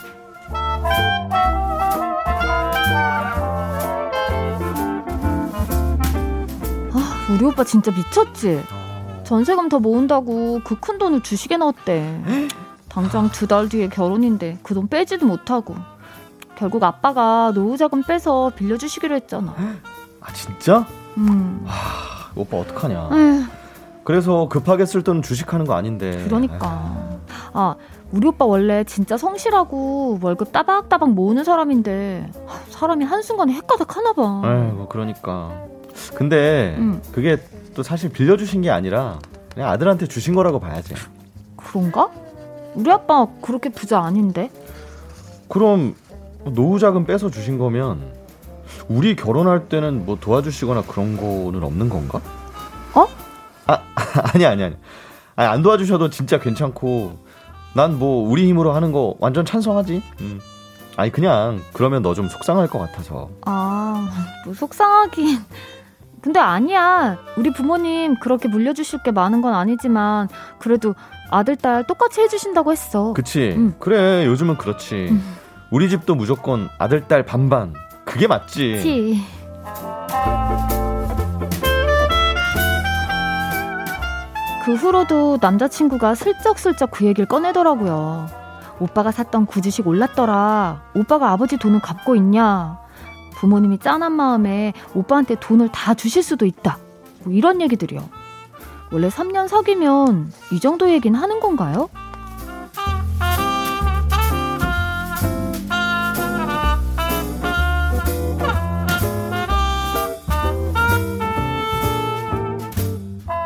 우리 7.36 7.44
오빠 7.44 7.64
진짜 7.64 7.90
미쳤지? 7.92 8.62
전세금 9.24 9.68
더 9.68 9.78
모은다고 9.78 10.60
그 10.64 10.76
큰 10.80 10.98
돈을 10.98 11.22
주식에 11.22 11.56
넣었대. 11.56 12.20
당장 12.88 13.28
두 13.30 13.46
달 13.46 13.68
뒤에 13.68 13.88
결혼인데 13.88 14.58
그 14.62 14.74
돈 14.74 14.88
빼지도 14.88 15.26
못하고. 15.26 15.74
결국 16.56 16.82
아빠가 16.84 17.52
노후 17.54 17.76
자금 17.76 18.02
빼서 18.02 18.50
빌려주시기로 18.56 19.14
했잖아. 19.16 19.54
아 20.20 20.32
진짜? 20.32 20.86
음. 21.18 21.66
오빠 22.34 22.56
어떡하냐. 22.58 23.10
에휴, 23.12 23.44
그래서 24.04 24.48
급하게 24.48 24.86
쓸 24.86 25.02
돈 25.02 25.20
주식하는 25.20 25.66
거 25.66 25.74
아닌데. 25.74 26.24
그러니까. 26.26 27.18
아, 27.52 27.74
우리 28.12 28.26
오빠 28.28 28.46
원래 28.46 28.84
진짜 28.84 29.18
성실하고 29.18 30.20
월급 30.22 30.52
따박따박 30.52 31.10
모으는 31.10 31.44
사람인데 31.44 32.30
아, 32.48 32.60
사람이 32.70 33.04
한순간에 33.04 33.52
헷가닥 33.52 33.94
하나 33.96 34.12
봐. 34.14 34.40
아이고 34.44 34.88
그러니까. 34.88 35.50
근데 36.14 36.74
음. 36.78 37.02
그게 37.12 37.38
또 37.74 37.82
사실 37.82 38.10
빌려주신 38.10 38.62
게 38.62 38.70
아니라 38.70 39.18
그냥 39.54 39.70
아들한테 39.70 40.06
주신 40.06 40.34
거라고 40.34 40.58
봐야지. 40.60 40.94
그런가? 41.56 42.10
우리 42.74 42.90
아빠 42.90 43.26
그렇게 43.40 43.68
부자 43.70 44.00
아닌데? 44.00 44.50
그럼 45.48 45.94
노후 46.44 46.78
자금 46.78 47.04
빼서 47.06 47.30
주신 47.30 47.58
거면 47.58 48.12
우리 48.88 49.16
결혼할 49.16 49.68
때는 49.68 50.04
뭐 50.06 50.16
도와주시거나 50.20 50.82
그런 50.82 51.16
거는 51.16 51.62
없는 51.64 51.88
건가? 51.88 52.20
어? 52.94 53.06
아 53.66 53.78
아니 54.34 54.44
아니 54.46 54.62
아니. 54.62 54.76
아니 55.36 55.48
안 55.48 55.62
도와주셔도 55.62 56.10
진짜 56.10 56.38
괜찮고 56.38 57.18
난 57.74 57.98
뭐 57.98 58.26
우리 58.28 58.46
힘으로 58.48 58.72
하는 58.72 58.92
거 58.92 59.16
완전 59.18 59.44
찬성하지. 59.44 60.02
음. 60.20 60.40
아니 60.96 61.10
그냥 61.12 61.60
그러면 61.74 62.00
너 62.02 62.14
좀 62.14 62.28
속상할 62.28 62.68
것 62.68 62.78
같아서. 62.78 63.28
아, 63.44 64.08
뭐 64.44 64.54
속상하긴. 64.54 65.38
근데 66.26 66.40
아니야. 66.40 67.18
우리 67.36 67.52
부모님 67.52 68.16
그렇게 68.18 68.48
물려주실 68.48 69.04
게 69.04 69.12
많은 69.12 69.42
건 69.42 69.54
아니지만 69.54 70.28
그래도 70.58 70.96
아들, 71.30 71.54
딸 71.54 71.86
똑같이 71.86 72.20
해주신다고 72.20 72.72
했어. 72.72 73.12
그치? 73.12 73.54
음. 73.56 73.76
그래, 73.78 74.26
요즘은 74.26 74.56
그렇지. 74.56 75.16
우리 75.70 75.88
집도 75.88 76.16
무조건 76.16 76.68
아들, 76.78 77.06
딸 77.06 77.24
반반. 77.24 77.74
그게 78.04 78.26
맞지. 78.26 78.72
그치. 78.72 79.22
그 84.64 84.74
후로도 84.74 85.38
남자친구가 85.40 86.16
슬쩍슬쩍 86.16 86.90
그 86.90 87.04
얘기를 87.04 87.28
꺼내더라고요. 87.28 88.26
오빠가 88.80 89.12
샀던 89.12 89.46
구주식 89.46 89.86
올랐더라. 89.86 90.82
오빠가 90.92 91.30
아버지 91.30 91.56
돈은 91.56 91.78
갚고 91.78 92.16
있냐. 92.16 92.84
부모님이 93.36 93.78
짠한 93.78 94.12
마음에 94.12 94.72
오빠한테 94.94 95.36
돈을 95.36 95.68
다 95.70 95.94
주실 95.94 96.22
수도 96.22 96.46
있다. 96.46 96.78
뭐 97.24 97.32
이런 97.32 97.60
얘기들이요. 97.60 98.00
원래 98.92 99.08
3년 99.08 99.48
사귀면 99.48 100.32
이 100.52 100.60
정도 100.60 100.90
얘기는 100.90 101.18
하는 101.18 101.40
건가요? 101.40 101.88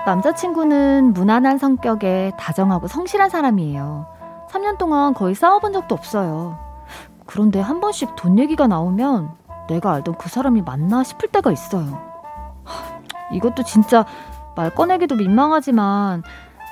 남자친구는 0.06 1.12
무난한 1.12 1.58
성격에 1.58 2.32
다정하고 2.38 2.88
성실한 2.88 3.30
사람이에요. 3.30 4.06
3년 4.50 4.76
동안 4.76 5.14
거의 5.14 5.34
싸워본 5.34 5.72
적도 5.72 5.94
없어요. 5.94 6.58
그런데 7.26 7.60
한 7.60 7.80
번씩 7.80 8.16
돈 8.16 8.38
얘기가 8.38 8.66
나오면 8.66 9.39
내가 9.70 9.92
알던 9.94 10.16
그 10.18 10.28
사람이 10.28 10.62
맞나 10.62 11.02
싶을 11.04 11.28
때가 11.30 11.52
있어요. 11.52 12.02
하, 12.64 13.00
이것도 13.32 13.62
진짜 13.62 14.04
말 14.56 14.74
꺼내기도 14.74 15.14
민망하지만 15.14 16.22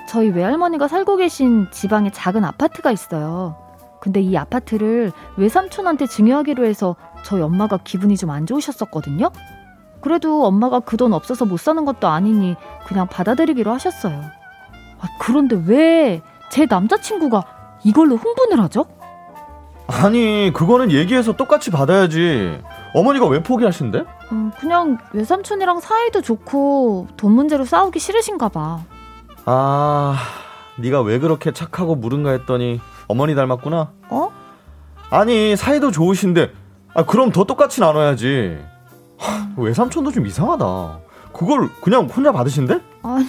저희 0.08 0.28
외할머니가 0.30 0.88
살고 0.88 1.16
계신 1.16 1.68
지방에 1.70 2.10
작은 2.10 2.44
아파트가 2.44 2.90
있어요. 2.90 3.56
근데 4.00 4.20
이 4.20 4.36
아파트를 4.36 5.12
외삼촌한테 5.36 6.06
증여하기로 6.06 6.64
해서 6.64 6.96
저희 7.24 7.40
엄마가 7.42 7.78
기분이 7.84 8.16
좀 8.16 8.30
안 8.30 8.46
좋으셨었거든요. 8.46 9.30
그래도 10.00 10.44
엄마가 10.46 10.80
그 10.80 10.96
돈 10.96 11.12
없어서 11.12 11.44
못 11.44 11.58
사는 11.58 11.84
것도 11.84 12.08
아니니 12.08 12.56
그냥 12.86 13.06
받아들이기로 13.08 13.72
하셨어요. 13.72 14.20
아, 15.00 15.06
그런데 15.20 15.60
왜 15.66 16.20
제 16.50 16.64
남자친구가 16.64 17.44
이걸로 17.84 18.16
흥분을 18.16 18.58
하죠? 18.64 18.86
아니, 19.86 20.50
그거는 20.54 20.90
얘기해서 20.90 21.36
똑같이 21.36 21.70
받아야지. 21.70 22.58
어머니가 22.94 23.26
왜 23.26 23.42
포기하신대? 23.42 24.04
음, 24.32 24.50
그냥 24.58 24.98
외삼촌이랑 25.12 25.80
사이도 25.80 26.22
좋고 26.22 27.08
돈 27.16 27.32
문제로 27.32 27.64
싸우기 27.64 27.98
싫으신가 27.98 28.48
봐. 28.48 28.80
아, 29.44 30.16
네가 30.76 31.02
왜 31.02 31.18
그렇게 31.18 31.52
착하고 31.52 31.94
무른가 31.96 32.30
했더니 32.30 32.80
어머니 33.06 33.34
닮았구나. 33.34 33.90
어? 34.10 34.30
아니, 35.10 35.56
사이도 35.56 35.90
좋으신데, 35.90 36.52
아, 36.94 37.04
그럼 37.04 37.30
더 37.32 37.44
똑같이 37.44 37.80
나눠야지. 37.80 38.58
하, 39.18 39.48
외삼촌도 39.56 40.12
좀 40.12 40.26
이상하다. 40.26 40.98
그걸 41.32 41.70
그냥 41.80 42.06
혼자 42.06 42.32
받으신대? 42.32 42.80
아니, 43.02 43.26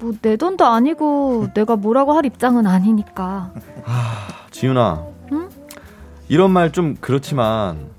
뭐 0.00 0.12
내 0.20 0.36
돈도 0.36 0.64
아니고 0.66 1.48
내가 1.54 1.76
뭐라고 1.76 2.12
할 2.12 2.26
입장은 2.26 2.66
아니니까. 2.66 3.50
지윤아. 4.50 5.02
응? 5.32 5.48
이런 6.28 6.50
말 6.50 6.72
좀 6.72 6.96
그렇지만, 7.00 7.90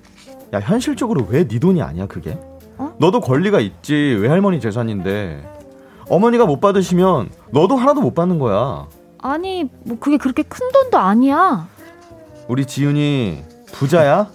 야, 0.53 0.59
현실적으로 0.59 1.25
왜 1.29 1.47
네 1.47 1.59
돈이 1.59 1.81
아니야, 1.81 2.05
그게? 2.07 2.37
어? 2.77 2.93
너도 2.99 3.21
권리가 3.21 3.59
있지, 3.59 3.93
외할머니 3.93 4.59
재산인데. 4.59 5.49
어머니가 6.09 6.45
못 6.45 6.59
받으시면 6.59 7.29
너도 7.51 7.75
하나도 7.77 8.01
못 8.01 8.13
받는 8.13 8.39
거야. 8.39 8.87
아니, 9.19 9.69
뭐 9.85 9.97
그게 9.99 10.17
그렇게 10.17 10.43
큰 10.43 10.69
돈도 10.71 10.97
아니야. 10.97 11.67
우리 12.47 12.65
지윤이 12.65 13.43
부자야? 13.71 14.27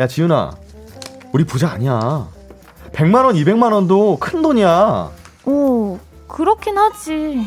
야, 0.00 0.06
지윤아. 0.06 0.50
우리 1.32 1.44
부자 1.44 1.70
아니야. 1.70 2.28
100만 2.92 3.24
원, 3.24 3.34
200만 3.36 3.72
원도 3.72 4.18
큰 4.20 4.42
돈이야. 4.42 5.10
어, 5.46 6.00
그렇긴 6.28 6.76
하지. 6.76 7.46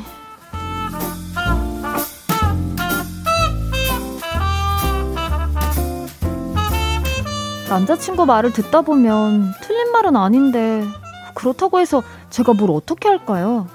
남자친구 7.75 8.25
말을 8.25 8.53
듣다 8.53 8.83
보면 8.83 9.53
틀린 9.61 9.91
말은 9.91 10.15
아닌데 10.15 10.81
그렇다고 11.33 11.81
해서 11.81 12.03
제가 12.29 12.53
뭘 12.53 12.71
어떻게 12.71 13.09
할까요? 13.09 13.67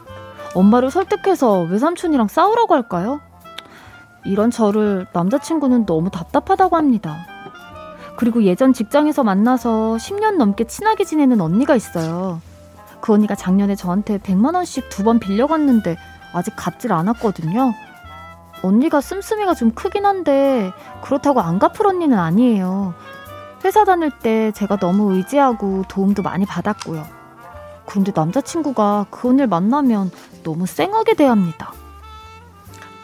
엄마를 0.54 0.90
설득해서 0.90 1.64
외삼촌이랑 1.64 2.28
싸우라고 2.28 2.72
할까요? 2.72 3.20
이런 4.24 4.50
저를 4.50 5.06
남자친구는 5.12 5.84
너무 5.84 6.10
답답하다고 6.10 6.78
합니다. 6.78 7.18
그리고 8.16 8.42
예전 8.44 8.72
직장에서 8.72 9.22
만나서 9.22 9.98
10년 9.98 10.36
넘게 10.36 10.64
친하게 10.64 11.04
지내는 11.04 11.42
언니가 11.42 11.76
있어요. 11.76 12.40
그 13.02 13.12
언니가 13.12 13.34
작년에 13.34 13.74
저한테 13.74 14.16
100만 14.16 14.54
원씩 14.54 14.88
두 14.88 15.04
번 15.04 15.18
빌려갔는데 15.18 15.98
아직 16.32 16.54
갚질 16.56 16.94
않았거든요. 16.94 17.74
언니가 18.62 19.02
씀씀이가 19.02 19.52
좀 19.52 19.72
크긴 19.72 20.06
한데 20.06 20.72
그렇다고 21.02 21.42
안 21.42 21.58
갚을 21.58 21.86
언니는 21.86 22.18
아니에요. 22.18 22.94
회사 23.64 23.84
다닐 23.84 24.10
때 24.10 24.52
제가 24.52 24.76
너무 24.76 25.14
의지하고 25.16 25.84
도움도 25.88 26.22
많이 26.22 26.46
받았고요. 26.46 27.06
그런데 27.86 28.12
남자친구가 28.14 29.06
그 29.10 29.28
언니를 29.28 29.48
만나면 29.48 30.10
너무 30.42 30.66
쌩하게 30.66 31.14
대합니다. 31.14 31.72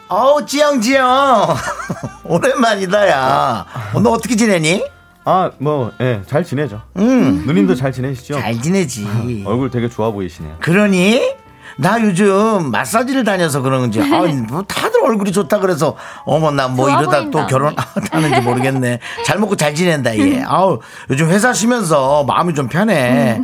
어우, 0.09 0.45
지영지영. 0.45 1.47
오랜만이다, 2.23 3.09
야. 3.09 3.65
어, 3.93 3.99
너 3.99 4.11
어떻게 4.11 4.35
지내니? 4.35 4.83
아, 5.25 5.51
뭐, 5.57 5.91
예, 5.99 6.21
잘 6.25 6.45
지내죠. 6.45 6.81
응. 6.97 7.45
누님도 7.45 7.75
잘 7.75 7.91
지내시죠? 7.91 8.35
잘 8.39 8.61
지내지. 8.61 9.05
얼굴 9.45 9.69
되게 9.69 9.89
좋아 9.89 10.11
보이시네요. 10.11 10.55
그러니? 10.61 11.35
나 11.79 12.01
요즘 12.01 12.71
마사지를 12.71 13.23
다녀서 13.23 13.61
그런지, 13.61 14.01
아, 14.01 14.05
뭐 14.49 14.63
다들 14.63 15.03
얼굴이 15.03 15.31
좋다 15.31 15.59
그래서, 15.59 15.95
어머, 16.25 16.49
나뭐 16.51 16.75
좋아 16.89 16.99
이러다 17.01 17.19
보인다, 17.19 17.29
또 17.43 17.47
결혼 17.47 17.75
하는지 18.11 18.41
모르겠네. 18.41 18.99
잘 19.25 19.37
먹고 19.39 19.55
잘 19.55 19.75
지낸다, 19.75 20.17
얘. 20.17 20.41
아우, 20.43 20.79
요즘 21.09 21.29
회사 21.29 21.53
쉬면서 21.53 22.23
마음이 22.23 22.53
좀 22.55 22.67
편해. 22.67 23.41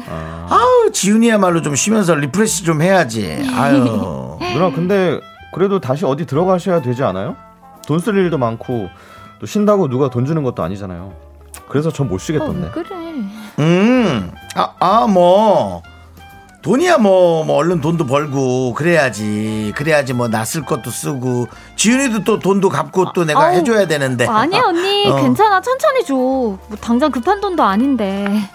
아우, 0.49 0.91
지훈이야말로 0.91 1.61
좀 1.61 1.75
쉬면서 1.75 2.15
refresh 2.15 2.63
좀 2.63 2.81
해야지. 2.81 3.47
아유. 3.55 4.37
누나, 4.53 4.71
근데 4.71 5.19
그래도 5.53 5.79
다시 5.79 6.03
어디 6.05 6.25
들어가셔야 6.25 6.81
되지 6.81 7.03
않아요? 7.03 7.35
돈 7.87 7.99
쓸 7.99 8.15
일도 8.15 8.37
많고, 8.39 8.89
또 9.39 9.45
쉰다고 9.45 9.89
누가 9.89 10.09
돈 10.09 10.25
주는 10.25 10.41
것도 10.43 10.63
아니잖아요. 10.63 11.13
그래서 11.69 11.91
전못 11.91 12.15
어, 12.15 12.17
쉬겠던데. 12.23 12.65
왜 12.65 12.71
그래? 12.71 12.95
음, 13.59 14.31
아, 14.55 14.69
아, 14.79 15.07
뭐. 15.07 15.83
돈이야 16.63 16.97
뭐, 16.97 17.43
뭐 17.43 17.57
얼른 17.57 17.81
돈도 17.81 18.05
벌고 18.07 18.73
그래야지 18.73 19.73
그래야지 19.75 20.13
뭐나쓸 20.13 20.63
것도 20.63 20.89
쓰고 20.91 21.47
지윤이도 21.75 22.23
또 22.23 22.39
돈도 22.39 22.69
갚고 22.69 23.11
또 23.11 23.25
내가 23.25 23.47
아우, 23.47 23.53
해줘야 23.53 23.85
되는데 23.85 24.25
아니야 24.25 24.61
언니 24.67 25.05
어. 25.11 25.17
괜찮아 25.17 25.59
천천히 25.61 26.05
줘. 26.05 26.13
뭐 26.15 26.59
당장 26.79 27.11
급한 27.11 27.41
돈도 27.41 27.61
아닌데. 27.61 28.49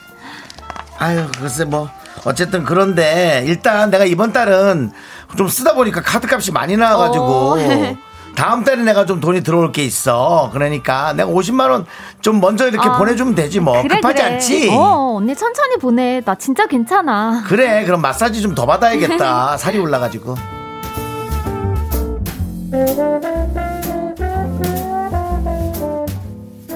아유 0.99 1.27
글쎄 1.39 1.67
뭐 1.67 1.91
어쨌든 2.25 2.65
그런데 2.65 3.45
일단 3.47 3.91
내가 3.91 4.07
이번 4.07 4.33
달은 4.33 4.91
좀 5.37 5.49
쓰다 5.49 5.75
보니까 5.75 6.01
카드값이 6.01 6.51
많이 6.51 6.79
나와가지고 6.79 7.25
어. 7.25 7.57
다음 8.37 8.63
달에 8.63 8.83
내가 8.85 9.05
좀 9.05 9.19
돈이 9.21 9.43
들어올 9.43 9.73
게 9.73 9.85
있어 9.85 10.51
그러니까 10.53 11.13
내가 11.13 11.31
50만 11.31 11.71
원 11.71 11.87
좀 12.21 12.41
먼저 12.41 12.67
이렇게 12.69 12.89
아, 12.89 12.99
보내주면 12.99 13.35
되지 13.37 13.61
뭐 13.61 13.81
그래 13.83 13.97
급하지 13.97 14.23
그래. 14.23 14.35
않지 14.35 14.71
어 14.73 15.15
언니 15.17 15.35
천천히 15.37 15.77
보내. 15.77 16.21
나 16.25 16.35
진짜 16.35 16.67
괜찮아. 16.67 17.45
그래 17.47 17.85
그럼 17.85 18.01
마사지 18.03 18.43
좀 18.43 18.55
더 18.55 18.67
받아야겠다 18.67 19.57
살이 19.59 19.79
올라가지고 19.79 20.35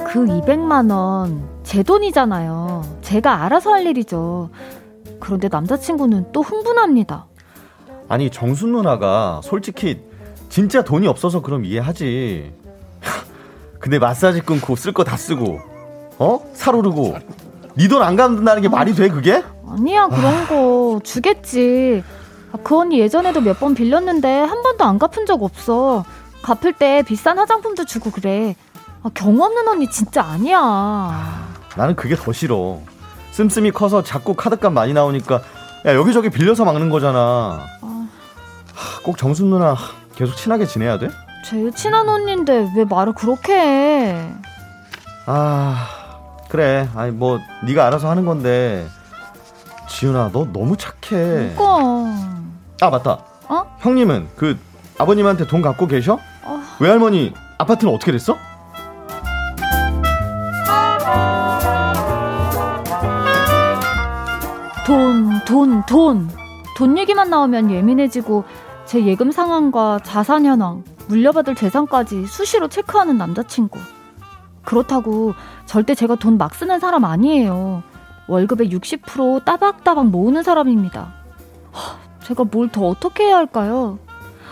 그 0.05 0.25
200만 0.25 0.91
원 0.91 1.53
제 1.63 1.81
돈이잖아요. 1.81 2.83
제가 3.01 3.45
알아서 3.45 3.71
할 3.71 3.87
일이죠. 3.87 4.49
그런데 5.19 5.47
남자친구는 5.47 6.31
또 6.33 6.41
흥분합니다. 6.41 7.25
아니, 8.09 8.29
정순 8.29 8.73
누나가 8.73 9.39
솔직히 9.43 10.01
진짜 10.53 10.83
돈이 10.83 11.07
없어서 11.07 11.41
그럼 11.41 11.65
이해하지. 11.65 12.53
근데 13.79 13.97
마사지 13.97 14.41
끊고 14.41 14.75
쓸 14.75 14.93
거 14.93 15.03
다 15.03 15.17
쓰고, 15.17 15.59
어? 16.19 16.39
살 16.53 16.75
오르고, 16.75 17.17
네돈안 17.73 18.15
갚는다는 18.15 18.61
게 18.61 18.69
말이 18.69 18.93
돼, 18.93 19.09
그게? 19.09 19.43
아니야 19.67 20.07
그런 20.09 20.45
거 20.47 20.99
주겠지. 21.03 22.03
아, 22.51 22.57
그 22.63 22.77
언니 22.77 22.99
예전에도 22.99 23.41
몇 23.41 23.57
번 23.59 23.73
빌렸는데 23.73 24.41
한 24.41 24.61
번도 24.61 24.83
안 24.85 24.99
갚은 24.99 25.25
적 25.25 25.41
없어. 25.41 26.05
갚을 26.43 26.73
때 26.73 27.01
비싼 27.01 27.39
화장품도 27.39 27.85
주고 27.85 28.11
그래. 28.11 28.55
아, 29.01 29.09
경우 29.15 29.43
없는 29.43 29.67
언니 29.67 29.89
진짜 29.89 30.21
아니야. 30.21 31.47
나는 31.75 31.95
그게 31.95 32.15
더 32.15 32.31
싫어. 32.31 32.79
씀씀이 33.31 33.71
커서 33.71 34.03
자꾸 34.03 34.35
카드값 34.35 34.71
많이 34.71 34.93
나오니까 34.93 35.41
야 35.87 35.95
여기저기 35.95 36.29
빌려서 36.29 36.63
막는 36.63 36.91
거잖아. 36.91 37.65
하, 37.81 38.99
꼭 39.03 39.17
정순 39.17 39.49
누나 39.49 39.75
계속 40.15 40.35
친하게 40.35 40.65
지내야 40.65 40.99
돼? 40.99 41.09
제일 41.45 41.71
친한 41.73 42.07
언니인데 42.07 42.71
왜 42.75 42.85
말을 42.85 43.13
그렇게 43.13 43.53
해? 43.53 44.33
아 45.25 45.87
그래. 46.49 46.87
아니 46.95 47.11
뭐 47.11 47.39
네가 47.65 47.85
알아서 47.87 48.09
하는 48.09 48.25
건데 48.25 48.85
지훈아 49.89 50.29
너 50.31 50.45
너무 50.51 50.77
착해. 50.77 51.49
그거. 51.51 52.07
아 52.81 52.89
맞다. 52.89 53.19
어? 53.49 53.75
형님은 53.79 54.29
그 54.35 54.57
아버님한테 54.97 55.47
돈 55.47 55.61
갖고 55.61 55.87
계셔? 55.87 56.19
어. 56.43 56.63
외할머니 56.79 57.33
아파트는 57.57 57.93
어떻게 57.93 58.11
됐어? 58.11 58.37
돈, 64.85 65.39
돈, 65.45 65.85
돈. 65.85 66.29
돈 66.75 66.97
얘기만 66.97 67.29
나오면 67.29 67.71
예민해지고 67.71 68.43
제 68.93 69.03
예금 69.07 69.31
상황과 69.31 70.01
자산 70.03 70.45
현황, 70.45 70.83
물려받을 71.07 71.55
재산까지 71.55 72.27
수시로 72.27 72.67
체크하는 72.67 73.17
남자친구. 73.17 73.79
그렇다고 74.63 75.33
절대 75.65 75.95
제가 75.95 76.13
돈 76.13 76.37
막 76.37 76.53
쓰는 76.53 76.79
사람 76.79 77.03
아니에요. 77.03 77.81
월급의 78.27 78.69
60% 78.69 79.45
따박따박 79.45 80.09
모으는 80.09 80.43
사람입니다. 80.43 81.11
하, 81.71 81.97
제가 82.23 82.43
뭘 82.43 82.67
더 82.69 82.85
어떻게 82.85 83.23
해야 83.25 83.37
할까요? 83.37 83.97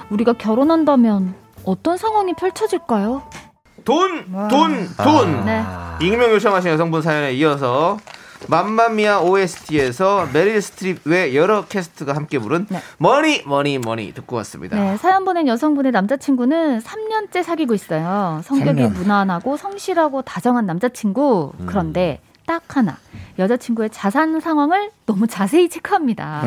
우리가 0.09 0.33
결혼한다면 0.33 1.35
어떤 1.63 1.97
상황이 1.97 2.33
펼쳐질까요? 2.33 3.21
돈, 3.85 4.25
돈, 4.49 4.87
돈. 4.97 5.45
네. 5.45 5.63
익명 6.01 6.31
요청하신 6.31 6.71
여성분 6.71 7.03
사연에 7.03 7.33
이어서 7.33 7.97
맘마미아 8.47 9.21
OST에서 9.21 10.27
메릴 10.33 10.61
스트립 10.61 11.01
외 11.05 11.35
여러 11.35 11.65
캐스트가 11.65 12.15
함께 12.15 12.39
부른 12.39 12.67
네. 12.69 12.79
Money 12.97 13.43
Money 13.45 13.77
Money 13.77 14.13
듣고 14.13 14.35
왔습니다. 14.37 14.77
네, 14.77 14.97
사연 14.97 15.25
보낸 15.25 15.47
여성분의 15.47 15.91
남자친구는 15.91 16.79
3년째 16.79 17.43
사귀고 17.43 17.73
있어요. 17.73 18.41
성격이 18.43 18.81
3년. 18.81 18.93
무난하고 18.93 19.57
성실하고 19.57 20.21
다정한 20.23 20.65
남자친구. 20.65 21.53
그런데 21.65 22.19
딱 22.45 22.63
하나. 22.75 22.97
여자친구의 23.39 23.91
자산 23.91 24.39
상황을 24.41 24.91
너무 25.05 25.25
자세히 25.25 25.69
체크합니다. 25.69 26.43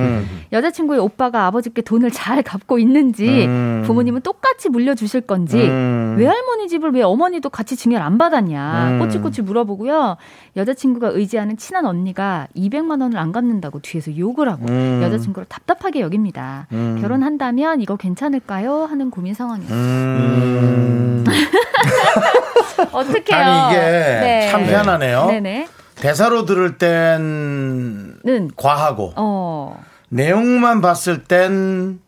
여자친구의 0.53 1.01
오빠가 1.01 1.47
아버지께 1.47 1.81
돈을 1.83 2.11
잘 2.11 2.43
갚고 2.43 2.79
있는지, 2.79 3.47
음. 3.47 3.83
부모님은 3.87 4.21
똑같이 4.21 4.69
물려주실 4.69 5.23
건지, 5.23 5.57
음. 5.67 6.04
외할머니 6.17 6.69
집을 6.69 6.93
왜 6.93 7.03
어머니도 7.03 7.51
같이 7.51 7.77
증여를 7.77 8.05
안 8.05 8.19
받았냐, 8.19 8.91
음. 8.91 8.99
꼬치꼬치 8.99 9.43
물어보고요. 9.43 10.17
여자친구가 10.57 11.09
의지하는 11.09 11.57
친한 11.57 11.87
언니가 11.87 12.49
200만 12.57 13.01
원을 13.01 13.19
안 13.19 13.33
갚는다고 13.33 13.81
뒤에서 13.81 14.17
욕을 14.17 14.49
하고, 14.49 14.67
음. 14.67 15.01
여자친구를 15.03 15.47
답답하게 15.49 16.01
여깁니다. 16.01 16.67
음. 16.73 16.99
결혼한다면 17.01 17.81
이거 17.81 17.97
괜찮을까요? 17.97 18.85
하는 18.85 19.11
고민 19.11 19.35
상황이에요. 19.35 19.73
음. 19.73 21.25
어떡해요? 22.93 23.37
아니 23.37 23.73
이게 23.73 23.81
네. 23.81 24.49
참 24.51 24.65
희한하네요. 24.65 25.27
네네. 25.27 25.69
대사로 25.97 26.45
들을 26.45 26.77
땐 26.77 28.19
는, 28.25 28.51
과하고 28.57 29.13
어, 29.17 29.83
내용만 30.09 30.81
봤을 30.81 31.25
땐 31.25 32.01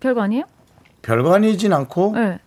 별거 0.00 0.22
아니에요? 0.22 0.44
별거 1.02 1.34
아니진 1.34 1.72
않고 1.72 2.12
네. 2.14 2.38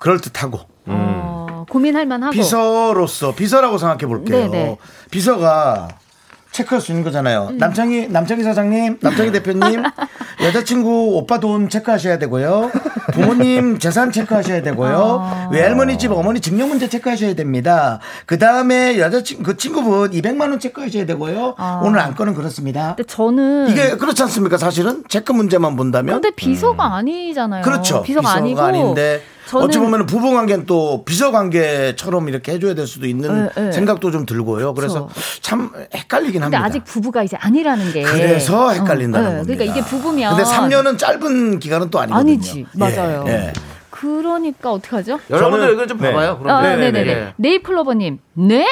그럴듯하고 0.00 0.60
어, 0.86 1.64
고민할 1.68 2.06
만하고. 2.06 2.32
비서로서 2.32 3.34
비서라고 3.34 3.78
생각해 3.78 4.06
볼게요. 4.06 4.50
네네. 4.50 4.76
비서가 5.10 5.88
체크할 6.52 6.80
수 6.80 6.90
있는 6.90 7.04
거잖아요. 7.04 7.48
음. 7.52 7.58
남창희 7.58 8.08
남창희 8.08 8.42
사장님, 8.42 8.98
남창희 9.00 9.30
대표님, 9.38 9.84
여자친구 10.42 11.16
오빠 11.16 11.38
돈 11.38 11.68
체크하셔야 11.68 12.18
되고요. 12.18 12.72
부모님 13.12 13.78
재산 13.78 14.10
체크하셔야 14.10 14.60
되고요. 14.62 15.18
아. 15.22 15.48
외할머니 15.52 15.96
집 15.96 16.10
어머니 16.10 16.40
증여 16.40 16.66
문제 16.66 16.88
체크하셔야 16.88 17.34
됩니다. 17.34 18.00
그 18.26 18.36
다음에 18.38 18.98
여자친 18.98 19.44
그 19.44 19.56
친구분 19.56 20.10
200만 20.10 20.40
원 20.50 20.58
체크하셔야 20.58 21.06
되고요. 21.06 21.54
아. 21.56 21.82
오늘 21.84 22.00
안건은 22.00 22.34
그렇습니다. 22.34 22.96
근데 22.96 23.04
저는. 23.04 23.68
이게 23.70 23.96
그렇지 23.96 24.20
않습니까? 24.24 24.56
사실은 24.56 25.04
체크 25.08 25.30
문제만 25.30 25.76
본다면 25.76 26.16
근데 26.20 26.34
비서가 26.34 26.96
아니잖아요. 26.96 27.62
그렇죠. 27.62 28.02
비서가, 28.02 28.32
아니고. 28.32 28.60
아닌데 28.60 29.22
어찌 29.58 29.78
보면 29.78 30.06
부부 30.06 30.32
관계는 30.32 30.66
또 30.66 31.04
비서 31.04 31.30
관계처럼 31.30 32.28
이렇게 32.28 32.52
해줘야 32.52 32.74
될 32.74 32.86
수도 32.86 33.06
있는 33.06 33.50
네, 33.54 33.62
네. 33.62 33.72
생각도 33.72 34.10
좀 34.10 34.26
들고요. 34.26 34.74
그래서 34.74 35.08
참 35.40 35.72
헷갈리긴 35.94 36.40
근데 36.40 36.56
합니다. 36.56 36.64
아직 36.64 36.84
부부가 36.84 37.22
이제 37.22 37.36
아니라는 37.40 37.92
게. 37.92 38.02
그래서 38.02 38.70
헷갈린다는 38.70 39.26
어, 39.26 39.30
네. 39.30 39.36
겁니다. 39.38 39.54
그러니까 39.54 39.78
이게 39.78 39.86
부부면. 39.88 40.36
근데 40.36 40.50
3년은 40.50 40.98
짧은 40.98 41.58
기간은 41.58 41.90
또 41.90 41.98
아니거든요. 42.00 42.20
아니지. 42.32 42.66
맞아요. 42.74 43.24
예, 43.28 43.32
예. 43.32 43.52
그러니까 43.90 44.72
어떡하죠? 44.72 45.20
여러분들 45.28 45.68
의견 45.70 45.88
좀 45.88 45.98
네. 45.98 46.10
봐봐요. 46.10 46.38
그럼 46.38 46.56
아, 46.56 46.62
네네네. 46.62 46.90
네네네. 46.92 47.34
네이플로버님. 47.36 48.18
네? 48.34 48.66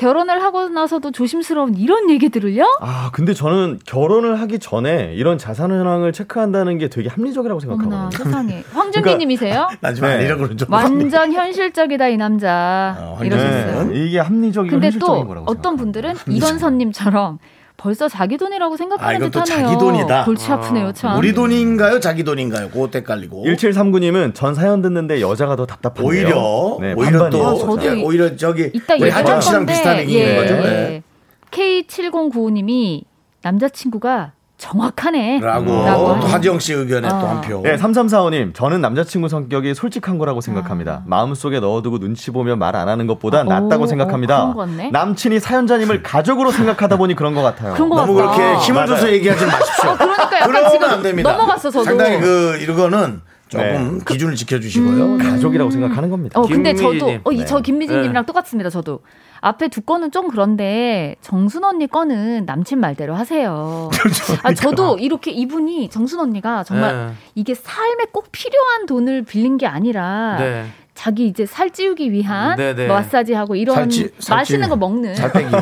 결혼을 0.00 0.42
하고 0.42 0.70
나서도 0.70 1.10
조심스러운 1.12 1.74
이런 1.76 2.08
얘기들을요? 2.08 2.64
아 2.80 3.10
근데 3.12 3.34
저는 3.34 3.78
결혼을 3.84 4.40
하기 4.40 4.58
전에 4.58 5.12
이런 5.14 5.36
자산 5.36 5.70
현황을 5.70 6.12
체크한다는 6.12 6.78
게 6.78 6.88
되게 6.88 7.10
합리적이라고 7.10 7.60
생각하거든요. 7.60 8.10
세상에. 8.10 8.64
황정기님이세요? 8.72 9.68
나지만 9.80 10.18
네. 10.18 10.24
이런 10.24 10.38
거는 10.38 10.56
좀 10.56 10.72
완전 10.72 11.32
현실적이다 11.34 12.08
이 12.08 12.16
남자 12.16 12.96
어, 12.98 13.22
이러셨어요. 13.22 13.84
네, 13.90 14.06
이게 14.06 14.18
합리적이고 14.18 14.72
근데 14.72 14.86
현실적인 14.86 15.22
또 15.22 15.28
거라고 15.28 15.50
어떤. 15.50 15.76
분들은 15.76 16.14
이건선님처럼 16.28 17.38
벌써 17.80 18.10
자기 18.10 18.36
돈이라고 18.36 18.74
아, 18.74 18.76
생각하는 18.76 19.16
이건 19.16 19.30
또 19.30 19.42
듯하네요. 19.42 19.68
자기 19.68 19.78
돈이다. 19.78 20.24
골치 20.26 20.52
아프네요 20.52 20.92
참. 20.92 21.16
우리 21.16 21.32
돈인가요? 21.32 21.98
자기 21.98 22.22
돈인가요? 22.22 22.68
그것도 22.68 22.98
헷갈리고. 22.98 23.46
1739님은 23.46 24.34
전 24.34 24.54
사연 24.54 24.82
듣는데 24.82 25.22
여자가 25.22 25.56
더 25.56 25.64
답답한데요. 25.64 26.06
오히려 26.06 26.76
네, 26.78 26.92
오히려 26.92 27.30
또 27.30 27.46
아. 27.46 27.54
저도 27.54 27.82
예, 27.86 28.02
오히려 28.02 28.36
저기 28.36 28.70
이따 28.74 28.96
우리 28.96 29.08
한정 29.08 29.40
씨랑 29.40 29.64
비슷한 29.64 29.98
얘기인 30.00 30.18
예, 30.18 30.36
거죠. 30.36 30.54
예. 30.56 30.60
네. 30.60 31.02
K7095님이 31.50 33.04
남자친구가 33.40 34.32
정확하네. 34.60 35.40
라고 35.40 35.72
하네요. 35.72 36.20
하지영 36.26 36.58
씨 36.58 36.74
의견에 36.74 37.08
또 37.08 37.14
아. 37.14 37.30
한 37.30 37.40
표. 37.40 37.62
네, 37.62 37.76
3345님, 37.76 38.54
저는 38.54 38.80
남자친구 38.80 39.28
성격이 39.28 39.74
솔직한 39.74 40.18
거라고 40.18 40.40
생각합니다. 40.40 40.92
아. 40.92 41.02
마음속에 41.06 41.60
넣어두고 41.60 41.98
눈치 41.98 42.30
보면 42.30 42.58
말 42.58 42.70
안 42.76 42.88
하는 42.88 43.06
것보다 43.06 43.40
아, 43.40 43.42
낫다고 43.42 43.82
오, 43.84 43.86
생각합니다. 43.86 44.44
어. 44.44 44.66
남친이 44.92 45.40
사연자님을 45.40 46.02
가족으로 46.02 46.50
생각하다 46.52 46.96
보니 46.98 47.14
그런 47.16 47.34
것 47.34 47.42
같아요. 47.42 47.74
그런 47.74 47.88
거 47.88 47.96
너무 47.96 48.14
같다. 48.14 48.36
그렇게 48.36 48.56
힘을 48.64 48.74
맞아요. 48.74 48.86
줘서 48.86 49.10
얘기하지 49.12 49.44
마십시오. 49.46 49.90
어, 49.90 49.96
그러니까 49.96 50.22
약간 50.36 50.48
그러면 50.50 50.70
지금 50.70 50.88
안 50.88 51.02
됩니다. 51.02 51.32
넘어갔어, 51.32 51.70
저도. 51.70 51.84
상당히 51.84 52.20
그 52.20 52.58
이거는 52.62 53.20
조금 53.48 53.98
네. 53.98 54.04
기준을 54.06 54.36
지켜주시고요. 54.36 55.16
네. 55.16 55.24
가족이라고 55.30 55.70
생각하는 55.72 56.08
겁니다. 56.10 56.38
어, 56.38 56.46
근데 56.46 56.72
저도, 56.74 56.90
김미진님. 56.90 57.20
어, 57.24 57.32
이, 57.32 57.44
저 57.44 57.56
네. 57.56 57.62
김미진님이랑 57.62 58.24
똑같습니다, 58.26 58.70
저도. 58.70 59.00
앞에 59.40 59.68
두 59.68 59.80
건은 59.80 60.10
좀 60.10 60.28
그런데, 60.28 61.16
정순 61.22 61.64
언니 61.64 61.86
거는 61.86 62.44
남친 62.46 62.78
말대로 62.78 63.14
하세요. 63.14 63.88
아, 64.42 64.52
저도 64.52 64.98
이렇게 64.98 65.30
이분이, 65.30 65.88
정순 65.90 66.20
언니가 66.20 66.62
정말 66.64 66.94
네. 67.08 67.12
이게 67.34 67.54
삶에 67.54 68.04
꼭 68.12 68.28
필요한 68.32 68.86
돈을 68.86 69.22
빌린 69.22 69.56
게 69.56 69.66
아니라, 69.66 70.36
네. 70.38 70.66
자기 70.92 71.26
이제 71.26 71.46
살 71.46 71.70
찌우기 71.70 72.12
위한 72.12 72.56
네, 72.58 72.74
네. 72.74 72.86
마사지 72.86 73.32
하고 73.32 73.56
이런 73.56 73.74
살찌- 73.76 74.10
살찌- 74.18 74.30
맛있는 74.34 74.68
거 74.68 74.76
먹는. 74.76 75.14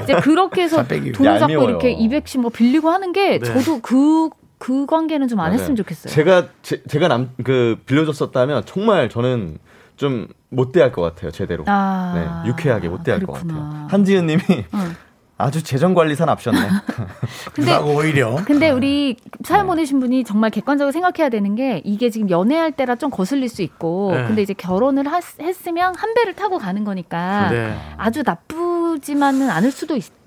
이제 0.03 0.15
그렇게 0.21 0.63
해서. 0.63 0.85
돈을 1.15 1.39
잡고. 1.39 1.53
이렇게 1.63 1.95
200씩 1.95 2.41
뭐 2.41 2.51
빌리고 2.51 2.91
하는 2.91 3.13
게 3.13 3.39
네. 3.39 3.45
저도 3.47 3.79
그, 3.81 4.31
그 4.59 4.87
관계는 4.87 5.29
좀안 5.29 5.51
맞아요. 5.51 5.55
했으면 5.61 5.77
좋겠어요. 5.77 6.13
제가 6.13 6.49
제, 6.63 6.83
가 6.99 7.07
남 7.07 7.31
그 7.45 7.77
빌려줬었다면 7.87 8.65
정말 8.67 9.09
저는 9.09 9.59
좀 9.99 10.29
못 10.51 10.73
대할 10.73 10.93
것 10.93 11.03
같아요. 11.03 11.31
제대로. 11.31 11.65
아, 11.67 12.43
네, 12.45 12.49
유쾌하게 12.51 12.89
못 12.89 13.03
대할 13.03 13.21
것 13.21 13.33
그렇구나. 13.33 13.55
같아요. 13.55 13.87
한지은님이 13.91 14.41
응. 14.75 14.97
아주 15.41 15.63
재정 15.63 15.95
관리사 15.95 16.25
납셨네. 16.25 16.59
근데 17.55 17.71
그하고 17.71 17.95
오히려 17.95 18.37
근데 18.45 18.71
우리 18.71 19.17
사연 19.45 19.67
네. 19.67 19.69
보내신 19.69 20.01
분이 20.01 20.25
정말 20.25 20.51
객관적으로 20.51 20.91
생각해야 20.91 21.29
되는 21.29 21.55
게 21.55 21.81
이게 21.85 22.11
지금 22.11 22.29
연애할 22.29 22.73
때라 22.73 22.97
좀 22.97 23.09
거슬릴 23.11 23.49
수 23.49 23.63
있고 23.63 24.11
네. 24.15 24.25
근데 24.27 24.43
이제 24.43 24.53
결혼을 24.53 25.07
하- 25.07 25.21
했으면 25.41 25.95
한 25.97 26.15
배를 26.15 26.35
타고 26.35 26.59
가는 26.59 26.83
거니까 26.83 27.51
네. 27.51 27.79
아주 27.97 28.25
나쁘지만은 28.27 29.49
않을 29.49 29.71
수도 29.71 29.95
있다. 29.95 30.19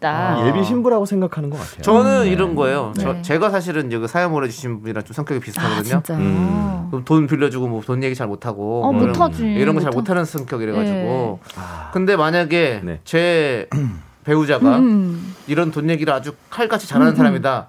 아, 0.41 0.47
예비 0.47 0.63
신부라고 0.63 1.05
생각하는 1.05 1.49
것 1.49 1.59
같아요. 1.59 1.81
저는 1.81 2.27
이런 2.27 2.55
거예요. 2.55 2.93
저, 2.97 3.11
네. 3.13 3.21
제가 3.21 3.49
사실은 3.49 3.87
이제 3.87 3.97
그 3.97 4.07
사연 4.07 4.31
보내주신 4.31 4.79
분이랑 4.81 5.03
좀 5.03 5.13
성격이 5.13 5.39
아 5.39 5.43
비슷하거든요. 5.43 5.83
진짜요. 5.83 6.17
음. 6.19 7.01
돈 7.05 7.27
빌려주고 7.27 7.67
뭐 7.67 7.81
돈 7.81 8.01
얘기 8.03 8.15
잘 8.15 8.27
못하고 8.27 8.83
어, 8.85 8.91
뭐 8.93 9.01
이런- 9.03 9.11
못하지. 9.11 9.43
이런 9.45 9.75
거 9.75 9.81
잘 9.81 9.89
못하- 9.89 9.95
못하는 9.99 10.23
성격이래가지고 10.25 11.39
네. 11.43 11.61
근데 11.91 12.15
만약에 12.15 12.81
네. 12.83 12.99
제 13.03 13.67
배우자가 14.23 14.77
음. 14.77 15.35
이런 15.47 15.71
돈 15.71 15.89
얘기를 15.89 16.13
아주 16.13 16.33
칼같이 16.49 16.87
잘하는 16.87 17.15
사람이다 17.15 17.67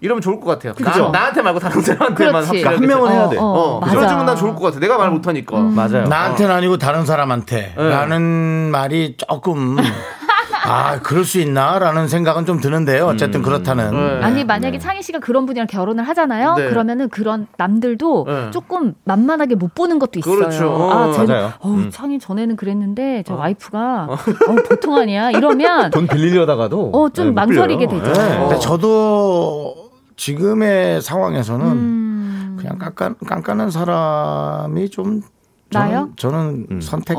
이러면 0.00 0.20
좋을 0.22 0.38
것 0.38 0.46
같아요 0.46 0.74
그죠. 0.74 1.10
나, 1.10 1.26
한테 1.26 1.42
말고 1.42 1.58
다른 1.58 1.80
사람한테만. 1.80 2.34
확실하게 2.44 2.76
한 2.76 2.86
명은 2.86 3.10
해야 3.12 3.28
돼. 3.28 3.36
어, 3.36 3.42
어, 3.42 3.76
어, 3.76 3.80
맞아. 3.80 3.94
그래주면 3.94 4.26
난 4.26 4.36
좋을 4.36 4.54
것 4.54 4.60
같아 4.60 4.78
내가 4.78 4.96
말 4.96 5.10
못하니까 5.10 5.58
음. 5.58 5.74
맞아요. 5.74 6.04
나한테는 6.04 6.54
아니고 6.54 6.78
다른 6.78 7.04
사람한테 7.04 7.74
네. 7.76 7.88
라는 7.88 8.70
말이 8.70 9.16
조금 9.16 9.76
아, 10.68 11.00
그럴 11.00 11.24
수 11.24 11.40
있나라는 11.40 12.08
생각은 12.08 12.44
좀 12.44 12.60
드는데요. 12.60 13.06
어쨌든 13.06 13.42
그렇다는. 13.42 13.90
네. 13.90 14.24
아니 14.24 14.44
만약에 14.44 14.78
창희 14.78 15.02
씨가 15.02 15.18
그런 15.20 15.46
분이랑 15.46 15.66
결혼을 15.66 16.04
하잖아요. 16.08 16.54
네. 16.56 16.68
그러면은 16.68 17.08
그런 17.08 17.46
남들도 17.56 18.24
네. 18.28 18.50
조금 18.50 18.94
만만하게 19.04 19.54
못 19.54 19.74
보는 19.74 19.98
것도 19.98 20.18
있어요. 20.18 20.34
그렇죠. 20.36 20.90
아, 20.90 21.06
맞아요. 21.08 21.52
어우, 21.60 21.90
창희 21.90 22.18
전에는 22.18 22.56
그랬는데 22.56 23.24
저 23.26 23.34
와이프가 23.34 24.08
어, 24.10 24.54
보통 24.68 24.96
아니야. 24.96 25.30
이러면 25.30 25.90
돈 25.90 26.06
빌리려다가도 26.06 26.90
어, 26.92 27.08
좀 27.08 27.24
네, 27.26 27.30
못 27.30 27.34
망설이게. 27.34 27.86
되죠. 27.86 28.12
네. 28.12 28.38
근데 28.38 28.58
저도 28.58 29.88
지금의 30.16 31.00
상황에서는 31.00 31.66
음, 31.66 32.56
그냥 32.58 32.76
깐깐, 32.78 33.14
깐깐한 33.26 33.70
사람이 33.70 34.90
좀 34.90 35.22
나요? 35.70 36.08
저는, 36.16 36.66
저는 36.68 36.80
선택 36.80 37.16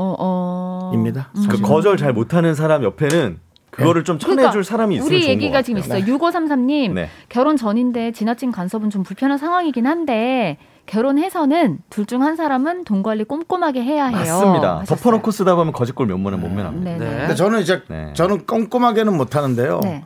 입니다. 0.93 1.29
어, 1.35 1.39
어. 1.39 1.47
그 1.49 1.61
거절 1.61 1.97
잘 1.97 2.13
못하는 2.13 2.55
사람 2.55 2.83
옆에는 2.83 3.39
그거를 3.71 4.03
좀 4.03 4.17
쳐내줄 4.19 4.63
사람이 4.63 4.95
있으면 4.95 5.07
그러니까 5.07 5.25
우리 5.25 5.31
얘기가 5.31 5.59
것 5.59 5.65
지금 5.65 5.81
같아요. 5.81 5.99
있어요. 5.99 6.17
6533님 6.17 6.93
네. 6.93 7.09
결혼 7.29 7.55
전인데 7.55 8.11
지나친 8.11 8.51
간섭은 8.51 8.89
좀 8.89 9.03
불편한 9.03 9.37
상황이긴 9.37 9.85
한데 9.87 10.57
결혼해서는 10.87 11.77
둘 11.91 12.05
중 12.07 12.23
한 12.23 12.35
사람은 12.35 12.83
돈 12.83 13.03
관리 13.03 13.23
꼼꼼하게 13.23 13.83
해야 13.83 14.07
해요. 14.07 14.17
맞습니다. 14.17 14.79
하셨어요. 14.79 14.97
덮어놓고 14.97 15.29
쓰다 15.31 15.55
보면 15.55 15.71
거짓골 15.71 16.07
면모는 16.07 16.41
못 16.41 16.49
면합니다. 16.49 16.91
네, 16.91 16.97
네. 16.97 17.05
네. 17.09 17.17
근데 17.19 17.35
저는 17.35 17.61
이제 17.61 17.83
네. 17.87 18.11
저는 18.15 18.45
꼼꼼하게는 18.47 19.15
못 19.15 19.35
하는데요. 19.35 19.79
네. 19.83 20.03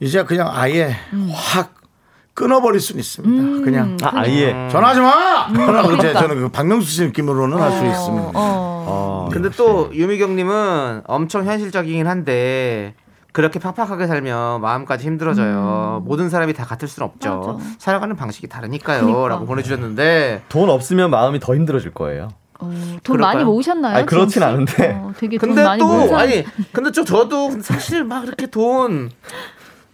이제 0.00 0.24
그냥 0.24 0.48
아예 0.52 0.96
확 1.32 1.74
끊어버릴 2.34 2.80
수는 2.80 2.98
있습니다. 3.00 3.64
그냥 3.64 3.96
아, 4.02 4.10
아예. 4.20 4.68
전화하지 4.72 5.00
마! 5.00 5.48
이제 5.50 5.58
그러니까. 5.64 6.20
저는 6.20 6.40
그 6.40 6.48
박명수 6.48 6.90
씨 6.90 7.02
느낌으로는 7.04 7.58
할 7.58 7.70
수 7.72 7.84
있습니다. 7.86 8.30
어. 8.34 8.71
아, 8.86 9.28
근데 9.32 9.50
또 9.50 9.90
유미경님은 9.92 11.02
엄청 11.06 11.44
현실적이긴 11.44 12.06
한데 12.06 12.94
그렇게 13.32 13.58
팍팍하게 13.58 14.06
살면 14.06 14.60
마음까지 14.60 15.06
힘들어져요. 15.06 16.02
모든 16.04 16.28
사람이 16.28 16.52
다 16.52 16.64
같을 16.64 16.86
수는 16.88 17.08
없죠. 17.08 17.58
맞아. 17.58 17.70
살아가는 17.78 18.14
방식이 18.14 18.46
다르니까요. 18.48 19.00
그러니까. 19.06 19.28
라고 19.28 19.46
보내주셨는데 19.46 20.42
돈 20.48 20.68
없으면 20.68 21.10
마음이 21.10 21.40
더 21.40 21.54
힘들어질 21.54 21.92
거예요. 21.92 22.28
어, 22.60 22.66
돈 23.02 23.16
그럴까요? 23.16 23.34
많이 23.34 23.44
모으셨나요? 23.44 23.96
아니, 23.96 24.06
그렇진? 24.06 24.42
않은데. 24.42 24.92
어, 25.02 25.12
되게 25.16 25.38
돈 25.38 25.48
근데 25.48 25.64
많이 25.64 25.80
또 25.80 26.16
아니 26.16 26.44
근데 26.72 26.92
좀 26.92 27.04
저도 27.04 27.60
사실 27.62 28.04
막 28.04 28.24
이렇게 28.26 28.46
돈 28.46 29.10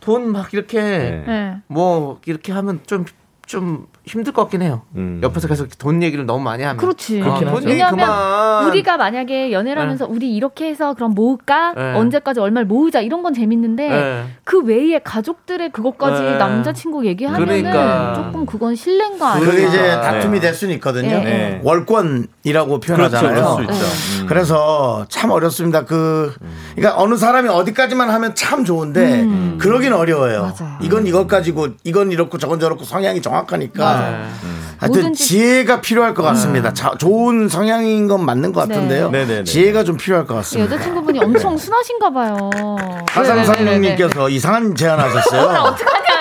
돈 0.00 0.32
막 0.32 0.54
이렇게 0.54 0.80
네. 0.80 1.24
네. 1.26 1.56
뭐 1.66 2.18
이렇게 2.24 2.50
하면 2.52 2.80
좀좀 2.86 3.86
힘들 4.08 4.32
것 4.32 4.42
같긴 4.42 4.62
해요. 4.62 4.82
음. 4.96 5.20
옆에서 5.22 5.46
계속 5.46 5.68
돈 5.78 6.02
얘기를 6.02 6.24
너무 6.26 6.42
많이 6.42 6.62
하면 6.62 6.76
그렇지. 6.78 7.22
아, 7.22 7.38
돈 7.38 7.56
얘기 7.62 7.66
왜냐하면 7.68 8.06
그만. 8.06 8.66
우리가 8.66 8.96
만약에 8.96 9.52
연애를 9.52 9.80
하면서 9.82 10.06
우리 10.08 10.34
이렇게 10.34 10.68
해서 10.68 10.94
그럼 10.94 11.14
모을까? 11.14 11.74
네. 11.74 11.94
언제까지 11.94 12.40
얼마를 12.40 12.66
모으자 12.66 13.00
이런 13.00 13.22
건 13.22 13.34
재밌는데 13.34 13.88
네. 13.88 14.24
그 14.44 14.62
외에 14.62 14.98
가족들의 14.98 15.70
그것까지 15.72 16.22
네. 16.22 16.36
남자친구 16.38 17.06
얘기하면은 17.06 17.46
그러니까. 17.46 18.14
조금 18.14 18.46
그건 18.46 18.74
실례인가 18.74 19.32
아닌가. 19.34 19.50
그게 19.52 19.66
이제 19.66 19.80
네. 19.80 20.00
다툼이 20.00 20.40
될 20.40 20.54
수는 20.54 20.74
있거든요. 20.76 21.08
네. 21.08 21.24
네. 21.24 21.60
월권이라고 21.62 22.80
표현하잖아요. 22.80 23.56
그렇죠. 23.56 23.62
있죠. 23.62 23.84
네. 23.84 24.22
음. 24.22 24.26
그래서 24.26 25.06
참 25.08 25.30
어렵습니다. 25.30 25.84
그 25.84 26.34
그러니까 26.74 27.00
어느 27.02 27.16
사람이 27.16 27.48
어디까지만 27.48 28.10
하면 28.10 28.34
참 28.34 28.64
좋은데 28.64 29.26
그러긴 29.58 29.92
어려워요. 29.92 30.52
음. 30.58 30.64
맞아요. 30.64 30.78
이건 30.80 31.06
이것 31.06 31.26
가지고 31.26 31.68
이건 31.84 32.12
이렇고 32.12 32.38
저건 32.38 32.60
저렇고 32.60 32.84
성향이 32.84 33.20
정확하니까 33.22 33.97
하여튼 34.78 35.02
뭐든지- 35.12 35.16
지혜가 35.16 35.80
필요할 35.80 36.14
것 36.14 36.22
같습니다. 36.22 36.72
자, 36.72 36.92
좋은 36.98 37.48
성향인 37.48 38.06
건 38.06 38.24
맞는 38.24 38.52
것 38.52 38.68
같은데요. 38.68 39.10
네. 39.10 39.20
네네네. 39.24 39.44
지혜가 39.44 39.82
좀 39.84 39.96
필요할 39.96 40.26
것 40.26 40.34
같습니다. 40.36 40.72
여자친구분이 40.74 41.18
엄청 41.20 41.56
순하신가 41.58 42.10
봐요. 42.10 42.50
하상상님께서 43.10 44.28
이상한 44.28 44.74
제안하셨어요. 44.74 45.42
어떡하냐. 45.62 46.17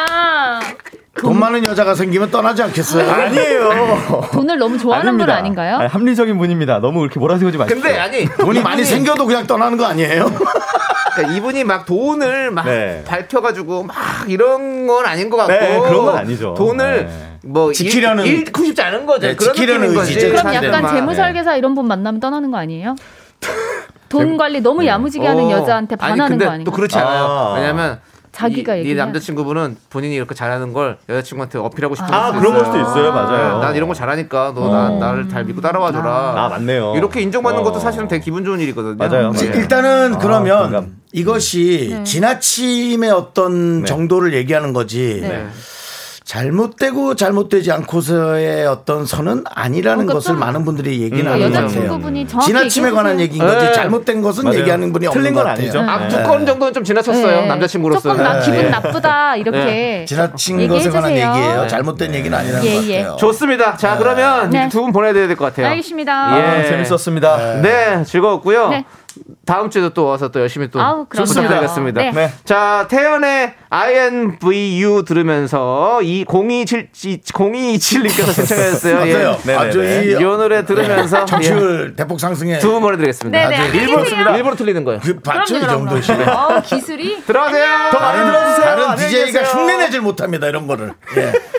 돈 1.19 1.39
많은 1.39 1.63
여자가 1.65 1.95
생기면 1.95 2.29
떠나지 2.31 2.61
않겠어요? 2.63 3.09
아니에요. 3.09 4.27
돈을 4.33 4.57
너무 4.57 4.77
좋아하는 4.77 5.17
분 5.17 5.21
아닙니다. 5.29 5.35
아닌가요? 5.35 5.77
아니, 5.77 5.87
합리적인 5.87 6.37
분입니다. 6.37 6.79
너무 6.79 6.99
그렇게 6.99 7.19
몰아세우지 7.19 7.57
마십시오. 7.57 7.81
근데 7.81 7.97
아니 7.99 8.25
돈이 8.25 8.61
많이 8.61 8.83
생겨도 8.83 9.25
그냥 9.25 9.47
떠나는 9.47 9.77
거 9.77 9.85
아니에요? 9.85 10.25
그러니까 11.15 11.35
이분이 11.35 11.63
막 11.63 11.85
돈을 11.87 12.51
막 12.51 12.65
네. 12.65 13.03
밝혀가지고 13.07 13.83
막 13.83 13.95
이런 14.27 14.85
건 14.85 15.05
아닌 15.05 15.29
것 15.31 15.37
같고 15.37 15.51
네, 15.53 15.79
그런 15.79 16.05
건 16.05 16.17
아니죠. 16.17 16.53
돈을 16.55 17.07
네. 17.07 17.37
뭐 17.43 17.69
지키려는- 17.71 18.25
일, 18.25 18.39
잃고 18.41 18.63
싶지 18.65 18.81
않은 18.83 19.05
거죠. 19.07 19.27
네, 19.27 19.35
그런 19.35 19.53
지키려는. 19.55 19.95
거지. 19.95 20.15
그럼 20.19 20.53
약간 20.53 20.81
막- 20.83 20.93
재무설계사 20.93 21.55
이런 21.55 21.73
분 21.73 21.87
만나면 21.87 22.19
떠나는 22.19 22.51
거 22.51 22.57
아니에요? 22.57 22.95
돈 24.09 24.37
관리 24.37 24.61
너무 24.61 24.85
야무지게 24.85 25.25
하는 25.27 25.45
어. 25.45 25.51
여자한테 25.51 25.95
아니, 25.99 26.11
반하는 26.11 26.29
근데 26.37 26.45
거 26.45 26.51
아닌가? 26.51 26.71
또 26.71 26.75
그렇지 26.75 26.97
않아요. 26.97 27.23
아. 27.25 27.53
왜냐면 27.55 27.99
자기가 28.37 28.75
이, 28.75 28.77
이 28.77 28.79
얘기해야 28.81 29.05
남자친구분은 29.05 29.77
본인이 29.89 30.15
이렇게 30.15 30.35
잘하는 30.35 30.71
걸 30.71 30.97
여자친구한테 31.09 31.57
어필하고 31.57 31.95
싶은 31.95 32.13
아, 32.13 32.31
그런 32.31 32.53
걸 32.53 32.65
수도 32.65 32.79
있어요. 32.79 33.11
맞아요. 33.11 33.59
난 33.59 33.75
이런 33.75 33.87
거 33.89 33.95
잘하니까 33.95 34.53
너 34.55 34.71
나, 34.71 34.89
나를 34.91 35.27
잘 35.27 35.43
믿고 35.43 35.59
따라와 35.59 35.91
줘라. 35.91 36.33
아, 36.37 36.49
맞네요. 36.49 36.93
이렇게 36.95 37.21
인정받는 37.21 37.61
어. 37.61 37.63
것도 37.63 37.79
사실은 37.79 38.07
되게 38.07 38.23
기분 38.23 38.45
좋은 38.45 38.59
일이거든요. 38.59 38.95
맞아요. 38.95 39.31
네. 39.31 39.45
일단은 39.45 40.19
그러면 40.19 40.63
공감. 40.63 40.95
이것이 41.13 41.89
네. 41.91 42.03
지나침의 42.03 43.09
어떤 43.09 43.81
네. 43.81 43.85
정도를 43.87 44.33
얘기하는 44.35 44.71
거지 44.71 45.19
네. 45.21 45.47
잘못되고 46.27 47.15
잘못되지 47.15 47.71
않고서의 47.71 48.67
어떤 48.67 49.05
선은 49.05 49.45
아니라는 49.49 50.07
그러니까 50.07 50.13
것을 50.15 50.33
좀- 50.33 50.39
많은 50.39 50.65
분들이 50.65 51.01
얘기는 51.01 51.25
음, 51.25 51.31
하는 51.31 51.39
것 51.39 51.53
같아요. 51.53 51.65
여자친구분이 51.67 52.27
정확히 52.27 52.47
지나침에 52.47 52.91
관한. 52.91 53.17
얘기인 53.21 53.41
거지 53.45 53.65
네. 53.65 53.71
잘못된 53.71 54.21
것은 54.21 54.43
맞아요. 54.43 54.59
얘기하는 54.59 54.91
분이 54.91 55.07
없는 55.07 55.21
틀린 55.23 55.33
것건 55.33 55.47
같아요. 55.51 55.63
아니죠. 55.63 55.79
아, 55.89 56.07
두 56.09 56.27
건 56.29 56.45
정도는 56.45 56.73
좀 56.73 56.83
지나쳤어요. 56.83 57.41
네. 57.41 57.47
남자친구로서. 57.47 58.09
조금 58.09 58.21
나 58.23 58.39
네. 58.41 58.45
기분 58.45 58.69
나쁘다 58.69 59.37
이렇게 59.37 59.57
네. 59.57 60.05
지나친 60.05 60.67
것에 60.67 60.89
관한. 60.89 61.11
얘기예요. 61.11 61.61
네. 61.61 61.67
잘못된 61.69 62.13
얘기는 62.13 62.37
아니라는 62.37 62.65
예, 62.65 62.75
것 62.75 62.83
예. 62.89 62.97
같아요. 63.03 63.15
좋습니다. 63.17 63.77
자, 63.77 63.95
그러면 63.97 64.49
네. 64.49 64.67
두분 64.67 64.91
보내드려야 64.91 65.27
될 65.27 65.37
것 65.37 65.45
같아요. 65.45 65.67
알겠습니다. 65.67 66.37
예. 66.37 66.41
아, 66.41 66.63
재밌었습니다. 66.67 67.61
네, 67.61 68.03
즐거웠고요. 68.03 68.83
네. 69.25 69.35
다음 69.45 69.69
주에도 69.69 69.89
또 69.91 70.05
와서 70.05 70.29
또 70.29 70.39
열심히 70.39 70.69
또 70.69 70.81
아우. 70.81 71.05
부탁드리겠습니다. 71.07 72.01
네. 72.01 72.11
네. 72.11 72.31
자, 72.45 72.85
태연의 72.89 73.53
INVU 73.69 75.03
들으면서 75.05 76.01
이 76.01 76.25
0227, 76.27 77.21
0227님께서 77.21 78.33
신청하셨어요. 78.33 78.95
맞아요. 78.95 79.37
네, 79.43 79.55
아주 79.55 79.79
네, 79.81 80.05
이이 80.05 80.13
노래 80.15 80.65
들으면서 80.65 81.25
청취율 81.25 81.95
대폭 81.95 82.19
상승해. 82.19 82.59
두분 82.59 82.81
보내드리겠습니다. 82.81 83.49
네, 83.49 83.57
네, 83.71 83.77
일부러, 83.77 84.03
계세요. 84.03 84.35
일부러 84.35 84.55
틀리는 84.55 84.83
거예요. 84.83 84.99
그 85.03 85.19
그럼요. 85.19 85.45
정도시면. 85.67 86.29
어, 86.29 86.61
기술이 86.61 87.23
들어가세요. 87.25 87.65
더 87.91 87.99
많이 87.99 88.25
들어주세요. 88.25 88.65
다른 88.65 88.95
DJ가. 88.95 89.43
흉내내질 89.43 90.01
못합니다 90.01 90.47
이런 90.47 90.67
거를. 90.67 90.93
예. 91.17 91.31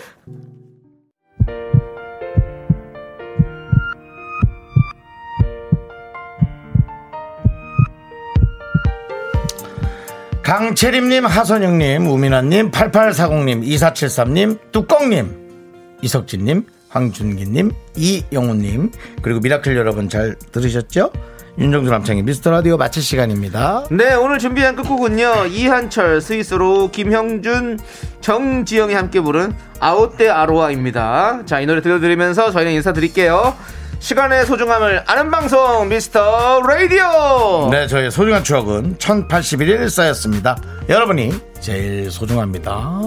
강채림님, 10.49 11.27
하선영님, 11.27 12.07
우민아님, 12.07 12.71
8840님, 12.71 13.63
2473님, 13.67 14.59
뚜껑님, 14.73 15.99
이석진님, 16.01 16.65
황준기님, 16.89 17.71
이영훈님, 17.95 18.91
그리고 19.21 19.41
미라클 19.41 19.77
여러분 19.77 20.09
잘 20.09 20.37
들으셨죠? 20.51 21.13
윤정수 21.59 21.91
남창희의 21.91 22.23
미스터 22.23 22.51
라디오 22.51 22.79
마칠 22.79 23.03
시간입니다. 23.03 23.89
네, 23.91 24.15
오늘 24.15 24.39
준비한 24.39 24.75
끝곡은요. 24.75 25.49
이한철, 25.49 26.23
스윗소로우 26.23 26.91
김형준, 26.91 27.79
정지영이 28.23 28.95
함께 28.95 29.21
부른 29.21 29.53
아웃대 29.81 30.31
아로아입니다. 30.31 31.43
자, 31.45 31.61
이 31.61 31.67
노래 31.67 31.83
들려드리면서 31.83 32.53
저희는 32.53 32.73
인사드릴게요. 32.73 33.55
시간의 34.01 34.47
소중함을 34.47 35.03
아는 35.07 35.31
방송 35.31 35.89
미스터 35.89 36.63
라디오. 36.63 37.69
네, 37.71 37.87
저의 37.87 38.11
소중한 38.11 38.45
추억은 38.45 38.97
1081일 38.97 39.91
쌓였습니다. 39.91 40.57
여러분이 40.89 41.33
제일 41.61 42.11
소중합니다. 42.11 43.01